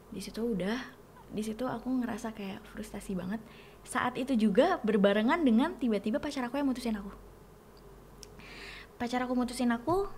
Di 0.09 0.21
situ 0.25 0.41
udah 0.41 0.79
di 1.29 1.45
situ 1.45 1.69
aku 1.69 1.93
ngerasa 2.01 2.33
kayak 2.33 2.65
frustasi 2.73 3.13
banget. 3.13 3.41
Saat 3.85 4.17
itu 4.17 4.37
juga 4.37 4.81
berbarengan 4.85 5.45
dengan 5.45 5.77
tiba-tiba 5.77 6.21
pacar 6.21 6.49
aku 6.49 6.57
yang 6.57 6.69
mutusin 6.69 6.97
aku. 6.97 7.13
Pacar 8.97 9.23
aku 9.23 9.37
mutusin 9.37 9.71
aku 9.71 10.09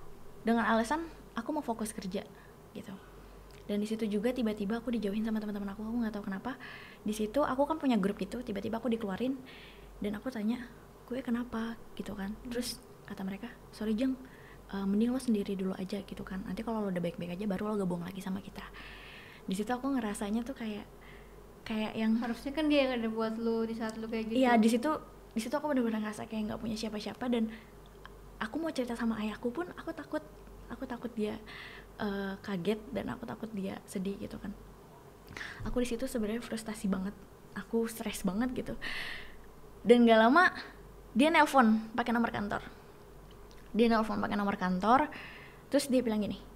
dengan 0.46 0.64
alasan 0.64 1.04
aku 1.36 1.52
mau 1.52 1.64
fokus 1.64 1.92
kerja 1.92 2.24
gitu 2.72 2.94
dan 3.70 3.78
di 3.78 3.86
situ 3.86 4.02
juga 4.10 4.34
tiba-tiba 4.34 4.82
aku 4.82 4.90
dijauhin 4.90 5.22
sama 5.22 5.38
teman-teman 5.38 5.70
aku 5.70 5.86
aku 5.86 5.96
nggak 6.02 6.14
tahu 6.18 6.24
kenapa. 6.26 6.58
Di 7.06 7.14
situ 7.14 7.38
aku 7.46 7.70
kan 7.70 7.78
punya 7.78 7.94
grup 7.94 8.18
itu 8.18 8.42
tiba-tiba 8.42 8.82
aku 8.82 8.90
dikeluarin. 8.90 9.38
Dan 10.02 10.18
aku 10.18 10.26
tanya 10.26 10.58
gue 11.06 11.22
kenapa? 11.22 11.78
Gitu 11.94 12.10
kan. 12.18 12.34
Terus 12.50 12.82
kata 13.06 13.22
mereka 13.22 13.46
sorry 13.70 13.94
jeng 13.94 14.18
eh, 14.74 14.82
mending 14.82 15.14
lo 15.14 15.22
sendiri 15.22 15.54
dulu 15.54 15.78
aja 15.78 16.02
gitu 16.02 16.26
kan. 16.26 16.42
Nanti 16.50 16.66
kalau 16.66 16.82
lo 16.82 16.90
udah 16.90 16.98
baik-baik 16.98 17.38
aja 17.38 17.46
baru 17.46 17.70
lo 17.70 17.86
gabung 17.86 18.02
lagi 18.02 18.18
sama 18.18 18.42
kita. 18.42 18.66
Di 19.46 19.54
situ 19.54 19.70
aku 19.70 19.86
ngerasanya 19.94 20.42
tuh 20.42 20.58
kayak 20.58 20.90
kayak 21.62 21.94
yang 21.94 22.18
harusnya 22.18 22.50
kan 22.50 22.66
dia 22.66 22.90
yang 22.90 22.98
ada 22.98 23.06
buat 23.06 23.38
lu 23.38 23.70
di 23.70 23.78
saat 23.78 23.94
lu 24.02 24.10
kayak 24.10 24.34
gitu. 24.34 24.42
Iya 24.42 24.58
di 24.58 24.66
situ 24.66 24.90
di 25.30 25.38
situ 25.38 25.54
aku 25.54 25.70
benar-benar 25.70 26.10
ngerasa 26.10 26.26
kayak 26.26 26.42
nggak 26.50 26.58
punya 26.58 26.74
siapa-siapa. 26.74 27.22
Dan 27.30 27.46
aku 28.42 28.58
mau 28.58 28.74
cerita 28.74 28.98
sama 28.98 29.14
ayahku 29.22 29.54
pun 29.54 29.70
aku 29.78 29.94
takut. 29.94 30.26
Aku 30.70 30.86
takut 30.86 31.10
dia 31.14 31.38
eh, 32.00 32.34
kaget 32.40 32.80
dan 32.96 33.12
aku 33.12 33.28
takut 33.28 33.50
dia 33.52 33.76
sedih 33.84 34.16
gitu 34.16 34.40
kan. 34.40 34.50
Aku 35.68 35.78
di 35.78 35.86
situ 35.86 36.08
sebenarnya 36.08 36.42
frustasi 36.42 36.90
banget. 36.90 37.14
Aku 37.54 37.86
stres 37.86 38.24
banget 38.26 38.50
gitu. 38.56 38.74
Dan 39.84 40.08
gak 40.08 40.20
lama 40.20 40.50
dia 41.12 41.28
nelpon 41.28 41.92
pakai 41.94 42.12
nomor 42.16 42.32
kantor. 42.32 42.62
Dia 43.76 43.86
nelpon 43.86 44.18
pakai 44.18 44.36
nomor 44.36 44.56
kantor 44.56 45.12
terus 45.70 45.86
dia 45.86 46.02
bilang 46.02 46.18
gini 46.18 46.50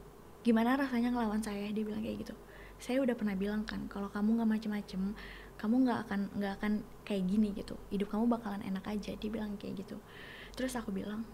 gimana 0.44 0.76
rasanya 0.76 1.08
ngelawan 1.16 1.40
saya? 1.40 1.72
Dia 1.72 1.82
bilang 1.82 2.04
kayak 2.04 2.28
gitu. 2.28 2.34
Saya 2.76 3.00
udah 3.00 3.16
pernah 3.16 3.32
bilang 3.32 3.64
kan 3.64 3.88
kalau 3.88 4.12
kamu 4.12 4.38
nggak 4.38 4.50
macem-macem 4.60 5.16
kamu 5.56 5.74
nggak 5.88 5.98
akan 6.04 6.20
nggak 6.36 6.52
akan 6.60 6.72
kayak 7.08 7.24
gini 7.24 7.48
gitu. 7.56 7.80
Hidup 7.88 8.12
kamu 8.12 8.28
bakalan 8.28 8.60
enak 8.60 8.84
aja 8.84 9.16
dia 9.16 9.30
bilang 9.32 9.56
kayak 9.56 9.80
gitu. 9.80 9.96
Terus 10.52 10.76
aku 10.76 10.92
bilang 10.92 11.24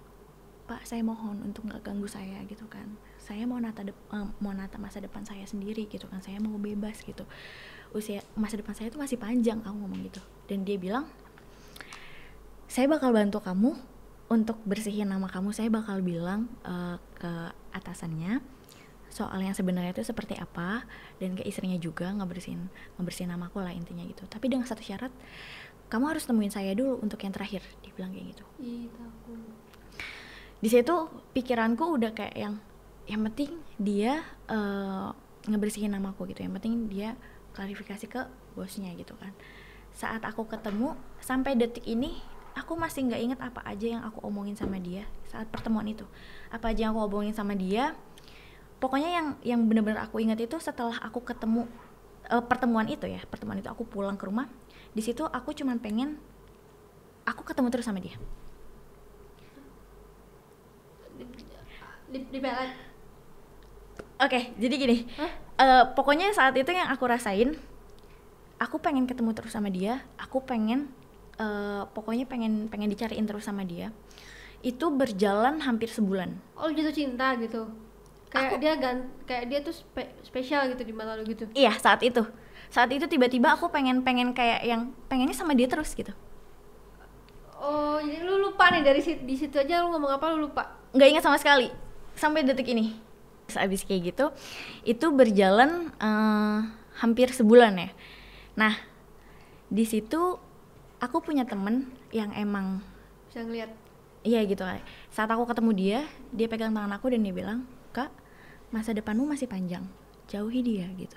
pak 0.71 0.87
saya 0.87 1.03
mohon 1.03 1.43
untuk 1.43 1.67
nggak 1.67 1.83
ganggu 1.83 2.07
saya 2.07 2.39
gitu 2.47 2.63
kan 2.71 2.95
saya 3.31 3.47
mau 3.47 3.63
nata 3.63 3.87
dep- 3.87 4.11
eh, 4.11 4.27
mau 4.43 4.51
nata 4.51 4.75
masa 4.83 4.99
depan 4.99 5.23
saya 5.23 5.47
sendiri 5.47 5.87
gitu 5.87 6.11
kan 6.11 6.19
saya 6.19 6.43
mau 6.43 6.59
bebas 6.59 6.99
gitu. 7.07 7.23
Usia 7.95 8.27
masa 8.35 8.59
depan 8.59 8.75
saya 8.75 8.91
tuh 8.91 8.99
masih 8.99 9.23
panjang 9.23 9.63
aku 9.63 9.71
ngomong 9.71 10.03
gitu. 10.11 10.19
Dan 10.51 10.67
dia 10.67 10.75
bilang 10.83 11.07
saya 12.67 12.91
bakal 12.91 13.15
bantu 13.15 13.39
kamu 13.39 13.79
untuk 14.35 14.59
bersihin 14.67 15.07
nama 15.15 15.31
kamu. 15.31 15.55
Saya 15.55 15.71
bakal 15.71 16.03
bilang 16.03 16.51
eh, 16.67 16.99
ke 17.15 17.33
atasannya 17.71 18.43
soal 19.11 19.43
yang 19.43 19.55
sebenarnya 19.55 19.91
itu 19.95 20.07
seperti 20.07 20.39
apa 20.39 20.87
dan 21.19 21.35
ke 21.35 21.43
istrinya 21.43 21.75
juga 21.79 22.11
ngebersihin 22.15 22.71
ngebersihin 22.99 23.31
namaku 23.31 23.63
lah 23.63 23.71
intinya 23.71 24.03
gitu. 24.07 24.27
Tapi 24.27 24.51
dengan 24.51 24.67
satu 24.67 24.83
syarat 24.83 25.15
kamu 25.91 26.15
harus 26.15 26.27
temuin 26.27 26.51
saya 26.51 26.75
dulu 26.75 26.99
untuk 27.03 27.19
yang 27.23 27.35
terakhir 27.35 27.63
dia 27.83 27.91
bilang 27.95 28.11
kayak 28.15 28.35
gitu. 28.35 28.45
Ih, 28.63 28.87
takut. 28.95 29.39
di 30.61 30.69
situ 30.69 30.95
pikiranku 31.35 31.99
udah 31.99 32.13
kayak 32.15 32.37
yang 32.37 32.55
yang 33.11 33.27
penting 33.27 33.59
dia 33.75 34.23
eh, 34.47 35.09
ngebersihin 35.51 35.91
namaku 35.91 36.31
gitu 36.31 36.47
yang 36.47 36.55
penting 36.55 36.87
dia 36.87 37.19
klarifikasi 37.51 38.07
ke 38.07 38.21
bosnya 38.55 38.95
gitu 38.95 39.19
kan 39.19 39.35
saat 39.91 40.23
aku 40.23 40.47
ketemu 40.47 40.95
sampai 41.19 41.59
detik 41.59 41.83
ini 41.83 42.23
aku 42.55 42.79
masih 42.79 43.11
nggak 43.11 43.21
inget 43.21 43.41
apa 43.43 43.67
aja 43.67 43.99
yang 43.99 44.03
aku 44.07 44.23
omongin 44.23 44.55
sama 44.55 44.79
dia 44.79 45.11
saat 45.27 45.51
pertemuan 45.51 45.91
itu 45.91 46.07
apa 46.55 46.71
aja 46.71 46.87
yang 46.87 46.95
aku 46.95 47.11
omongin 47.11 47.35
sama 47.35 47.59
dia 47.59 47.99
pokoknya 48.79 49.11
yang 49.11 49.27
yang 49.43 49.61
bener-bener 49.67 49.99
aku 49.99 50.23
ingat 50.23 50.39
itu 50.39 50.55
setelah 50.63 50.95
aku 51.03 51.27
ketemu 51.27 51.67
eh, 52.31 52.45
pertemuan 52.47 52.87
itu 52.87 53.11
ya 53.11 53.19
pertemuan 53.27 53.59
itu 53.59 53.67
aku 53.67 53.83
pulang 53.83 54.15
ke 54.15 54.31
rumah 54.31 54.47
di 54.95 55.03
situ 55.03 55.27
aku 55.27 55.51
cuman 55.51 55.83
pengen 55.83 56.15
aku 57.23 57.47
ketemu 57.47 57.69
terus 57.71 57.87
sama 57.87 58.03
dia. 58.03 58.19
Oke, 64.21 64.53
jadi 64.61 64.75
gini. 64.77 64.97
Hah? 65.17 65.33
eh, 65.57 65.85
pokoknya 65.97 66.33
saat 66.33 66.53
itu 66.53 66.69
yang 66.69 66.89
aku 66.89 67.09
rasain, 67.09 67.57
aku 68.61 68.77
pengen 68.77 69.09
ketemu 69.09 69.33
terus 69.33 69.53
sama 69.53 69.73
dia. 69.73 70.05
Aku 70.21 70.45
pengen, 70.45 70.93
eh, 71.37 71.83
pokoknya 71.97 72.29
pengen 72.29 72.69
pengen 72.69 72.93
dicariin 72.93 73.25
terus 73.25 73.49
sama 73.49 73.65
dia. 73.65 73.89
Itu 74.61 74.93
berjalan 74.93 75.65
hampir 75.65 75.89
sebulan. 75.89 76.37
Oh 76.53 76.69
jatuh 76.69 76.93
cinta 76.93 77.33
gitu. 77.41 77.65
Kayak 78.29 78.47
Aku- 78.47 78.61
dia 78.61 78.73
gan 78.77 78.97
kayak 79.25 79.45
dia 79.49 79.59
tuh 79.65 79.73
spe- 79.73 80.13
spesial 80.23 80.69
gitu 80.71 80.85
di 80.85 80.93
mata 80.93 81.17
lu 81.17 81.25
gitu. 81.25 81.49
Iya, 81.57 81.73
saat 81.81 82.05
itu. 82.05 82.21
Saat 82.71 82.93
itu 82.93 83.09
tiba-tiba 83.09 83.57
aku 83.57 83.73
pengen 83.73 84.05
pengen 84.05 84.31
kayak 84.31 84.63
yang 84.63 84.93
pengennya 85.09 85.35
sama 85.35 85.57
dia 85.57 85.67
terus 85.67 85.91
gitu. 85.97 86.13
Oh, 87.57 87.99
jadi 88.01 88.25
lu 88.25 88.41
lupa 88.41 88.71
nih 88.71 88.81
dari 88.81 89.01
situ, 89.03 89.21
di 89.21 89.37
situ 89.37 89.57
aja 89.57 89.85
lu 89.85 89.93
ngomong 89.93 90.13
apa 90.17 90.33
lu 90.33 90.49
lupa. 90.49 90.77
nggak 90.91 91.09
ingat 91.09 91.25
sama 91.25 91.39
sekali 91.39 91.69
sampai 92.15 92.43
detik 92.43 92.69
ini. 92.69 92.95
Terus 93.51 93.59
abis 93.59 93.83
kayak 93.83 94.15
gitu, 94.15 94.31
itu 94.87 95.07
berjalan 95.11 95.91
eh, 95.99 96.59
hampir 97.03 97.35
sebulan 97.35 97.75
ya. 97.75 97.91
Nah, 98.55 98.79
di 99.67 99.83
situ 99.83 100.39
aku 101.03 101.19
punya 101.19 101.43
temen 101.43 101.91
yang 102.15 102.31
emang 102.39 102.79
Bisa 103.27 103.43
ngeliat. 103.43 103.71
Iya 104.23 104.43
gitu 104.47 104.63
kan. 104.63 104.83
Saat 105.11 105.31
aku 105.35 105.47
ketemu 105.51 105.71
dia, 105.75 106.01
dia 106.31 106.47
pegang 106.47 106.71
tangan 106.77 106.93
aku 106.95 107.11
dan 107.11 107.27
dia 107.27 107.35
bilang, 107.35 107.67
"Kak, 107.95 108.11
masa 108.71 108.95
depanmu 108.95 109.27
masih 109.27 109.51
panjang. 109.51 109.87
Jauhi 110.31 110.61
dia." 110.63 110.87
gitu. 110.95 111.17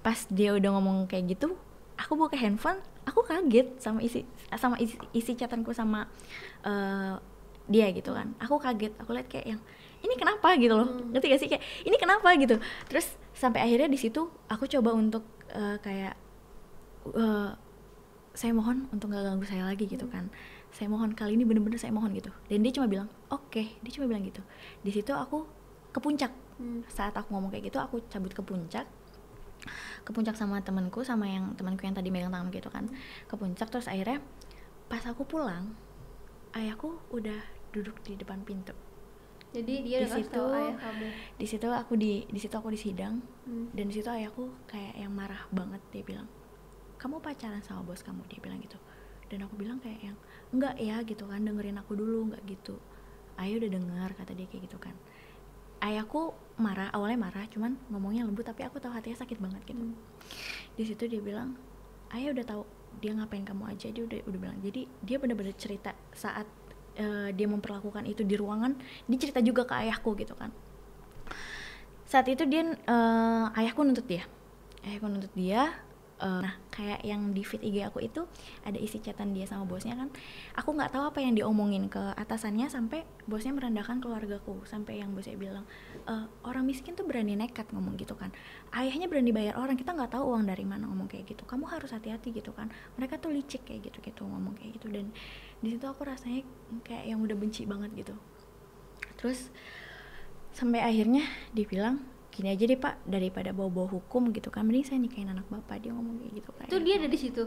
Pas 0.00 0.26
dia 0.30 0.56
udah 0.56 0.70
ngomong 0.74 1.06
kayak 1.06 1.36
gitu, 1.36 1.54
aku 2.00 2.16
buka 2.16 2.38
handphone, 2.38 2.80
aku 3.04 3.20
kaget 3.26 3.76
sama 3.76 4.00
isi 4.00 4.24
sama 4.56 4.80
isi, 4.80 4.96
isi 5.12 5.36
chatanku 5.36 5.70
sama 5.76 6.08
eh, 6.64 7.14
dia 7.68 7.86
gitu 7.92 8.16
kan. 8.16 8.32
Aku 8.40 8.56
kaget, 8.56 8.96
aku 8.96 9.10
lihat 9.14 9.28
kayak 9.28 9.46
yang 9.54 9.60
ini 10.00 10.14
kenapa? 10.16 10.48
gitu 10.56 10.74
loh. 10.74 10.88
Hmm. 10.88 11.12
Ngerti 11.12 11.26
gak 11.28 11.40
sih? 11.40 11.48
Kayak 11.48 11.64
ini 11.84 11.96
kenapa? 12.00 12.28
gitu. 12.36 12.56
Terus 12.88 13.06
sampai 13.36 13.64
akhirnya 13.64 13.88
di 13.88 13.98
situ 14.00 14.28
aku 14.48 14.64
coba 14.68 14.96
untuk 14.96 15.24
eh, 15.52 15.76
kayak 15.80 16.14
eh, 17.16 17.50
saya 18.30 18.52
mohon 18.54 18.86
untuk 18.94 19.10
nggak 19.10 19.26
ganggu 19.26 19.46
saya 19.46 19.66
lagi 19.66 19.84
gitu 19.84 20.06
kan. 20.08 20.30
Saya 20.70 20.86
mohon 20.86 21.12
kali 21.18 21.34
ini 21.34 21.44
bener-bener 21.44 21.76
saya 21.76 21.90
mohon 21.90 22.14
gitu. 22.14 22.30
Dan 22.46 22.62
dia 22.62 22.72
cuma 22.72 22.86
bilang 22.86 23.08
oke 23.28 23.62
dia 23.80 23.92
cuma 23.92 24.06
bilang 24.06 24.22
gitu. 24.24 24.40
Di 24.80 24.90
situ 24.94 25.12
aku 25.12 25.46
ke 25.90 25.98
puncak. 26.00 26.32
Hmm. 26.60 26.84
saat 26.92 27.16
aku 27.16 27.32
ngomong 27.32 27.48
kayak 27.48 27.72
gitu 27.72 27.80
aku 27.80 28.04
cabut 28.12 28.32
ke 28.36 28.42
puncak. 28.44 28.84
Ke 30.04 30.10
puncak 30.12 30.36
sama 30.36 30.60
temanku 30.60 31.00
sama 31.04 31.24
yang 31.28 31.56
temanku 31.56 31.88
yang 31.88 31.96
tadi 31.96 32.12
megang 32.12 32.32
tangan 32.32 32.52
gitu 32.52 32.68
kan. 32.68 32.84
Ke 33.28 33.34
puncak 33.36 33.72
terus 33.72 33.88
akhirnya 33.88 34.20
pas 34.92 35.00
aku 35.08 35.24
pulang 35.24 35.72
ayahku 36.52 36.98
udah 37.14 37.40
duduk 37.70 37.96
di 38.02 38.18
depan 38.18 38.42
pintu 38.42 38.74
Jadi 39.50 39.74
dia 39.82 39.98
Di 40.00 40.10
situ- 40.12 40.52
ayah 40.52 40.76
kamu. 40.76 41.06
di 41.34 41.44
situ 41.44 41.66
aku 41.66 41.92
di 41.94 42.12
di 42.24 42.38
situ 42.38 42.52
aku 42.52 42.68
disidang 42.68 43.18
Hmm. 43.42 43.66
dan 43.72 43.84
di 43.84 43.94
situ 43.94 44.06
ayahku 44.06 44.46
kayak 44.64 44.94
yang 44.94 45.10
marah 45.10 45.42
banget 45.50 45.82
dia 45.90 46.02
bilang 46.02 46.30
kamu 46.96 47.18
pacaran 47.18 47.58
sama 47.60 47.82
bos 47.82 47.98
kamu 47.98 48.22
dia 48.26 48.38
bilang 48.38 48.58
gitu 48.58 48.78
dan 49.26 49.42
aku 49.42 49.56
bilang 49.56 49.78
kayak 49.78 49.98
yang 50.04 50.16
enggak 50.50 50.74
ya 50.76 51.02
gitu 51.02 51.24
kan 51.24 51.40
dengerin 51.40 51.74
aku 51.76 51.92
dulu 51.92 52.28
enggak 52.28 52.42
gitu 52.46 52.78
ayah 53.36 53.58
udah 53.58 53.70
dengar 53.72 54.10
kata 54.12 54.32
dia 54.32 54.46
kayak 54.46 54.64
gitu 54.64 54.78
kan 54.78 54.94
ayahku 55.80 56.30
marah 56.56 56.92
awalnya 56.92 57.18
marah 57.20 57.42
cuman 57.48 57.74
ngomongnya 57.88 58.22
lembut 58.22 58.44
tapi 58.44 58.62
aku 58.62 58.76
tahu 58.76 58.92
hatinya 58.92 59.16
sakit 59.16 59.40
banget 59.40 59.62
gitu 59.64 59.80
Hmm. 59.80 59.96
di 60.72 60.84
situ 60.84 61.04
dia 61.06 61.18
bilang 61.18 61.56
ayah 62.10 62.30
udah 62.30 62.44
tahu 62.44 62.62
dia 62.98 63.10
ngapain 63.12 63.42
kamu 63.42 63.64
aja 63.66 63.88
dia 63.88 64.04
udah 64.04 64.18
udah 64.24 64.38
bilang 64.40 64.58
jadi 64.60 64.80
dia 65.00 65.16
benar-benar 65.16 65.54
cerita 65.54 65.90
saat 66.12 66.44
eh, 66.96 67.30
dia 67.34 67.46
memperlakukan 67.46 68.06
itu 68.06 68.22
di 68.26 68.34
ruangan 68.34 68.74
dia 69.06 69.18
cerita 69.18 69.38
juga 69.44 69.66
ke 69.68 69.74
ayahku 69.86 70.14
gitu 70.18 70.34
kan. 70.34 70.50
Saat 72.10 72.26
itu 72.26 72.42
dia 72.48 72.66
eh, 72.74 73.58
ayahku 73.58 73.86
nuntut 73.86 74.06
dia. 74.08 74.26
Ayahku 74.82 75.06
nuntut 75.06 75.30
dia 75.36 75.70
eh, 76.20 76.40
nah 76.44 76.54
kayak 76.68 77.00
yang 77.00 77.32
di 77.32 77.40
feed 77.40 77.64
IG 77.64 77.80
aku 77.88 78.04
itu 78.04 78.28
ada 78.60 78.76
isi 78.76 79.00
chatan 79.00 79.32
dia 79.32 79.48
sama 79.48 79.64
bosnya 79.64 79.96
kan. 79.96 80.08
Aku 80.58 80.76
nggak 80.76 80.92
tahu 80.92 81.04
apa 81.08 81.18
yang 81.24 81.32
diomongin 81.32 81.88
ke 81.88 82.00
atasannya 82.18 82.68
sampai 82.68 83.08
bosnya 83.24 83.56
merendahkan 83.56 84.02
keluargaku. 84.04 84.64
Sampai 84.68 85.00
yang 85.00 85.16
bosnya 85.16 85.36
bilang 85.40 85.64
"Eh, 86.04 86.26
orang 86.44 86.68
miskin 86.68 86.92
tuh 86.98 87.08
berani 87.08 87.38
nekat 87.38 87.72
ngomong 87.72 87.96
gitu 87.96 88.18
kan. 88.18 88.34
Ayahnya 88.74 89.08
berani 89.08 89.32
bayar 89.32 89.56
orang 89.56 89.76
kita 89.80 89.96
nggak 89.96 90.12
tahu 90.12 90.34
uang 90.34 90.44
dari 90.50 90.64
mana 90.68 90.90
ngomong 90.90 91.08
kayak 91.08 91.24
gitu. 91.30 91.42
Kamu 91.48 91.64
harus 91.70 91.94
hati-hati 91.94 92.36
gitu 92.36 92.52
kan. 92.52 92.68
Mereka 93.00 93.16
tuh 93.22 93.32
licik 93.32 93.64
kayak 93.64 93.90
gitu 93.92 93.98
gitu 94.04 94.22
ngomong 94.26 94.58
kayak 94.60 94.76
gitu. 94.76 94.92
Dan 94.92 95.14
di 95.60 95.76
situ 95.76 95.84
aku 95.84 96.08
rasanya 96.08 96.40
kayak 96.80 97.04
yang 97.12 97.20
udah 97.20 97.36
benci 97.36 97.68
banget 97.68 97.92
gitu. 97.92 98.14
Terus 99.20 99.52
sampai 100.56 100.80
akhirnya 100.80 101.22
dibilang 101.52 102.00
gini 102.32 102.48
aja 102.48 102.64
deh 102.64 102.78
pak 102.80 102.96
daripada 103.04 103.52
bawa-bawa 103.52 104.00
hukum 104.00 104.32
gitu 104.32 104.48
kan. 104.48 104.64
Mending 104.64 104.88
saya 104.88 104.98
nikahin 104.98 105.28
anak 105.28 105.44
bapak 105.52 105.84
dia 105.84 105.92
ngomong 105.92 106.24
kayak 106.24 106.32
gitu 106.40 106.50
kayak 106.56 106.68
Itu 106.72 106.78
dia 106.80 106.94
ada 106.96 107.08
di 107.12 107.18
situ. 107.20 107.42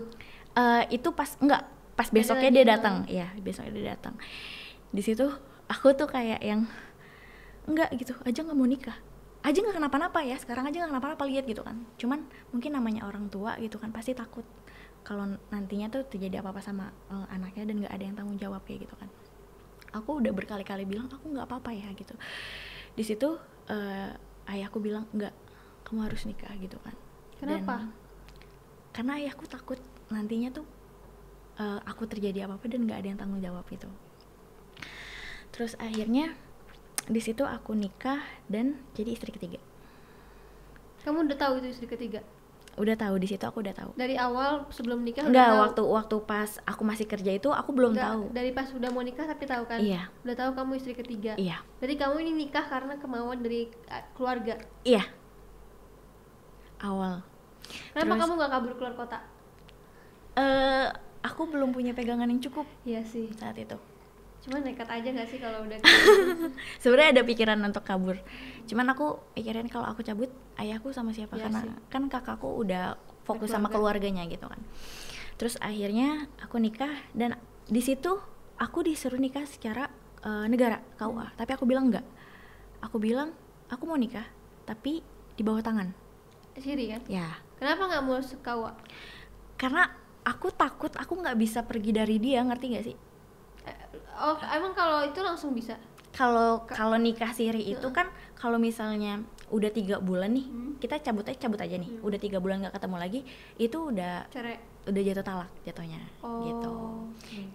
Eh, 0.53 0.83
itu 0.93 1.09
pas 1.09 1.29
enggak 1.41 1.65
pas 1.97 2.07
besoknya 2.13 2.49
dia 2.53 2.63
oh. 2.63 2.69
datang. 2.69 2.95
Ya 3.09 3.27
besoknya 3.41 3.71
dia 3.73 3.85
datang. 3.97 4.13
Di 4.93 5.01
situ 5.01 5.25
aku 5.65 5.97
tuh 5.97 6.05
kayak 6.05 6.45
yang 6.45 6.69
enggak 7.65 7.89
gitu 7.97 8.13
aja 8.21 8.39
nggak 8.45 8.57
mau 8.57 8.69
nikah. 8.69 8.97
Aja 9.41 9.57
nggak 9.57 9.75
kenapa-napa 9.81 10.21
ya 10.21 10.37
sekarang 10.37 10.69
aja 10.69 10.85
nggak 10.85 10.91
kenapa-napa 10.93 11.23
lihat 11.25 11.49
gitu 11.49 11.65
kan. 11.65 11.81
Cuman 11.97 12.29
mungkin 12.53 12.77
namanya 12.77 13.09
orang 13.09 13.25
tua 13.33 13.57
gitu 13.57 13.81
kan 13.81 13.89
pasti 13.89 14.13
takut 14.13 14.45
kalau 15.03 15.27
nantinya 15.51 15.91
tuh 15.91 16.07
terjadi 16.07 16.39
apa-apa 16.39 16.63
sama 16.63 16.91
eh, 17.11 17.27
anaknya 17.35 17.63
dan 17.69 17.75
nggak 17.83 17.93
ada 17.93 18.03
yang 18.03 18.15
tanggung 18.15 18.39
jawab 18.39 18.63
kayak 18.63 18.87
gitu 18.87 18.95
kan. 18.95 19.09
Aku 19.93 20.17
udah 20.23 20.33
berkali-kali 20.33 20.87
bilang 20.89 21.05
aku 21.11 21.29
nggak 21.29 21.45
apa-apa 21.45 21.71
ya 21.75 21.87
gitu. 21.93 22.15
Di 22.95 23.03
situ 23.05 23.35
eh, 23.69 24.11
ayahku 24.49 24.79
bilang 24.79 25.05
nggak 25.13 25.33
kamu 25.85 25.99
harus 26.07 26.23
nikah 26.25 26.51
gitu 26.57 26.79
kan. 26.81 26.95
Dan- 27.43 27.61
Kenapa? 27.63 27.91
karena 28.93 29.17
ayahku 29.19 29.45
takut 29.49 29.79
nantinya 30.13 30.49
tuh 30.53 30.65
eh, 31.59 31.79
aku 31.85 32.07
terjadi 32.07 32.47
apa 32.47 32.55
apa 32.57 32.65
dan 32.71 32.87
nggak 32.87 32.99
ada 33.03 33.07
yang 33.11 33.19
tanggung 33.19 33.41
jawab 33.43 33.67
gitu. 33.67 33.91
Terus 35.53 35.77
akhirnya 35.77 36.33
di 37.03 37.19
situ 37.19 37.43
aku 37.43 37.75
nikah 37.75 38.23
dan 38.47 38.79
jadi 38.95 39.13
istri 39.13 39.29
ketiga. 39.35 39.59
Kamu 41.03 41.27
udah 41.27 41.35
tahu 41.35 41.59
itu 41.59 41.67
istri 41.75 41.87
ketiga? 41.91 42.23
Udah 42.73 42.95
tahu 42.95 43.15
di 43.15 43.27
situ 43.27 43.41
aku 43.41 43.61
udah 43.61 43.71
tahu 43.71 43.91
Dari 43.93 44.15
awal 44.15 44.65
sebelum 44.67 44.99
nikah 44.99 45.21
Enggak, 45.21 45.35
udah 45.35 45.45
tahu? 45.47 45.61
waktu 45.61 45.81
waktu 45.85 46.15
pas 46.23 46.49
aku 46.63 46.81
masih 46.81 47.05
kerja 47.05 47.31
itu 47.31 47.45
aku 47.47 47.69
belum 47.69 47.93
Nggak, 47.93 48.05
tahu 48.07 48.21
Dari 48.31 48.49
pas 48.51 48.65
udah 48.67 48.89
mau 48.89 48.99
nikah 48.99 49.23
tapi 49.23 49.43
tahu 49.43 49.63
kan? 49.63 49.77
Iya. 49.77 50.09
Udah 50.21 50.35
tahu 50.35 50.51
kamu 50.53 50.71
istri 50.75 50.93
ketiga. 50.93 51.33
iya 51.35 51.61
Berarti 51.77 51.95
kamu 51.95 52.15
ini 52.19 52.31
nikah 52.39 52.63
karena 52.63 52.97
kemauan 52.97 53.39
dari 53.39 53.67
uh, 53.87 54.03
keluarga. 54.13 54.57
iya 54.81 55.05
awal 56.79 57.21
Kenapa 57.91 58.03
Terus- 58.09 58.21
kamu 58.21 58.31
nggak 58.35 58.51
kabur 58.51 58.73
keluar 58.75 58.93
kota? 58.97 59.19
eh 60.33 60.87
aku 61.21 61.41
belum 61.45 61.69
punya 61.69 61.93
pegangan 61.93 62.25
yang 62.25 62.41
cukup 62.41 62.65
Iya 62.83 63.01
sih. 63.03 63.29
saat 63.33 63.53
itu 63.55 63.77
Cuman 64.43 64.59
nekat 64.67 64.87
aja 64.91 65.07
gak 65.07 65.27
sih 65.31 65.39
kalau 65.39 65.63
udah 65.63 65.79
gitu? 65.79 65.87
sebenarnya 66.83 67.19
ada 67.19 67.23
pikiran 67.23 67.59
untuk 67.63 67.83
kabur. 67.87 68.19
Cuman 68.67 68.91
aku 68.91 69.23
pikirin 69.39 69.71
kalau 69.71 69.87
aku 69.87 70.03
cabut 70.03 70.27
ayahku 70.59 70.91
sama 70.91 71.15
siapa? 71.15 71.39
Iya 71.39 71.47
karena 71.47 71.61
sih. 71.63 71.71
kan 71.87 72.03
kakakku 72.11 72.49
udah 72.59 72.99
fokus 73.23 73.55
sama 73.55 73.71
keluarganya 73.71 74.27
gitu 74.27 74.45
kan. 74.51 74.59
Terus 75.39 75.55
akhirnya 75.63 76.27
aku 76.43 76.59
nikah 76.59 76.91
dan 77.15 77.39
di 77.65 77.79
situ 77.79 78.19
aku 78.59 78.83
disuruh 78.83 79.17
nikah 79.17 79.47
secara 79.47 79.87
eh, 80.21 80.45
negara 80.51 80.83
KUA 80.99 81.39
tapi 81.39 81.51
aku 81.55 81.63
bilang 81.63 81.87
enggak 81.87 82.05
aku 82.83 82.99
bilang 82.99 83.31
aku 83.71 83.87
mau 83.87 83.95
nikah 83.95 84.27
tapi 84.67 84.99
di 85.33 85.41
bawah 85.41 85.63
tangan. 85.63 85.95
Siri 86.59 86.91
kan? 86.91 87.01
ya. 87.09 87.39
Kenapa 87.57 87.87
nggak 87.89 88.03
mau 88.03 88.19
sekawa? 88.19 88.75
karena 89.63 89.87
aku 90.27 90.51
takut 90.51 90.91
aku 90.91 91.23
nggak 91.23 91.37
bisa 91.39 91.63
pergi 91.63 91.95
dari 91.95 92.19
dia 92.19 92.43
ngerti 92.43 92.65
gak 92.75 92.85
sih 92.85 92.97
Oh, 94.13 94.37
emang 94.45 94.71
kalau 94.71 95.03
itu 95.03 95.19
langsung 95.19 95.51
bisa? 95.51 95.75
kalau 96.13 96.61
kalau 96.69 96.93
nikah 96.93 97.33
siri 97.33 97.73
itu 97.73 97.89
kan 97.89 98.05
kalau 98.37 98.61
misalnya 98.61 99.25
udah 99.49 99.73
tiga 99.73 99.97
bulan 99.97 100.29
nih 100.29 100.45
Hmm. 100.45 100.77
kita 100.77 101.01
cabut 101.01 101.25
aja 101.25 101.37
cabut 101.39 101.57
aja 101.57 101.73
nih 101.73 101.89
udah 102.05 102.19
tiga 102.21 102.37
bulan 102.37 102.61
nggak 102.61 102.77
ketemu 102.77 102.97
lagi 102.97 103.19
itu 103.57 103.77
udah 103.89 104.29
Cerai? 104.29 104.61
udah 104.85 105.01
jatuh 105.01 105.25
talak 105.25 105.49
jatuhnya 105.65 105.97
Oh. 106.21 106.45
gitu 106.45 106.71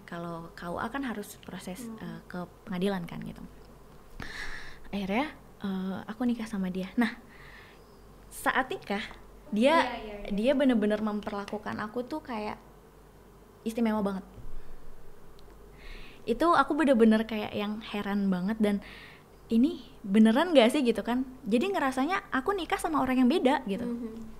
kalau 0.03 0.51
KUA 0.53 0.85
kan 0.89 1.07
harus 1.07 1.39
proses 1.39 1.87
eh, 1.97 2.19
ke 2.27 2.43
pengadilan 2.67 3.07
kan 3.07 3.23
gitu 3.23 3.39
akhirnya 4.91 5.31
eh, 5.63 5.97
aku 6.03 6.27
nikah 6.27 6.43
sama 6.43 6.67
dia 6.67 6.91
nah 6.95 7.15
saat 8.27 8.67
nikah 8.67 9.03
dia 9.55 9.87
Iya, 9.87 9.95
iya, 9.95 10.15
iya. 10.19 10.29
dia 10.29 10.51
bener-bener 10.51 10.99
memperlakukan 10.99 11.79
aku 11.79 12.03
tuh 12.03 12.19
kayak 12.19 12.59
istimewa 13.63 14.03
banget 14.03 14.27
itu 16.29 16.45
aku 16.45 16.71
bener-bener 16.73 17.25
kayak 17.25 17.49
yang 17.51 17.81
heran 17.83 18.29
banget 18.29 18.57
dan 18.57 18.75
ini 19.47 19.81
beneran 20.01 20.53
gak 20.53 20.69
sih 20.69 20.81
gitu 20.81 21.01
kan 21.01 21.25
jadi 21.43 21.65
ngerasanya 21.67 22.21
aku 22.29 22.53
nikah 22.53 22.77
sama 22.77 23.01
orang 23.01 23.17
yang 23.17 23.29
beda 23.29 23.65
gitu 23.65 23.83
Mhm. 23.83 24.37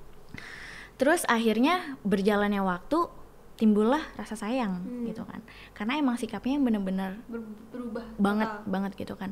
Terus 0.95 1.23
akhirnya 1.25 1.95
berjalannya 2.03 2.59
waktu 2.59 3.07
timbullah 3.55 4.03
rasa 4.15 4.35
sayang 4.35 4.83
Hmm. 4.83 5.03
gitu 5.05 5.23
kan. 5.23 5.39
Karena 5.73 5.95
emang 5.95 6.15
sikapnya 6.15 6.55
yang 6.55 6.65
bener-bener 6.65 7.23
Ber- 7.25 7.43
berubah 7.71 8.03
banget 8.17 8.49
total. 8.49 8.67
banget 8.67 8.91
gitu 8.97 9.13
kan. 9.15 9.31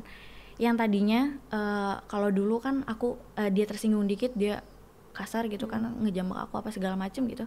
Yang 0.56 0.74
tadinya 0.78 1.20
eh, 1.50 1.94
kalau 2.06 2.28
dulu 2.28 2.56
kan 2.58 2.84
aku 2.84 3.20
eh, 3.36 3.48
dia 3.48 3.64
tersinggung 3.64 4.04
dikit 4.06 4.32
dia 4.32 4.64
kasar 5.12 5.44
gitu 5.46 5.66
kan 5.66 5.84
Hmm. 5.84 6.00
ngejambak 6.00 6.48
aku 6.48 6.56
apa 6.56 6.72
segala 6.72 6.96
macem 6.96 7.24
gitu. 7.26 7.44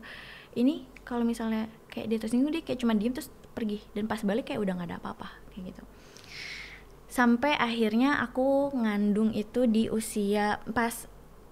Ini 0.53 0.86
kalau 1.01 1.24
misalnya 1.24 1.66
kayak 1.88 2.05
dia 2.07 2.20
tersinggung 2.20 2.51
dia 2.51 2.62
kayak 2.62 2.78
cuma 2.78 2.93
diem 2.93 3.09
terus 3.09 3.34
pergi. 3.52 3.84
Dan 3.95 4.08
pas 4.08 4.22
balik 4.24 4.52
kayak 4.52 4.62
udah 4.62 4.74
nggak 4.78 4.89
ada 4.91 4.97
apa-apa 4.99 5.30
kayak 5.54 5.76
gitu. 5.76 5.84
Sampai 7.12 7.56
akhirnya 7.60 8.24
aku 8.24 8.72
ngandung 8.72 9.36
itu 9.36 9.68
di 9.68 9.91
usia 9.91 10.64
pas 10.72 11.08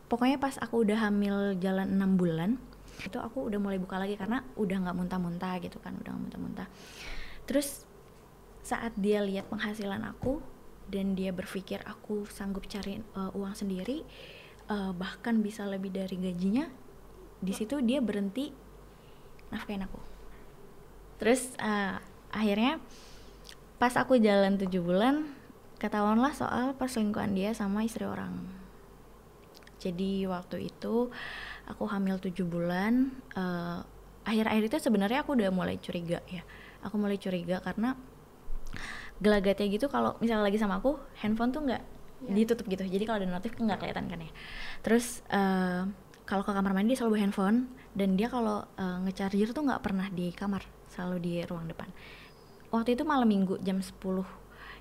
pokoknya 0.07 0.39
pas 0.39 0.55
aku 0.57 0.87
udah 0.87 0.97
hamil 1.09 1.59
jalan 1.59 1.99
enam 1.99 2.15
bulan 2.15 2.55
itu 2.99 3.15
aku 3.15 3.47
udah 3.47 3.59
mulai 3.59 3.79
buka 3.79 3.95
lagi 3.95 4.19
karena 4.19 4.43
udah 4.59 4.77
nggak 4.87 4.95
muntah-muntah 4.95 5.55
gitu 5.63 5.79
kan 5.79 5.95
udah 5.99 6.11
nggak 6.15 6.23
muntah-muntah. 6.25 6.67
Terus 7.47 7.87
saat 8.63 8.93
dia 8.99 9.23
lihat 9.23 9.47
penghasilan 9.47 10.03
aku 10.03 10.43
dan 10.89 11.13
dia 11.13 11.29
berpikir 11.29 11.79
aku 11.85 12.25
sanggup 12.27 12.65
cari 12.65 12.99
uh, 13.13 13.31
uang 13.37 13.53
sendiri 13.53 14.03
uh, 14.69 14.91
bahkan 14.93 15.39
bisa 15.39 15.63
lebih 15.69 15.93
dari 15.93 16.17
gajinya 16.17 16.65
di 17.39 17.53
situ 17.55 17.79
dia 17.79 18.01
berhenti 18.03 18.51
nafkain 19.53 19.85
aku 19.85 20.01
terus 21.19 21.53
uh, 21.59 21.99
akhirnya 22.31 22.79
pas 23.79 23.95
aku 23.95 24.19
jalan 24.19 24.59
tujuh 24.59 24.83
bulan 24.83 25.23
ketahuanlah 25.79 26.35
soal 26.35 26.75
perselingkuhan 26.75 27.31
dia 27.31 27.55
sama 27.55 27.87
istri 27.87 28.03
orang. 28.03 28.35
Jadi 29.79 30.27
waktu 30.27 30.67
itu 30.67 31.07
aku 31.63 31.83
hamil 31.87 32.19
tujuh 32.19 32.43
bulan 32.43 33.15
eh, 33.31 33.79
akhir-akhir 34.27 34.63
itu 34.67 34.77
sebenarnya 34.83 35.23
aku 35.23 35.39
udah 35.39 35.47
mulai 35.55 35.79
curiga 35.79 36.19
ya. 36.27 36.43
Aku 36.83 36.99
mulai 36.99 37.15
curiga 37.15 37.63
karena 37.63 37.95
gelagatnya 39.23 39.71
gitu 39.71 39.87
kalau 39.87 40.19
misalnya 40.19 40.51
lagi 40.51 40.59
sama 40.59 40.83
aku 40.83 40.99
handphone 41.23 41.55
tuh 41.55 41.63
nggak 41.63 41.83
Iya. 42.27 42.43
ditutup 42.43 42.67
gitu. 42.67 42.83
Jadi 42.83 43.03
kalau 43.07 43.23
ada 43.23 43.31
notif 43.31 43.55
nggak 43.55 43.79
kelihatan 43.79 44.11
kan 44.11 44.19
ya. 44.19 44.31
Terus 44.83 45.23
eh, 45.31 45.87
kalau 46.27 46.43
ke 46.43 46.51
kamar 46.51 46.75
mandi 46.75 46.99
selalu 46.99 47.15
bawa 47.15 47.21
handphone 47.23 47.57
dan 47.95 48.19
dia 48.19 48.27
kalau 48.27 48.67
eh, 48.75 48.97
ngecharger 49.07 49.55
tuh 49.55 49.63
nggak 49.63 49.79
pernah 49.79 50.11
di 50.11 50.35
kamar 50.35 50.67
selalu 50.99 51.17
di 51.23 51.33
ruang 51.47 51.71
depan. 51.71 51.87
Waktu 52.75 52.99
itu 52.99 53.07
malam 53.07 53.31
minggu 53.31 53.63
jam 53.63 53.79
10 53.79 53.95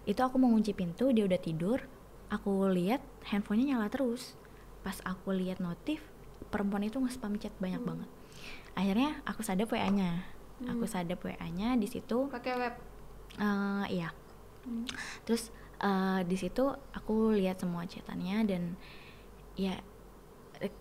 itu 0.08 0.20
aku 0.24 0.34
mau 0.40 0.50
ngunci 0.50 0.74
pintu 0.74 1.14
dia 1.14 1.22
udah 1.22 1.38
tidur. 1.38 1.78
Aku 2.34 2.66
lihat 2.74 3.00
handphonenya 3.30 3.78
nyala 3.78 3.86
terus. 3.86 4.34
Pas 4.82 4.98
aku 5.06 5.30
lihat 5.30 5.62
notif 5.62 6.02
perempuan 6.50 6.82
itu 6.82 6.98
nge-spam 6.98 7.38
chat 7.38 7.54
banyak 7.62 7.80
banget. 7.86 8.10
Akhirnya 8.74 9.22
aku 9.22 9.46
sadap 9.46 9.70
wa 9.70 9.78
nya 9.94 10.26
aku 10.66 10.90
sadap 10.90 11.22
wa 11.22 11.34
nya 11.54 11.78
di 11.78 11.86
situ 11.86 12.26
pakai 12.26 12.58
web? 12.58 12.74
Eh, 13.38 14.02
iya. 14.02 14.10
Hmm. 14.66 14.84
terus 15.22 15.54
eh, 15.80 16.20
di 16.26 16.36
situ 16.36 16.66
aku 16.92 17.32
lihat 17.32 17.62
semua 17.62 17.86
chatannya 17.86 18.44
dan 18.44 18.62
ya 19.56 19.78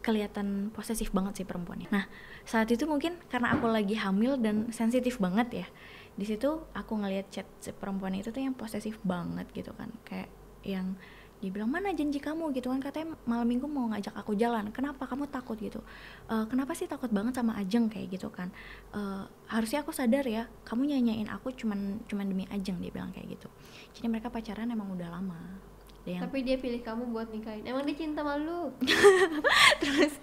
kelihatan 0.01 0.73
posesif 0.73 1.13
banget 1.13 1.43
sih 1.43 1.45
perempuannya. 1.47 1.88
Nah 1.93 2.05
saat 2.43 2.67
itu 2.73 2.84
mungkin 2.89 3.17
karena 3.30 3.53
aku 3.53 3.69
lagi 3.69 3.95
hamil 3.97 4.38
dan 4.41 4.73
sensitif 4.73 5.21
banget 5.21 5.65
ya, 5.65 5.67
di 6.17 6.25
situ 6.25 6.65
aku 6.73 6.93
ngelihat 6.97 7.30
chat 7.30 7.47
si 7.61 7.69
perempuan 7.73 8.17
itu 8.17 8.34
tuh 8.34 8.41
yang 8.41 8.57
posesif 8.57 8.97
banget 9.05 9.45
gitu 9.53 9.71
kan, 9.78 9.93
kayak 10.03 10.30
yang 10.65 10.97
dia 11.38 11.53
bilang 11.53 11.69
mana 11.69 11.93
janji 11.93 12.17
kamu? 12.17 12.49
gitu 12.57 12.73
kan. 12.73 12.82
Katanya 12.82 13.13
malam 13.30 13.45
minggu 13.45 13.69
mau 13.69 13.86
ngajak 13.93 14.09
aku 14.17 14.34
jalan. 14.34 14.73
Kenapa 14.73 15.05
kamu 15.05 15.30
takut? 15.30 15.53
gitu. 15.61 15.86
"Eh, 16.34 16.45
kenapa 16.49 16.73
sih 16.73 16.89
takut 16.89 17.13
banget 17.13 17.38
sama 17.38 17.53
Ajeng? 17.61 17.93
kayak 17.93 18.09
gitu 18.17 18.34
kan. 18.34 18.49
"Eh, 18.93 19.23
harusnya 19.53 19.86
aku 19.86 19.93
sadar 19.93 20.25
ya 20.25 20.49
kamu 20.65 20.89
nyanyain 20.89 21.30
aku 21.30 21.53
cuman 21.53 22.01
cuman 22.09 22.25
demi 22.25 22.49
Ajeng 22.49 22.82
dia 22.82 22.89
bilang 22.89 23.13
kayak 23.13 23.38
gitu. 23.38 23.47
Jadi 23.93 24.07
mereka 24.09 24.34
pacaran 24.34 24.65
emang 24.73 24.89
udah 24.97 25.09
lama 25.13 25.38
yang 26.07 26.23
tapi 26.23 26.39
dia 26.39 26.55
pilih 26.55 26.79
kamu 26.79 27.11
buat 27.11 27.27
nikahin. 27.27 27.67
Emang 27.67 27.83
dia 27.83 27.95
cinta 27.99 28.23
sama 28.23 28.39
lu? 28.39 28.71
Terus 29.83 30.13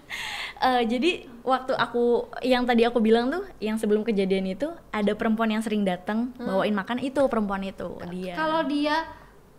eh, 0.65 0.83
jadi 0.89 1.11
waktu 1.45 1.77
aku 1.77 2.33
yang 2.41 2.65
tadi 2.65 2.89
aku 2.89 3.05
bilang 3.05 3.29
tuh 3.29 3.45
yang 3.61 3.77
sebelum 3.77 4.01
kejadian 4.01 4.57
itu 4.57 4.73
ada 4.89 5.13
perempuan 5.13 5.53
yang 5.53 5.61
sering 5.61 5.85
datang 5.85 6.33
bawain 6.41 6.73
makan. 6.73 7.05
Itu 7.05 7.29
perempuan 7.29 7.61
itu 7.69 8.01
dia. 8.09 8.33
kalau 8.33 8.65
dia 8.65 9.05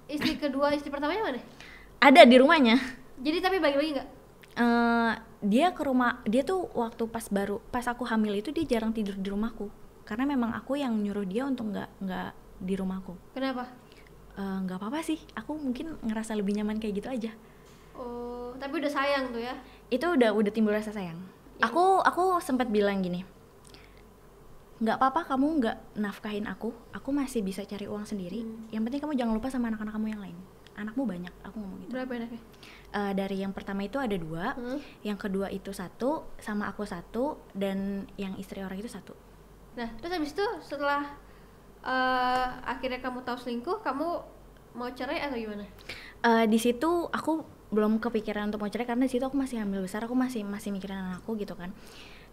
istri 0.10 0.34
kedua 0.42 0.74
istri 0.74 0.90
pertamanya 0.90 1.30
mana? 1.30 1.42
Ada 2.02 2.26
di 2.26 2.36
rumahnya. 2.42 2.82
Jadi 3.22 3.38
tapi 3.40 3.62
bagi-bagi 3.62 3.92
nggak? 4.02 4.10
Eh, 4.56 5.12
dia 5.46 5.70
ke 5.78 5.86
rumah 5.86 6.26
dia 6.26 6.42
tuh 6.42 6.74
waktu 6.74 7.06
pas 7.06 7.30
baru 7.30 7.62
pas 7.70 7.86
aku 7.86 8.02
hamil 8.10 8.42
itu 8.42 8.50
dia 8.50 8.66
jarang 8.66 8.90
tidur 8.90 9.14
di 9.14 9.30
rumahku. 9.30 9.70
Karena 10.10 10.26
memang 10.26 10.58
aku 10.58 10.74
yang 10.78 10.98
nyuruh 10.98 11.26
dia 11.26 11.46
untuk 11.46 11.70
nggak 11.70 11.90
nggak 12.02 12.32
di 12.66 12.74
rumahku. 12.74 13.14
Kenapa 13.38 13.85
Eh, 14.36 14.58
nggak 14.68 14.78
apa-apa 14.78 15.00
sih. 15.02 15.20
Aku 15.40 15.56
mungkin 15.56 15.96
ngerasa 16.04 16.36
lebih 16.36 16.60
nyaman 16.60 16.80
kayak 16.80 16.96
gitu 17.00 17.10
aja. 17.12 17.32
Oh 17.96 18.52
tapi 18.60 18.80
udah 18.84 18.92
sayang 18.92 19.32
tuh 19.32 19.40
ya? 19.44 19.56
Itu 19.88 20.16
udah 20.16 20.36
udah 20.36 20.52
timbul 20.52 20.76
rasa 20.76 20.92
sayang. 20.92 21.20
Aku 21.64 22.04
aku 22.04 22.40
sempat 22.44 22.68
bilang 22.68 23.00
gini 23.00 23.24
nggak 24.76 25.00
apa-apa 25.00 25.22
kamu 25.36 25.48
nggak 25.64 25.78
nafkahin 26.04 26.46
aku. 26.52 26.76
Aku 26.92 27.16
masih 27.16 27.40
bisa 27.40 27.64
cari 27.64 27.88
uang 27.88 28.04
sendiri. 28.04 28.44
Hmm. 28.44 28.68
yang 28.76 28.84
penting 28.84 29.00
kamu 29.00 29.16
jangan 29.16 29.34
lupa 29.40 29.48
sama 29.48 29.72
anak-anak 29.72 29.94
kamu 29.96 30.08
yang 30.12 30.22
lain. 30.22 30.38
Anakmu 30.76 31.08
banyak 31.08 31.34
aku 31.48 31.56
ngomong 31.56 31.80
gitu. 31.88 31.92
Berapa 31.96 32.12
enaknya 32.20 32.42
Eh, 32.96 33.12
dari 33.16 33.40
yang 33.40 33.52
pertama 33.56 33.88
itu 33.88 33.96
ada 34.00 34.16
dua. 34.20 34.52
Hmm. 34.56 34.80
yang 35.04 35.16
kedua 35.16 35.48
itu 35.48 35.72
satu 35.72 36.28
sama 36.44 36.68
aku 36.68 36.84
satu 36.84 37.40
dan 37.56 38.04
yang 38.20 38.36
istri 38.36 38.60
orang 38.60 38.76
itu 38.76 38.92
satu. 38.92 39.16
Nah 39.80 39.96
terus 40.00 40.12
habis 40.12 40.32
itu 40.36 40.46
setelah 40.60 41.08
eh, 41.86 42.48
akhirnya 42.66 43.00
kamu 43.00 43.22
tahu 43.22 43.38
selingkuh 43.40 43.80
kamu 43.86 44.08
mau 44.76 44.90
cerai 44.92 45.24
atau 45.24 45.38
gimana? 45.40 45.66
Eh, 46.26 46.46
di 46.50 46.60
situ 46.60 47.08
aku 47.10 47.46
belum 47.70 47.98
kepikiran 48.02 48.50
untuk 48.50 48.62
mau 48.62 48.70
cerai 48.70 48.86
karena 48.86 49.06
di 49.08 49.12
situ 49.14 49.26
aku 49.26 49.38
masih 49.38 49.62
hamil 49.62 49.82
besar 49.82 50.06
aku 50.06 50.14
masih 50.14 50.46
masih 50.46 50.74
mikirin 50.74 51.00
anakku 51.00 51.38
gitu 51.38 51.54
kan. 51.54 51.72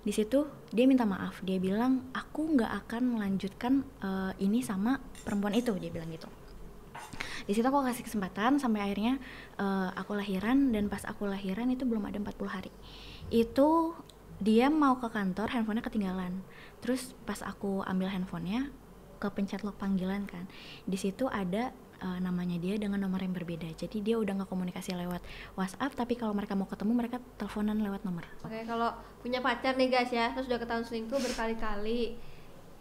Di 0.03 0.11
situ 0.11 0.51
dia 0.75 0.85
minta 0.91 1.07
maaf 1.07 1.39
dia 1.47 1.63
bilang 1.63 2.11
aku 2.11 2.59
nggak 2.59 2.73
akan 2.87 3.03
melanjutkan 3.19 3.87
eh, 4.03 4.33
ini 4.43 4.65
sama 4.65 4.99
perempuan 5.23 5.55
itu 5.55 5.73
dia 5.79 5.93
bilang 5.93 6.11
gitu. 6.11 6.27
Di 7.43 7.53
situ 7.59 7.67
aku 7.67 7.83
kasih 7.83 8.07
kesempatan 8.07 8.59
sampai 8.59 8.83
akhirnya 8.83 9.21
eh, 9.61 9.91
aku 9.95 10.19
lahiran 10.19 10.75
dan 10.75 10.91
pas 10.91 11.05
aku 11.07 11.29
lahiran 11.29 11.71
itu 11.71 11.87
belum 11.87 12.09
ada 12.09 12.19
40 12.19 12.49
hari. 12.49 12.73
Itu 13.31 13.95
dia 14.43 14.67
mau 14.67 14.99
ke 14.99 15.07
kantor 15.07 15.55
handphonenya 15.55 15.87
ketinggalan. 15.87 16.43
Terus 16.83 17.15
pas 17.23 17.39
aku 17.47 17.87
ambil 17.87 18.11
handphonenya 18.11 18.75
ke 19.23 19.31
pencet 19.31 19.62
lock 19.62 19.79
panggilan 19.79 20.27
kan. 20.27 20.51
Di 20.83 20.99
situ 20.99 21.31
ada 21.31 21.70
eh, 22.03 22.18
namanya 22.18 22.59
dia 22.59 22.75
dengan 22.75 22.99
nomor 22.99 23.23
yang 23.23 23.31
berbeda. 23.31 23.70
Jadi 23.79 24.03
dia 24.03 24.18
udah 24.18 24.43
nggak 24.43 24.51
komunikasi 24.51 24.99
lewat 24.99 25.23
WhatsApp 25.55 25.95
tapi 25.95 26.18
kalau 26.18 26.35
mereka 26.35 26.59
mau 26.59 26.66
ketemu 26.66 26.93
mereka 26.99 27.23
teleponan 27.39 27.79
lewat 27.79 28.03
nomor. 28.03 28.27
Oke 28.43 28.66
kalau 28.66 28.91
punya 29.23 29.39
pacar 29.39 29.79
nih 29.79 29.87
guys 29.87 30.11
ya. 30.11 30.35
Terus 30.35 30.51
udah 30.51 30.59
ketahuan 30.59 30.83
selingkuh 30.83 31.23
berkali-kali 31.23 32.18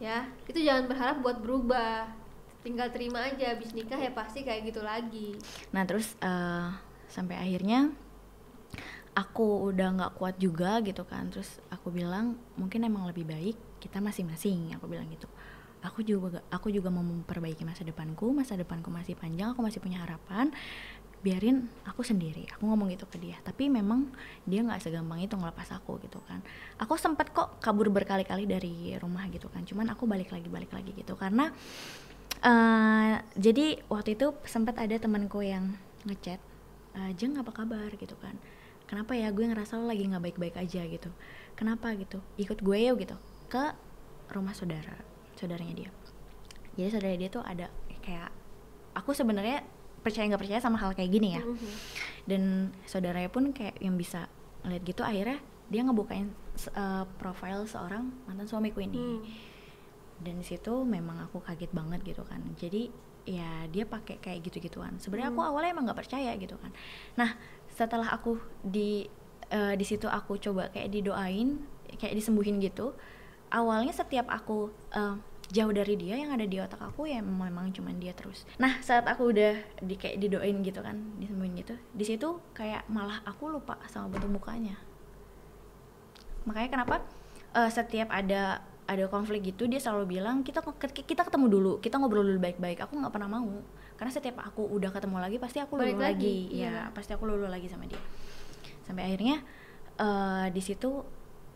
ya. 0.02 0.26
Itu 0.50 0.58
jangan 0.58 0.90
berharap 0.90 1.22
buat 1.22 1.38
berubah. 1.38 2.10
Tinggal 2.66 2.90
terima 2.90 3.30
aja. 3.30 3.54
Abis 3.54 3.78
nikah 3.78 4.02
ya 4.02 4.10
pasti 4.10 4.42
kayak 4.42 4.74
gitu 4.74 4.82
lagi. 4.82 5.38
Nah 5.70 5.86
terus 5.86 6.18
eh, 6.18 6.68
sampai 7.06 7.38
akhirnya 7.38 7.94
aku 9.12 9.70
udah 9.70 9.88
nggak 9.94 10.14
kuat 10.18 10.42
juga 10.42 10.82
gitu 10.82 11.06
kan. 11.06 11.30
Terus 11.30 11.62
aku 11.70 11.94
bilang 11.94 12.42
mungkin 12.58 12.82
emang 12.82 13.06
lebih 13.06 13.30
baik 13.30 13.58
kita 13.78 14.02
masing-masing. 14.02 14.74
Aku 14.82 14.90
bilang 14.90 15.06
gitu 15.14 15.30
aku 15.82 16.06
juga 16.06 16.46
aku 16.54 16.70
juga 16.70 16.94
mau 16.94 17.02
memperbaiki 17.02 17.66
masa 17.66 17.82
depanku 17.82 18.30
masa 18.30 18.54
depanku 18.54 18.94
masih 18.94 19.18
panjang 19.18 19.54
aku 19.54 19.62
masih 19.66 19.82
punya 19.82 20.02
harapan. 20.06 20.54
Biarin 21.22 21.70
aku 21.86 22.02
sendiri 22.02 22.50
aku 22.50 22.66
ngomong 22.66 22.90
gitu 22.94 23.06
ke 23.06 23.22
dia. 23.22 23.38
Tapi 23.46 23.70
memang 23.70 24.10
dia 24.46 24.66
nggak 24.66 24.82
segampang 24.82 25.22
itu 25.22 25.38
ngelepas 25.38 25.70
aku 25.74 26.02
gitu 26.02 26.18
kan. 26.26 26.42
Aku 26.82 26.98
sempat 26.98 27.30
kok 27.30 27.62
kabur 27.62 27.94
berkali-kali 27.94 28.50
dari 28.50 28.98
rumah 28.98 29.30
gitu 29.30 29.46
kan. 29.50 29.62
Cuman 29.62 29.94
aku 29.94 30.10
balik 30.10 30.34
lagi 30.34 30.50
balik 30.50 30.74
lagi 30.74 30.94
gitu. 30.98 31.14
Karena 31.14 31.54
eh 32.42 33.22
jadi 33.38 33.86
waktu 33.86 34.18
itu 34.18 34.34
sempat 34.50 34.82
ada 34.82 34.98
temanku 34.98 35.46
yang 35.46 35.78
ngechat 36.10 36.42
"Eh, 36.98 37.12
jeng 37.14 37.38
apa 37.38 37.54
kabar? 37.54 37.94
gitu 37.94 38.18
kan. 38.18 38.34
Kenapa 38.90 39.14
ya? 39.14 39.30
Gue 39.30 39.46
ngerasa 39.46 39.78
lo 39.78 39.86
lagi 39.88 40.04
nggak 40.10 40.26
baik-baik 40.26 40.56
aja 40.58 40.82
gitu. 40.90 41.10
Kenapa? 41.54 41.94
gitu. 41.94 42.18
Ikut 42.42 42.60
gue 42.66 42.78
ya 42.82 42.92
gitu. 42.98 43.16
Ke 43.46 43.78
rumah 44.34 44.58
saudara 44.58 45.11
saudaranya 45.42 45.74
dia 45.76 45.90
jadi 46.72 46.88
saudara 46.90 47.16
dia 47.18 47.28
tuh 47.28 47.42
ada 47.42 47.68
kayak 48.00 48.30
aku 48.94 49.12
sebenarnya 49.12 49.66
percaya 50.02 50.26
nggak 50.26 50.42
percaya 50.42 50.60
sama 50.60 50.78
hal 50.78 50.94
kayak 50.94 51.12
gini 51.12 51.34
ya 51.34 51.42
Mhm. 51.42 51.70
dan 52.26 52.42
saudaranya 52.86 53.28
pun 53.28 53.50
kayak 53.50 53.78
yang 53.78 53.94
bisa 53.96 54.30
ngeliat 54.62 54.84
gitu 54.84 55.02
akhirnya 55.02 55.38
dia 55.68 55.82
ngebukain 55.82 56.30
se- 56.54 56.70
eh, 56.70 57.06
profil 57.18 57.66
seorang 57.66 58.10
mantan 58.26 58.46
suamiku 58.46 58.80
ini 58.80 58.98
Hmm. 58.98 59.22
dan 60.22 60.38
di 60.38 60.46
situ 60.46 60.84
memang 60.84 61.18
aku 61.22 61.40
kaget 61.40 61.72
banget 61.72 62.02
gitu 62.04 62.22
kan 62.24 62.42
jadi 62.56 62.90
ya 63.22 63.66
dia 63.68 63.86
pakai 63.86 64.18
kayak 64.18 64.42
gitu-gituan 64.44 64.98
sebenarnya 64.98 65.30
aku 65.30 65.40
Hmm. 65.40 65.50
awalnya 65.50 65.72
emang 65.72 65.86
nggak 65.86 66.00
percaya 66.00 66.34
gitu 66.36 66.58
kan 66.58 66.74
nah 67.16 67.38
setelah 67.68 68.10
aku 68.10 68.36
di 68.62 69.06
eh, 69.48 69.74
di 69.76 69.84
situ 69.84 70.06
aku 70.06 70.40
coba 70.40 70.70
kayak 70.70 70.90
didoain 70.90 71.62
kayak 71.96 72.16
disembuhin 72.16 72.58
gitu 72.58 72.96
awalnya 73.50 73.92
setiap 73.92 74.26
aku 74.28 74.68
eh, 74.92 75.16
jauh 75.52 75.72
dari 75.76 76.00
dia 76.00 76.16
yang 76.16 76.32
ada 76.32 76.48
di 76.48 76.58
otak 76.58 76.80
aku 76.80 77.12
ya 77.12 77.20
memang 77.20 77.76
cuman 77.76 78.00
dia 78.00 78.16
terus. 78.16 78.48
Nah 78.58 78.80
saat 78.80 79.04
aku 79.04 79.36
udah 79.36 79.60
di 79.84 80.00
kayak 80.00 80.18
didoain 80.24 80.64
gitu 80.64 80.80
kan 80.80 80.96
disembuhin 81.20 81.54
gitu 81.60 81.76
di 81.92 82.08
situ 82.08 82.40
kayak 82.56 82.88
malah 82.88 83.20
aku 83.28 83.52
lupa 83.52 83.76
sama 83.92 84.08
bentuk 84.16 84.32
mukanya. 84.32 84.80
Makanya 86.48 86.70
kenapa 86.72 86.96
eh, 87.54 87.70
setiap 87.70 88.10
ada 88.10 88.64
ada 88.88 89.06
konflik 89.08 89.56
gitu 89.56 89.70
dia 89.70 89.80
selalu 89.80 90.20
bilang 90.20 90.44
kita 90.44 90.60
kita 90.82 91.24
ketemu 91.24 91.48
dulu 91.48 91.72
kita 91.84 92.00
ngobrol 92.00 92.24
dulu 92.24 92.40
baik-baik. 92.40 92.80
Aku 92.88 92.96
nggak 92.96 93.12
pernah 93.12 93.30
mau 93.30 93.52
karena 94.00 94.12
setiap 94.12 94.42
aku 94.42 94.66
udah 94.66 94.90
ketemu 94.90 95.18
lagi 95.22 95.38
pasti 95.38 95.62
aku 95.62 95.78
Balik 95.78 95.94
lulu 95.94 96.02
lagi, 96.02 96.36
lagi, 96.50 96.58
ya 96.58 96.72
iya. 96.74 96.76
pasti 96.90 97.12
aku 97.14 97.24
lulu 97.28 97.46
lagi 97.46 97.68
sama 97.68 97.86
dia. 97.86 98.02
Sampai 98.88 99.12
akhirnya 99.12 99.44
eh, 100.00 100.48
di 100.50 100.62
situ 100.64 101.04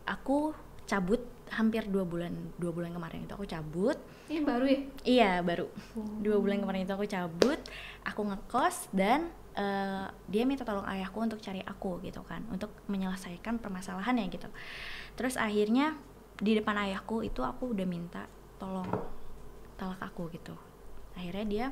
aku 0.06 0.54
cabut 0.86 1.35
hampir 1.54 1.86
dua 1.86 2.02
bulan 2.04 2.34
dua 2.58 2.72
bulan 2.74 2.92
kemarin 2.94 3.26
itu 3.28 3.34
aku 3.38 3.46
cabut. 3.46 3.98
Ini 4.26 4.42
baru 4.42 4.66
ya? 4.66 4.80
Iya 5.06 5.32
baru. 5.46 5.70
Dua 6.22 6.38
bulan 6.42 6.58
kemarin 6.62 6.90
itu 6.90 6.94
aku 6.94 7.06
cabut 7.06 7.60
aku 8.02 8.22
ngekos 8.26 8.90
dan 8.94 9.30
eh, 9.54 10.06
dia 10.26 10.44
minta 10.44 10.66
tolong 10.66 10.86
ayahku 10.86 11.22
untuk 11.22 11.38
cari 11.40 11.62
aku 11.62 12.02
gitu 12.02 12.26
kan 12.26 12.42
untuk 12.50 12.74
menyelesaikan 12.90 13.62
permasalahannya 13.62 14.26
gitu. 14.34 14.50
Terus 15.14 15.38
akhirnya 15.38 15.94
di 16.36 16.58
depan 16.58 16.76
ayahku 16.76 17.24
itu 17.24 17.46
aku 17.46 17.72
udah 17.72 17.88
minta 17.88 18.26
tolong 18.58 18.88
talak 19.78 20.02
aku 20.02 20.28
gitu. 20.34 20.58
Akhirnya 21.16 21.46
dia 21.46 21.66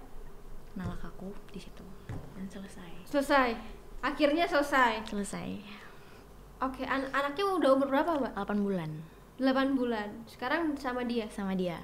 nalak 0.74 1.01
aku 1.05 1.30
di 1.53 1.59
situ 1.61 1.86
dan 2.38 2.45
selesai. 2.49 2.91
Selesai. 3.09 3.49
Akhirnya 4.01 4.45
selesai. 4.49 5.05
Selesai. 5.09 5.49
Oke 6.63 6.88
an- 6.88 7.11
anaknya 7.11 7.43
udah 7.43 7.69
umur 7.76 7.88
berapa 7.91 8.15
mbak? 8.24 8.34
8 8.39 8.63
bulan 8.63 8.89
8 9.41 9.73
bulan. 9.79 10.09
Sekarang 10.29 10.77
sama 10.77 11.01
dia? 11.07 11.25
Sama 11.34 11.57
dia. 11.57 11.79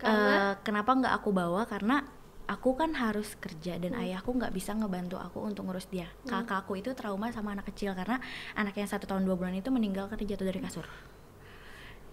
Karena? 0.00 0.52
Eh, 0.52 0.54
kenapa 0.64 0.90
nggak 0.96 1.14
aku 1.20 1.30
bawa? 1.30 1.68
Karena 1.68 2.02
aku 2.44 2.76
kan 2.76 2.92
harus 2.92 3.32
kerja 3.40 3.80
dan 3.80 3.96
ayahku 3.96 4.36
nggak 4.36 4.52
bisa 4.52 4.76
ngebantu 4.76 5.16
aku 5.16 5.44
untuk 5.44 5.64
ngurus 5.64 5.88
dia. 5.88 6.08
Kakak 6.28 6.64
aku 6.68 6.76
itu 6.80 6.92
trauma 6.92 7.32
sama 7.32 7.56
anak 7.56 7.68
kecil 7.72 7.96
karena 7.96 8.20
anak 8.56 8.76
yang 8.76 8.88
satu 8.88 9.08
tahun 9.08 9.24
dua 9.24 9.36
bulan 9.36 9.56
itu 9.56 9.72
meninggal 9.72 10.08
karena 10.12 10.24
jatuh 10.36 10.46
dari 10.48 10.60
kasur. 10.60 10.86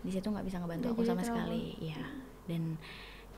Di 0.02 0.12
situ 0.12 0.28
nggak 0.28 0.46
bisa 0.48 0.58
ngebantu 0.64 0.86
Udah 0.88 0.94
aku 0.96 1.02
jadi 1.04 1.10
sama 1.12 1.22
trauma. 1.22 1.38
sekali 1.46 1.64
ya 1.84 2.02
dan 2.50 2.64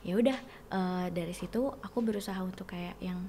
ya 0.03 0.13
udah 0.15 0.37
eh, 0.69 1.05
dari 1.11 1.33
situ 1.35 1.61
aku 1.81 1.97
berusaha 2.05 2.39
untuk 2.39 2.69
kayak 2.69 2.95
yang 3.03 3.25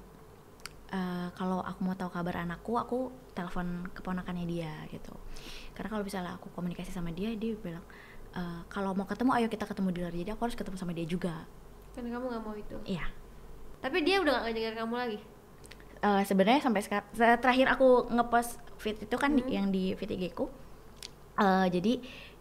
eh, 0.94 1.28
kalau 1.34 1.58
aku 1.60 1.80
mau 1.82 1.92
tahu 1.92 2.06
kabar 2.08 2.38
anakku 2.40 2.78
aku 2.78 2.98
telepon 3.34 3.66
keponakannya 3.90 4.46
dia 4.46 4.70
gitu. 4.88 5.10
Karena 5.74 5.90
kalau 5.90 6.02
misalnya 6.02 6.38
aku 6.38 6.46
komunikasi 6.54 6.88
sama 6.88 7.10
dia 7.10 7.34
dia 7.34 7.58
bilang 7.58 7.82
"Eh, 8.32 8.60
kalau 8.68 8.94
mau 8.94 9.02
ketemu 9.04 9.30
ayo 9.34 9.46
kita 9.46 9.66
ketemu 9.66 9.88
di 9.90 9.98
luar. 10.00 10.14
Jadi 10.14 10.30
aku 10.30 10.42
harus 10.42 10.54
ketemu 10.54 10.76
sama 10.76 10.94
dia 10.94 11.02
juga. 11.04 11.42
Karena 11.94 12.14
kamu 12.14 12.24
nggak 12.30 12.42
mau 12.42 12.54
itu? 12.54 12.76
Iya. 12.86 13.06
Tapi 13.78 14.00
dia 14.00 14.16
udah 14.18 14.32
gak 14.32 14.42
ngajarin 14.48 14.76
kamu 14.76 14.94
lagi? 14.96 15.18
Eh, 16.00 16.22
sebenarnya 16.24 16.60
sampai 16.60 16.80
sekarang 16.80 17.06
terakhir 17.38 17.66
aku 17.70 17.88
ngepost 18.08 18.56
feed 18.76 18.96
itu 19.02 19.16
kan 19.16 19.32
di- 19.32 19.44
Hmm. 19.44 19.52
yang 19.52 19.66
di 19.68 19.92
IG 19.92 20.30
ku. 20.32 20.46
Eh, 21.34 21.66
jadi 21.70 21.92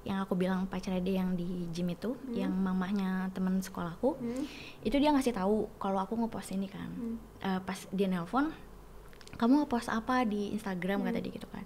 yang 0.03 0.19
aku 0.19 0.35
bilang 0.35 0.67
pacarnya 0.67 0.99
dia 0.99 1.19
yang 1.19 1.33
di 1.33 1.67
gym 1.69 1.87
itu 1.87 2.11
Hmm. 2.11 2.35
yang 2.35 2.51
mamahnya 2.51 3.31
teman 3.31 3.57
sekolahku 3.57 4.15
Hmm. 4.15 4.43
itu 4.81 4.95
dia 4.95 5.09
ngasih 5.09 5.31
tahu 5.31 5.71
kalau 5.77 5.97
aku 5.97 6.15
ngepost 6.15 6.51
ini 6.51 6.67
kan 6.67 6.87
Hmm. 6.87 7.15
Eh, 7.39 7.59
pas 7.59 7.79
dia 7.89 8.07
nelpon 8.07 8.51
kamu 9.33 9.63
ngepost 9.63 9.87
apa 9.87 10.21
di 10.23 10.51
Instagram 10.51 11.01
kata 11.01 11.15
Hmm. 11.15 11.23
dia 11.23 11.33
gitu 11.33 11.47
kan 11.47 11.63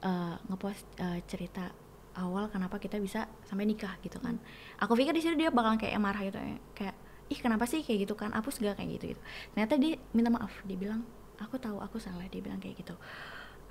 Eh, 0.00 0.34
ngepost 0.46 0.82
eh, 0.96 1.22
cerita 1.24 1.70
awal 2.12 2.46
kenapa 2.46 2.76
kita 2.76 2.98
bisa 2.98 3.24
sampai 3.42 3.64
nikah 3.64 3.94
gitu 3.98 4.18
kan 4.18 4.34
aku 4.76 4.92
pikir 4.92 5.10
di 5.10 5.20
situ 5.20 5.34
dia 5.34 5.48
bakalan 5.48 5.76
kayak 5.76 5.94
marah 5.96 6.20
gitu 6.20 6.36
ya. 6.36 6.58
kayak 6.72 6.94
ih 7.28 7.38
kenapa 7.38 7.64
sih 7.64 7.80
kayak 7.80 8.04
gitu 8.04 8.12
kan 8.12 8.28
hapus 8.30 8.58
gak 8.58 8.76
kayak 8.76 8.98
gitu 8.98 9.04
gitu 9.10 9.22
ternyata 9.50 9.74
dia 9.76 9.96
minta 10.10 10.28
maaf 10.28 10.52
dia 10.62 10.74
bilang 10.74 11.06
aku 11.38 11.56
tahu 11.56 11.78
aku 11.78 11.96
salah 11.96 12.26
dia 12.26 12.38
bilang 12.38 12.58
kayak 12.58 12.76
gitu 12.76 12.92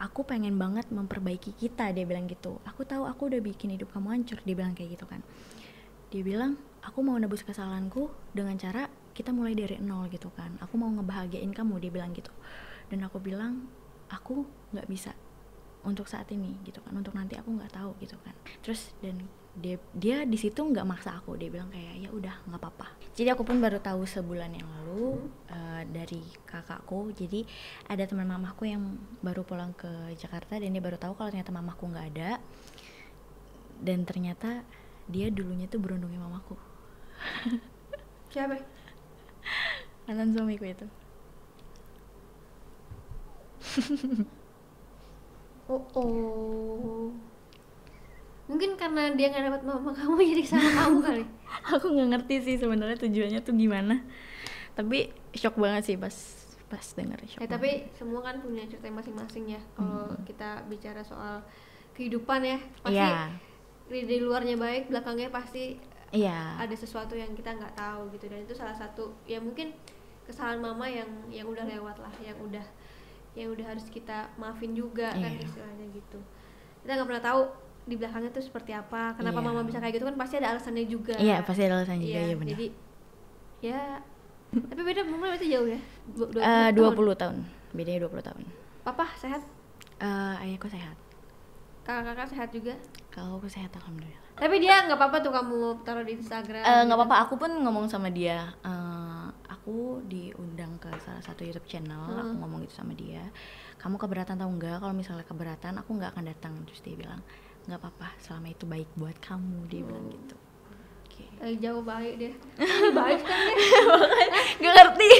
aku 0.01 0.25
pengen 0.25 0.57
banget 0.57 0.89
memperbaiki 0.89 1.53
kita 1.53 1.93
dia 1.93 2.09
bilang 2.09 2.25
gitu. 2.25 2.57
Aku 2.65 2.81
tahu 2.81 3.05
aku 3.05 3.29
udah 3.29 3.37
bikin 3.37 3.77
hidup 3.77 3.93
kamu 3.93 4.17
hancur 4.17 4.41
dia 4.41 4.57
bilang 4.57 4.73
kayak 4.73 4.97
gitu 4.97 5.05
kan. 5.05 5.21
Dia 6.09 6.25
bilang 6.25 6.57
aku 6.81 7.05
mau 7.05 7.13
nebus 7.21 7.45
kesalahanku 7.45 8.09
dengan 8.33 8.57
cara 8.57 8.89
kita 9.13 9.29
mulai 9.29 9.53
dari 9.53 9.77
nol 9.77 10.09
gitu 10.09 10.33
kan. 10.33 10.57
Aku 10.65 10.81
mau 10.81 10.89
ngebahagiain 10.89 11.53
kamu 11.53 11.77
dia 11.77 11.91
bilang 11.93 12.17
gitu. 12.17 12.33
Dan 12.89 13.05
aku 13.05 13.21
bilang 13.21 13.69
aku 14.09 14.41
nggak 14.73 14.89
bisa 14.89 15.13
untuk 15.85 16.09
saat 16.09 16.25
ini 16.33 16.57
gitu 16.65 16.81
kan. 16.81 16.97
Untuk 16.97 17.13
nanti 17.13 17.37
aku 17.37 17.53
nggak 17.53 17.69
tahu 17.69 17.93
gitu 18.01 18.17
kan. 18.25 18.33
Terus 18.65 18.97
dan 19.05 19.29
dia 19.51 19.75
dia 19.91 20.23
di 20.23 20.39
situ 20.39 20.63
nggak 20.63 20.87
maksa 20.87 21.19
aku. 21.19 21.35
Dia 21.35 21.51
bilang 21.51 21.67
kayak 21.67 22.07
ya 22.07 22.09
udah 22.11 22.35
nggak 22.47 22.61
apa-apa. 22.61 22.87
Jadi 23.11 23.27
aku 23.35 23.43
pun 23.43 23.59
baru 23.59 23.83
tahu 23.83 24.07
sebulan 24.07 24.51
yang 24.55 24.67
lalu 24.79 25.27
eh, 25.51 25.83
dari 25.91 26.23
kakakku. 26.47 27.11
Jadi 27.11 27.43
ada 27.91 28.07
teman 28.07 28.27
mamaku 28.27 28.71
yang 28.71 28.95
baru 29.19 29.43
pulang 29.43 29.75
ke 29.75 30.15
Jakarta 30.15 30.55
dan 30.55 30.71
dia 30.71 30.83
baru 30.83 30.95
tahu 30.95 31.19
kalau 31.19 31.29
ternyata 31.31 31.51
mamaku 31.51 31.83
nggak 31.91 32.07
ada. 32.15 32.31
Dan 33.81 34.07
ternyata 34.07 34.63
dia 35.11 35.27
dulunya 35.27 35.67
tuh 35.67 35.81
berundungnya 35.83 36.21
mamaku. 36.21 36.55
Siapa? 38.33 38.55
Mantan 40.07 40.31
suamiku 40.31 40.65
itu. 40.65 40.87
Oh 45.71 45.87
oh 45.95 47.30
mungkin 48.51 48.75
karena 48.75 49.15
dia 49.15 49.31
nggak 49.31 49.47
dapat 49.47 49.61
mama 49.63 49.91
kamu 49.97 50.19
jadi 50.35 50.43
sama 50.43 50.69
kamu 50.75 50.97
kali. 50.99 51.23
Aku 51.79 51.87
nggak 51.95 52.09
ngerti 52.11 52.35
sih 52.43 52.55
sebenarnya 52.59 52.99
tujuannya 52.99 53.39
tuh 53.39 53.55
gimana. 53.55 54.03
Tapi 54.75 55.07
shock 55.31 55.55
banget 55.55 55.87
sih 55.87 55.95
pas 55.95 56.11
pas 56.67 56.83
denger 56.83 57.19
shock 57.27 57.39
ya 57.39 57.47
banget. 57.47 57.55
tapi 57.55 57.71
semua 57.95 58.19
kan 58.23 58.43
punya 58.43 58.67
cerita 58.67 58.91
masing-masing 58.91 59.55
ya. 59.55 59.61
Kalau 59.79 60.11
kita 60.27 60.67
bicara 60.67 60.99
soal 60.99 61.39
kehidupan 61.95 62.43
ya 62.43 62.59
pasti 62.83 62.99
iya. 62.99 63.31
di, 63.87 64.07
di 64.07 64.17
luarnya 64.23 64.55
baik 64.55 64.87
belakangnya 64.87 65.27
pasti 65.27 65.75
iya. 66.15 66.55
ada 66.55 66.75
sesuatu 66.75 67.15
yang 67.15 67.31
kita 67.31 67.55
nggak 67.55 67.75
tahu 67.79 68.11
gitu. 68.15 68.27
Dan 68.27 68.43
itu 68.43 68.51
salah 68.51 68.75
satu 68.75 69.15
ya 69.23 69.39
mungkin 69.39 69.71
kesalahan 70.27 70.59
mama 70.59 70.91
yang 70.91 71.07
yang 71.31 71.47
udah 71.47 71.63
lewat 71.63 72.03
lah 72.03 72.13
yang 72.19 72.35
udah 72.43 72.63
yang 73.31 73.47
udah 73.51 73.63
harus 73.63 73.87
kita 73.87 74.27
maafin 74.35 74.75
juga 74.75 75.15
kan 75.15 75.31
Iya. 75.31 75.47
istilahnya 75.47 75.87
gitu. 75.95 76.19
Kita 76.83 76.99
nggak 76.99 77.07
pernah 77.07 77.23
tahu 77.23 77.41
di 77.91 77.99
belakangnya 77.99 78.31
tuh 78.31 78.39
seperti 78.39 78.71
apa 78.71 79.11
kenapa 79.13 79.37
Iya. 79.37 79.45
mama 79.45 79.61
bisa 79.61 79.77
kayak 79.77 79.93
gitu 79.99 80.05
kan 80.07 80.15
pasti 80.15 80.39
ada 80.39 80.55
alasannya 80.55 80.85
juga. 80.87 81.13
Iya 81.19 81.43
pasti 81.43 81.61
ada 81.61 81.75
alasan 81.77 81.99
juga 81.99 82.15
Iya, 82.15 82.21
ya 82.23 82.35
benar. 82.39 82.51
jadi 82.55 82.67
ya 83.61 83.81
tapi 84.51 84.81
beda 84.81 85.01
umurnya 85.03 85.35
berarti 85.35 85.47
jauh 85.51 85.67
ya? 85.67 85.79
Dua- 86.07 86.29
dua 86.31 86.41
Eh, 86.41 86.69
puluh 86.71 87.13
20 87.13 87.19
tahun. 87.19 87.35
tahun 87.43 87.75
bedanya 87.75 87.99
20 88.03 88.23
tahun. 88.23 88.43
Papa 88.81 89.05
sehat? 89.15 89.41
Eh, 89.99 90.35
ayahku 90.41 90.67
sehat. 90.67 90.95
Kakak-kakak 91.83 92.27
sehat 92.31 92.49
juga? 92.51 92.73
Kalau 93.11 93.37
aku 93.37 93.47
sehat 93.51 93.71
alhamdulillah. 93.75 94.19
Tapi 94.37 94.55
dia 94.57 94.87
nggak 94.87 94.97
apa-apa 94.97 95.17
tuh 95.19 95.29
kamu 95.29 95.57
taruh 95.83 96.05
di 96.07 96.15
Instagram 96.15 96.63
Eh, 96.63 96.81
nggak 96.87 96.87
gitu. 96.87 96.95
apa-apa 96.97 97.15
aku 97.27 97.33
pun 97.37 97.51
ngomong 97.51 97.85
sama 97.91 98.07
dia. 98.09 98.49
Eh, 98.63 99.11
salah 101.01 101.21
satu 101.21 101.41
YouTube 101.43 101.67
channel 101.67 102.01
Hmm. 102.01 102.21
aku 102.21 102.33
ngomong 102.41 102.59
gitu 102.63 102.75
sama 102.77 102.93
dia. 102.93 103.21
Kamu 103.77 103.97
keberatan 103.97 104.37
atau 104.37 104.49
enggak? 104.49 104.77
Kalau 104.79 104.93
misalnya 104.93 105.25
keberatan 105.25 105.73
aku 105.81 105.89
nggak 105.97 106.13
akan 106.13 106.25
datang 106.29 106.53
terus 106.65 106.81
dia 106.81 106.95
bilang 106.95 107.21
nggak 107.63 107.77
apa-apa 107.77 108.07
selama 108.17 108.47
itu 108.47 108.65
baik 108.65 108.87
buat 108.93 109.19
kamu 109.19 109.67
dia 109.67 109.81
bilang 109.81 110.01
Oh. 110.01 110.11
gitu 110.11 110.35
Oke. 111.03 111.23
Lagi 111.37 111.57
jauh 111.59 111.81
baik 111.81 112.13
deh. 112.17 112.33
Baik 112.95 113.21
kan 113.21 113.53
nggak 114.59 114.73
ngerti 114.73 115.09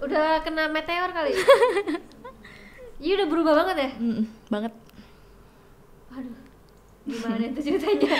Udah 0.00 0.40
kena 0.40 0.68
meteor 0.68 1.10
kali. 1.10 1.32
Iya 2.96 3.12
udah 3.16 3.26
berubah 3.26 3.52
banget 3.56 3.76
ya. 3.78 3.90
Mm, 3.96 4.22
banget 4.46 4.72
Aduh. 6.10 6.36
Gimana 7.04 7.44
itu 7.44 7.60
ceritanya? 7.62 8.16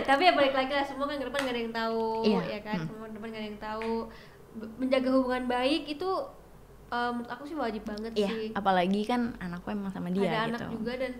Tapi 0.00 0.22
ya 0.22 0.32
balik 0.32 0.54
lagi 0.54 0.70
lah 0.70 0.80
semua 0.80 1.04
kan 1.04 1.16
ke 1.16 1.24
depan 1.24 1.40
gak 1.42 1.50
ada 1.50 1.60
yang 1.60 1.74
tahu 1.74 2.24
Iya. 2.24 2.40
ya 2.46 2.58
kan. 2.62 2.76
Hmm. 2.78 2.88
Semua 2.88 3.06
depan 3.10 3.28
gak 3.28 3.36
ada 3.36 3.48
yang 3.48 3.60
tahu. 3.60 3.92
Menjaga 4.78 5.08
hubungan 5.12 5.44
baik 5.46 5.82
itu 5.90 6.08
eh, 6.90 7.10
menurut 7.10 7.30
aku 7.30 7.42
sih 7.44 7.54
wajib 7.54 7.82
banget 7.82 8.12
Iya, 8.12 8.28
sih. 8.28 8.46
apalagi 8.52 9.00
kan 9.04 9.34
anakku 9.38 9.68
emang 9.68 9.88
sama 9.88 10.08
dia 10.08 10.26
ada 10.26 10.38
gitu. 10.46 10.58
anak 10.58 10.70
juga 10.72 10.92
dan 10.96 11.12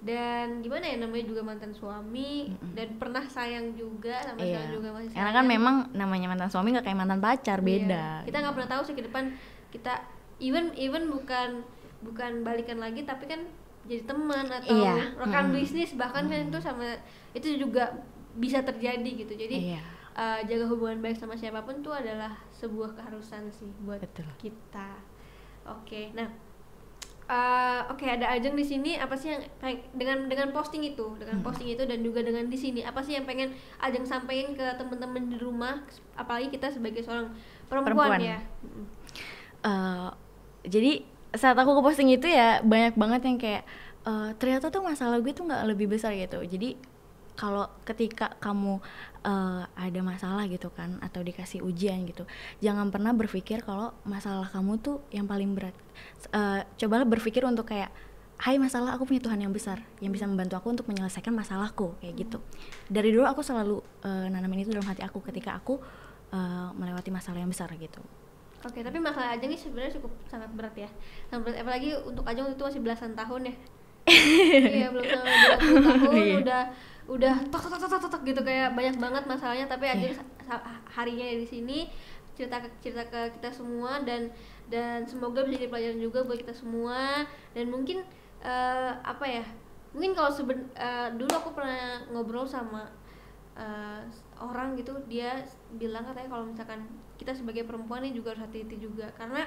dan 0.00 0.60
gimana 0.60 0.84
ya 0.84 0.96
namanya 0.98 1.24
juga 1.24 1.40
mantan 1.40 1.72
suami 1.72 2.52
Mm-mm. 2.52 2.76
dan 2.76 2.88
pernah 2.94 3.24
sayang 3.24 3.72
juga 3.72 4.20
sama 4.22 4.36
Iya. 4.38 4.68
juga 4.70 4.92
masih 4.92 5.08
Karena 5.10 5.24
sayang. 5.24 5.36
kan 5.38 5.44
memang 5.46 5.76
namanya 5.92 6.26
mantan 6.28 6.50
suami 6.50 6.68
nggak 6.70 6.84
kayak 6.84 6.98
mantan 6.98 7.20
pacar, 7.20 7.58
Iya. 7.58 7.64
beda. 7.64 8.04
kita 8.22 8.36
nggak 8.38 8.54
pernah 8.54 8.70
tahu 8.70 8.82
sih 8.84 8.92
ke 8.92 9.02
depan 9.02 9.24
kita 9.70 9.92
even 10.38 10.70
even 10.74 11.08
bukan 11.08 11.64
bukan 12.00 12.42
balikan 12.42 12.76
lagi 12.76 13.00
tapi 13.02 13.24
kan 13.24 13.48
jadi 13.82 14.04
teman 14.04 14.44
atau 14.44 14.76
Iya. 14.76 15.12
rekan 15.14 15.44
Mm-mm. 15.46 15.56
bisnis 15.56 15.92
bahkan 15.94 16.24
kan 16.24 16.36
itu 16.42 16.58
sama 16.58 16.84
itu 17.32 17.48
juga 17.54 17.96
bisa 18.34 18.60
terjadi 18.60 19.08
gitu 19.16 19.32
jadi 19.32 19.56
Iya, 19.72 19.80
eh, 20.12 20.40
jaga 20.44 20.68
hubungan 20.68 21.00
baik 21.00 21.16
sama 21.16 21.32
siapa 21.32 21.62
pun 21.62 21.80
tuh 21.80 21.92
adalah 21.92 22.36
sebuah 22.50 22.92
keharusan 22.92 23.48
sih 23.48 23.72
buat 23.80 23.98
betul. 23.98 24.28
kita 24.36 25.00
oke 25.64 26.12
nah 26.12 26.28
eh, 27.24 27.80
oke 27.88 28.04
ada 28.04 28.28
ajeng 28.30 28.52
di 28.52 28.60
sini 28.62 29.00
apa 29.00 29.16
sih 29.16 29.32
yang 29.32 29.40
dengan 29.92 30.28
dengan 30.28 30.52
posting 30.52 30.84
itu 30.84 31.16
dengan 31.16 31.40
Hmm. 31.40 31.46
posting 31.46 31.72
itu 31.72 31.82
dan 31.82 31.98
juga 32.00 32.20
dengan 32.20 32.44
di 32.46 32.54
sini 32.54 32.84
apa 32.84 33.00
sih 33.00 33.16
yang 33.16 33.24
pengen 33.24 33.48
ajeng 33.80 34.04
sampaikan 34.04 34.52
ke 34.52 34.66
teman-teman 34.76 35.32
di 35.32 35.40
rumah 35.40 35.80
apalagi 36.14 36.52
kita 36.52 36.68
sebagai 36.68 37.00
seorang 37.00 37.32
perempuan, 37.64 38.12
Perempuan. 38.12 38.20
ya. 38.20 38.38
Eh, 39.64 40.08
jadi 40.64 40.92
saat 41.34 41.56
aku 41.56 41.74
ke 41.74 41.82
posting 41.82 42.12
itu 42.12 42.28
ya 42.28 42.60
banyak 42.60 42.94
banget 42.94 43.20
yang 43.24 43.36
kayak 43.40 43.62
eh, 44.04 44.30
ternyata 44.36 44.68
tuh 44.68 44.84
masalah 44.84 45.16
gue 45.18 45.32
tuh 45.32 45.48
nggak 45.48 45.64
lebih 45.64 45.88
besar 45.88 46.12
gitu. 46.12 46.44
Jadi 46.44 46.76
kalau 47.34 47.66
ketika 47.82 48.34
kamu 48.38 48.78
eh, 49.26 49.62
ada 49.66 50.00
masalah 50.02 50.46
gitu 50.46 50.70
kan 50.70 50.98
atau 51.02 51.20
dikasih 51.22 51.62
ujian 51.62 52.06
gitu, 52.06 52.24
jangan 52.62 52.90
pernah 52.94 53.10
berpikir 53.10 53.62
kalau 53.66 53.90
masalah 54.06 54.46
kamu 54.50 54.78
tuh 54.78 55.02
yang 55.10 55.26
paling 55.26 55.54
berat. 55.54 55.74
Eh, 56.30 56.62
cobalah 56.78 57.06
berpikir 57.06 57.42
untuk 57.46 57.70
kayak 57.70 57.90
Hai 58.34 58.58
masalah 58.58 58.98
aku 58.98 59.06
punya 59.06 59.22
Tuhan 59.22 59.38
yang 59.38 59.54
besar 59.54 59.78
yang 60.02 60.10
bisa 60.10 60.26
membantu 60.26 60.58
aku 60.58 60.66
untuk 60.74 60.86
menyelesaikan 60.90 61.30
masalahku 61.30 61.94
kayak 62.02 62.18
gitu. 62.18 62.42
Dari 62.90 63.14
dulu 63.14 63.22
aku 63.30 63.46
selalu 63.46 63.78
eh, 64.02 64.26
nanamin 64.26 64.66
itu 64.66 64.74
dalam 64.74 64.90
hati 64.90 65.06
aku 65.06 65.22
ketika 65.22 65.54
aku 65.54 65.78
eh, 66.34 66.68
melewati 66.74 67.14
masalah 67.14 67.38
yang 67.38 67.48
besar 67.48 67.70
gitu. 67.78 68.02
Oke, 68.64 68.80
tapi 68.82 68.96
masalah 68.96 69.36
Ajeng 69.36 69.52
ini 69.52 69.60
sebenarnya 69.60 70.00
cukup 70.00 70.10
sangat 70.26 70.50
berat 70.50 70.74
ya. 70.74 70.90
Sangat 71.30 71.46
berat, 71.46 71.56
apalagi 71.62 71.94
untuk 72.02 72.24
Ajeng 72.26 72.48
itu 72.50 72.64
masih 72.64 72.80
belasan 72.82 73.12
tahun 73.14 73.52
ya. 73.52 73.54
iya, 74.82 74.88
belum 74.92 75.04
sampai 75.04 75.36
20 75.64 75.84
tahun 75.84 76.12
Iya. 76.12 76.34
udah 76.44 76.62
udah 77.04 77.36
tok 77.52 77.68
tok 77.68 77.76
tok 77.76 77.90
tok 78.00 78.10
tok, 78.10 78.22
gitu 78.24 78.40
kayak 78.40 78.72
banyak 78.72 78.96
banget 78.96 79.24
masalahnya 79.24 79.68
tapi 79.68 79.84
sa- 80.16 80.24
sa- 80.40 80.64
harinya 80.88 81.26
di 81.26 81.44
sini 81.44 81.78
cerita 82.32 82.58
ke 82.58 82.68
cerita 82.80 83.04
ke 83.06 83.38
kita 83.38 83.52
semua 83.52 84.00
dan 84.02 84.26
dan 84.66 85.04
semoga 85.04 85.44
bisa 85.44 85.60
jadi 85.60 85.68
pelajaran 85.68 86.00
juga 86.00 86.24
buat 86.24 86.40
kita 86.40 86.50
semua 86.50 87.22
dan 87.52 87.68
mungkin 87.68 88.00
eh, 88.40 88.92
apa 89.04 89.24
ya? 89.28 89.44
Mungkin 89.94 90.16
kalau 90.16 90.32
seben 90.32 90.66
eh, 90.74 91.08
dulu 91.14 91.30
aku 91.30 91.52
pernah 91.52 92.02
ngobrol 92.10 92.42
sama 92.42 92.88
eh, 93.54 94.00
orang 94.40 94.74
gitu 94.74 94.96
dia 95.06 95.44
bilang 95.76 96.02
katanya 96.02 96.28
kalau 96.28 96.44
misalkan 96.48 96.80
kita 97.14 97.30
sebagai 97.30 97.62
perempuan 97.62 98.02
ini 98.02 98.16
juga 98.16 98.34
harus 98.34 98.48
hati-hati 98.48 98.80
juga 98.80 99.06
karena 99.14 99.44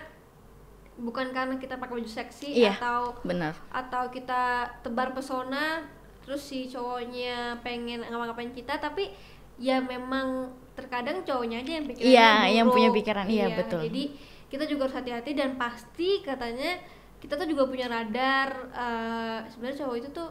bukan 0.97 1.29
karena 1.29 1.59
kita 1.59 1.77
pakai 1.77 1.99
baju 2.01 2.09
seksi 2.09 2.57
Iya. 2.57 2.73
atau 2.79 3.13
Benar. 3.21 3.53
atau 3.69 4.07
kita 4.09 4.65
tebar 4.81 5.11
pesona 5.11 5.83
terus 6.27 6.43
si 6.43 6.67
cowoknya 6.67 7.55
pengen 7.63 8.03
ngapa-ngapain 8.03 8.51
kita 8.51 8.75
tapi 8.77 9.15
ya 9.55 9.79
memang 9.79 10.51
terkadang 10.75 11.23
cowoknya 11.23 11.63
aja 11.63 11.71
yang 11.79 11.85
pikirannya 11.87 12.11
Iya, 12.13 12.31
yang 12.53 12.67
punya 12.67 12.89
pikiran, 12.91 13.25
iya, 13.25 13.47
betul. 13.55 13.79
jadi 13.87 14.03
kita 14.47 14.63
juga 14.67 14.85
harus 14.85 14.97
hati-hati 14.99 15.31
dan 15.33 15.55
pasti 15.55 16.19
katanya 16.21 16.77
kita 17.17 17.33
tuh 17.33 17.47
juga 17.47 17.63
punya 17.65 17.87
radar 17.87 18.49
eh, 18.69 19.39
sebenarnya 19.49 19.77
cowok 19.81 19.95
itu 19.97 20.09
tuh 20.13 20.29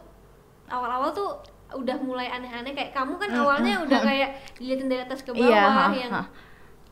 awal-awal 0.69 1.11
tuh 1.11 1.31
udah 1.75 1.99
mulai 1.99 2.31
aneh-aneh 2.31 2.71
kayak 2.71 2.95
kamu 2.95 3.19
kan 3.19 3.31
Mm, 3.33 3.41
awalnya 3.43 3.75
mm, 3.81 3.85
udah 3.91 3.99
mm. 3.99 4.07
kayak 4.07 4.31
dilihatin 4.61 4.87
dari 4.87 5.03
atas 5.03 5.21
ke 5.25 5.33
bawah 5.35 5.51
Iya, 5.51 5.65
ha, 5.67 5.85
yang 5.91 6.13
ha. 6.15 6.23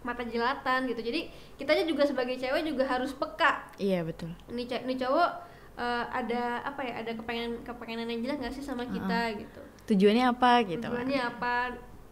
mata 0.02 0.26
jelatan 0.26 0.80
gitu 0.84 1.00
jadi 1.00 1.20
kitanya 1.54 1.84
juga 1.86 2.02
sebagai 2.04 2.34
cewek 2.36 2.66
juga 2.66 2.84
harus 2.84 3.14
peka 3.14 3.70
Iya 3.78 4.02
betul. 4.02 4.34
nih 4.50 4.66
ce- 4.66 4.82
nih 4.82 4.98
cowok 4.98 5.30
eh, 5.74 6.04
ada 6.06 6.42
apa 6.62 6.80
ya 6.80 6.94
ada 6.98 7.12
kepengen 7.12 7.62
kepengenan 7.62 8.06
yang 8.06 8.20
jelas 8.20 8.36
nggak 8.38 8.52
sih 8.52 8.62
sama 8.62 8.84
kita 8.86 9.20
gitu 9.36 9.60
Tujuannya 9.84 10.24
apa 10.26 10.50
gitu? 10.64 10.80
kan? 10.82 10.96
tujuannya 10.96 11.20
apa 11.22 11.52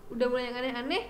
udah 0.09 0.27
mulai 0.27 0.45
yang 0.47 0.57
aneh-aneh 0.57 1.05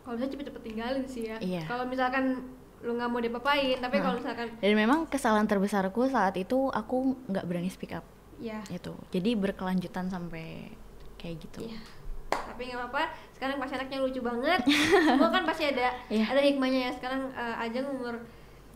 kalau 0.00 0.16
bisa 0.16 0.26
cepet-cepet 0.26 0.62
tinggalin 0.64 1.04
sih 1.04 1.24
ya 1.26 1.36
Iya. 1.38 1.62
kalau 1.64 1.84
misalkan 1.84 2.40
lu 2.78 2.94
nggak 2.94 3.06
mau 3.06 3.18
dipapain 3.18 3.76
tapi 3.76 3.98
kalau 3.98 4.14
Heeh. 4.14 4.22
misalkan 4.22 4.48
Dan 4.56 4.72
memang 4.74 5.04
kesalahan 5.04 5.44
terbesarku 5.44 6.06
saat 6.06 6.34
itu 6.34 6.70
aku 6.70 6.96
nggak 7.26 7.44
berani 7.44 7.68
speak 7.68 7.92
up 7.92 8.06
ya 8.38 8.62
itu. 8.68 8.94
Jadi 9.10 9.34
berkelanjutan 9.34 10.06
sampai 10.06 10.70
kayak 11.16 11.36
gitu. 11.42 11.66
Iya. 11.66 11.80
tapi 12.28 12.60
nggak 12.64 12.80
apa-apa 12.80 13.02
sekarang 13.32 13.56
pasti 13.56 13.74
anaknya 13.74 13.98
lucu 13.98 14.20
banget 14.20 14.60
semua 15.06 15.28
kan 15.28 15.42
pasti 15.42 15.64
ada 15.66 15.90
Iya. 16.06 16.24
ada 16.28 16.40
hikmahnya 16.40 16.80
ya 16.80 16.92
sekarang 16.92 17.22
eh, 17.30 17.56
Ajeng 17.60 17.86
umur 17.88 18.14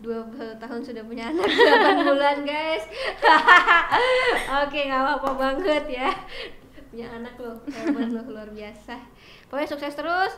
21 0.01 0.57
tahun 0.59 0.81
sudah 0.81 1.03
punya 1.05 1.29
anak 1.29 1.47
8 2.05 2.07
bulan 2.09 2.37
guys. 2.41 2.83
Oke 4.65 4.79
nggak 4.89 5.01
apa-apa 5.05 5.29
banget 5.37 5.85
ya. 5.91 6.09
Punya 6.89 7.07
anak 7.13 7.35
loh 7.37 7.57
hebat 7.69 8.09
loh 8.09 8.25
luar 8.31 8.49
biasa. 8.51 8.97
Pokoknya 9.47 9.69
sukses 9.69 9.93
terus. 9.93 10.33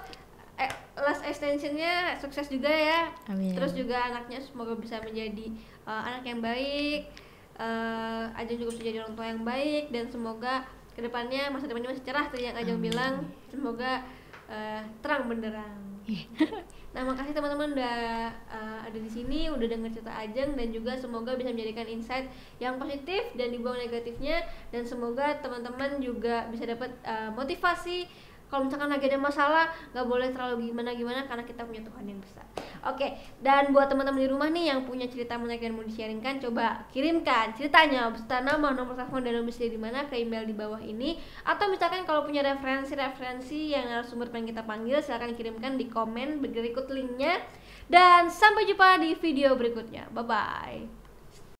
Eh, 0.55 0.71
last 0.95 1.19
extensionnya 1.27 2.15
sukses 2.15 2.47
juga 2.47 2.71
ya. 2.71 3.11
Amin. 3.27 3.51
terus 3.51 3.75
juga 3.75 3.99
anaknya 3.99 4.39
semoga 4.39 4.75
bisa 4.79 4.99
menjadi 5.03 5.51
eh, 5.87 6.01
anak 6.11 6.23
yang 6.27 6.39
baik. 6.43 7.11
Eh 7.55 8.25
Ajeng 8.35 8.59
juga 8.59 8.71
bisa 8.75 8.83
jadi 8.83 8.97
orang 9.03 9.15
tua 9.15 9.27
yang 9.31 9.41
baik 9.43 9.91
dan 9.91 10.11
semoga 10.11 10.67
ke 10.95 11.03
depannya 11.03 11.51
masa 11.51 11.67
depannya 11.67 11.91
masih 11.91 12.05
cerah 12.07 12.27
tadi 12.31 12.47
yang 12.47 12.55
Ajeng 12.55 12.79
bilang. 12.79 13.27
Semoga 13.51 14.03
eh, 14.45 14.81
terang 15.01 15.25
benderang 15.25 15.73
nah 16.95 17.03
makasih 17.03 17.35
teman-teman 17.35 17.75
udah 17.75 18.31
eh, 18.31 18.79
ada 18.87 18.95
di 18.95 19.11
sini 19.11 19.51
udah 19.51 19.67
denger 19.67 19.99
cerita 19.99 20.15
Ajeng 20.15 20.55
dan 20.55 20.71
juga 20.71 20.95
semoga 20.95 21.35
bisa 21.35 21.51
menjadikan 21.51 21.83
insight 21.91 22.31
yang 22.63 22.79
positif 22.79 23.19
dan 23.35 23.51
dibuang 23.51 23.75
negatifnya 23.75 24.47
dan 24.71 24.87
semoga 24.87 25.35
teman-teman 25.43 25.99
juga 25.99 26.47
bisa 26.47 26.63
dapat 26.63 26.95
eh, 27.03 27.29
motivasi 27.35 28.07
kalau 28.55 28.71
misalkan 28.71 28.87
lagi 28.87 29.11
ada 29.11 29.19
masalah 29.19 29.67
nggak 29.91 30.07
boleh 30.07 30.31
terlalu 30.31 30.71
gimana 30.71 30.95
gimana 30.95 31.27
karena 31.27 31.43
kita 31.43 31.67
punya 31.67 31.83
Tuhan 31.83 32.07
yang 32.07 32.23
besar. 32.23 32.47
Oke 32.87 33.19
dan 33.43 33.75
buat 33.75 33.91
teman-teman 33.91 34.23
di 34.23 34.31
rumah 34.31 34.47
nih 34.47 34.71
yang 34.71 34.87
punya 34.87 35.11
cerita 35.11 35.35
menarik 35.35 35.59
dan 35.59 35.75
mau 35.75 35.83
di-sharingkan 35.83 36.39
coba 36.39 36.87
kirimkan 36.95 37.51
ceritanya. 37.51 38.07
Beserta 38.15 38.39
nama 38.39 38.71
nomor 38.71 38.95
telepon 38.95 39.27
dan 39.27 39.43
domisili 39.43 39.75
di 39.75 39.79
mana 39.81 40.07
ke 40.07 40.15
email 40.15 40.47
di 40.47 40.55
bawah 40.55 40.79
ini. 40.79 41.19
Atau 41.43 41.67
misalkan 41.67 42.07
kalau 42.07 42.23
punya 42.23 42.47
referensi-referensi 42.47 43.75
yang 43.75 43.91
narasumber 43.91 44.31
pengen 44.31 44.55
kita 44.55 44.63
panggil 44.63 45.03
silahkan 45.03 45.35
kirimkan 45.35 45.75
di 45.75 45.91
komen 45.91 46.39
berikut 46.39 46.87
linknya. 46.87 47.43
Dan 47.91 48.31
sampai 48.31 48.63
jumpa 48.71 49.03
di 49.03 49.19
video 49.19 49.59
berikutnya. 49.59 50.07
Bye 50.15 50.23
bye 50.23 51.04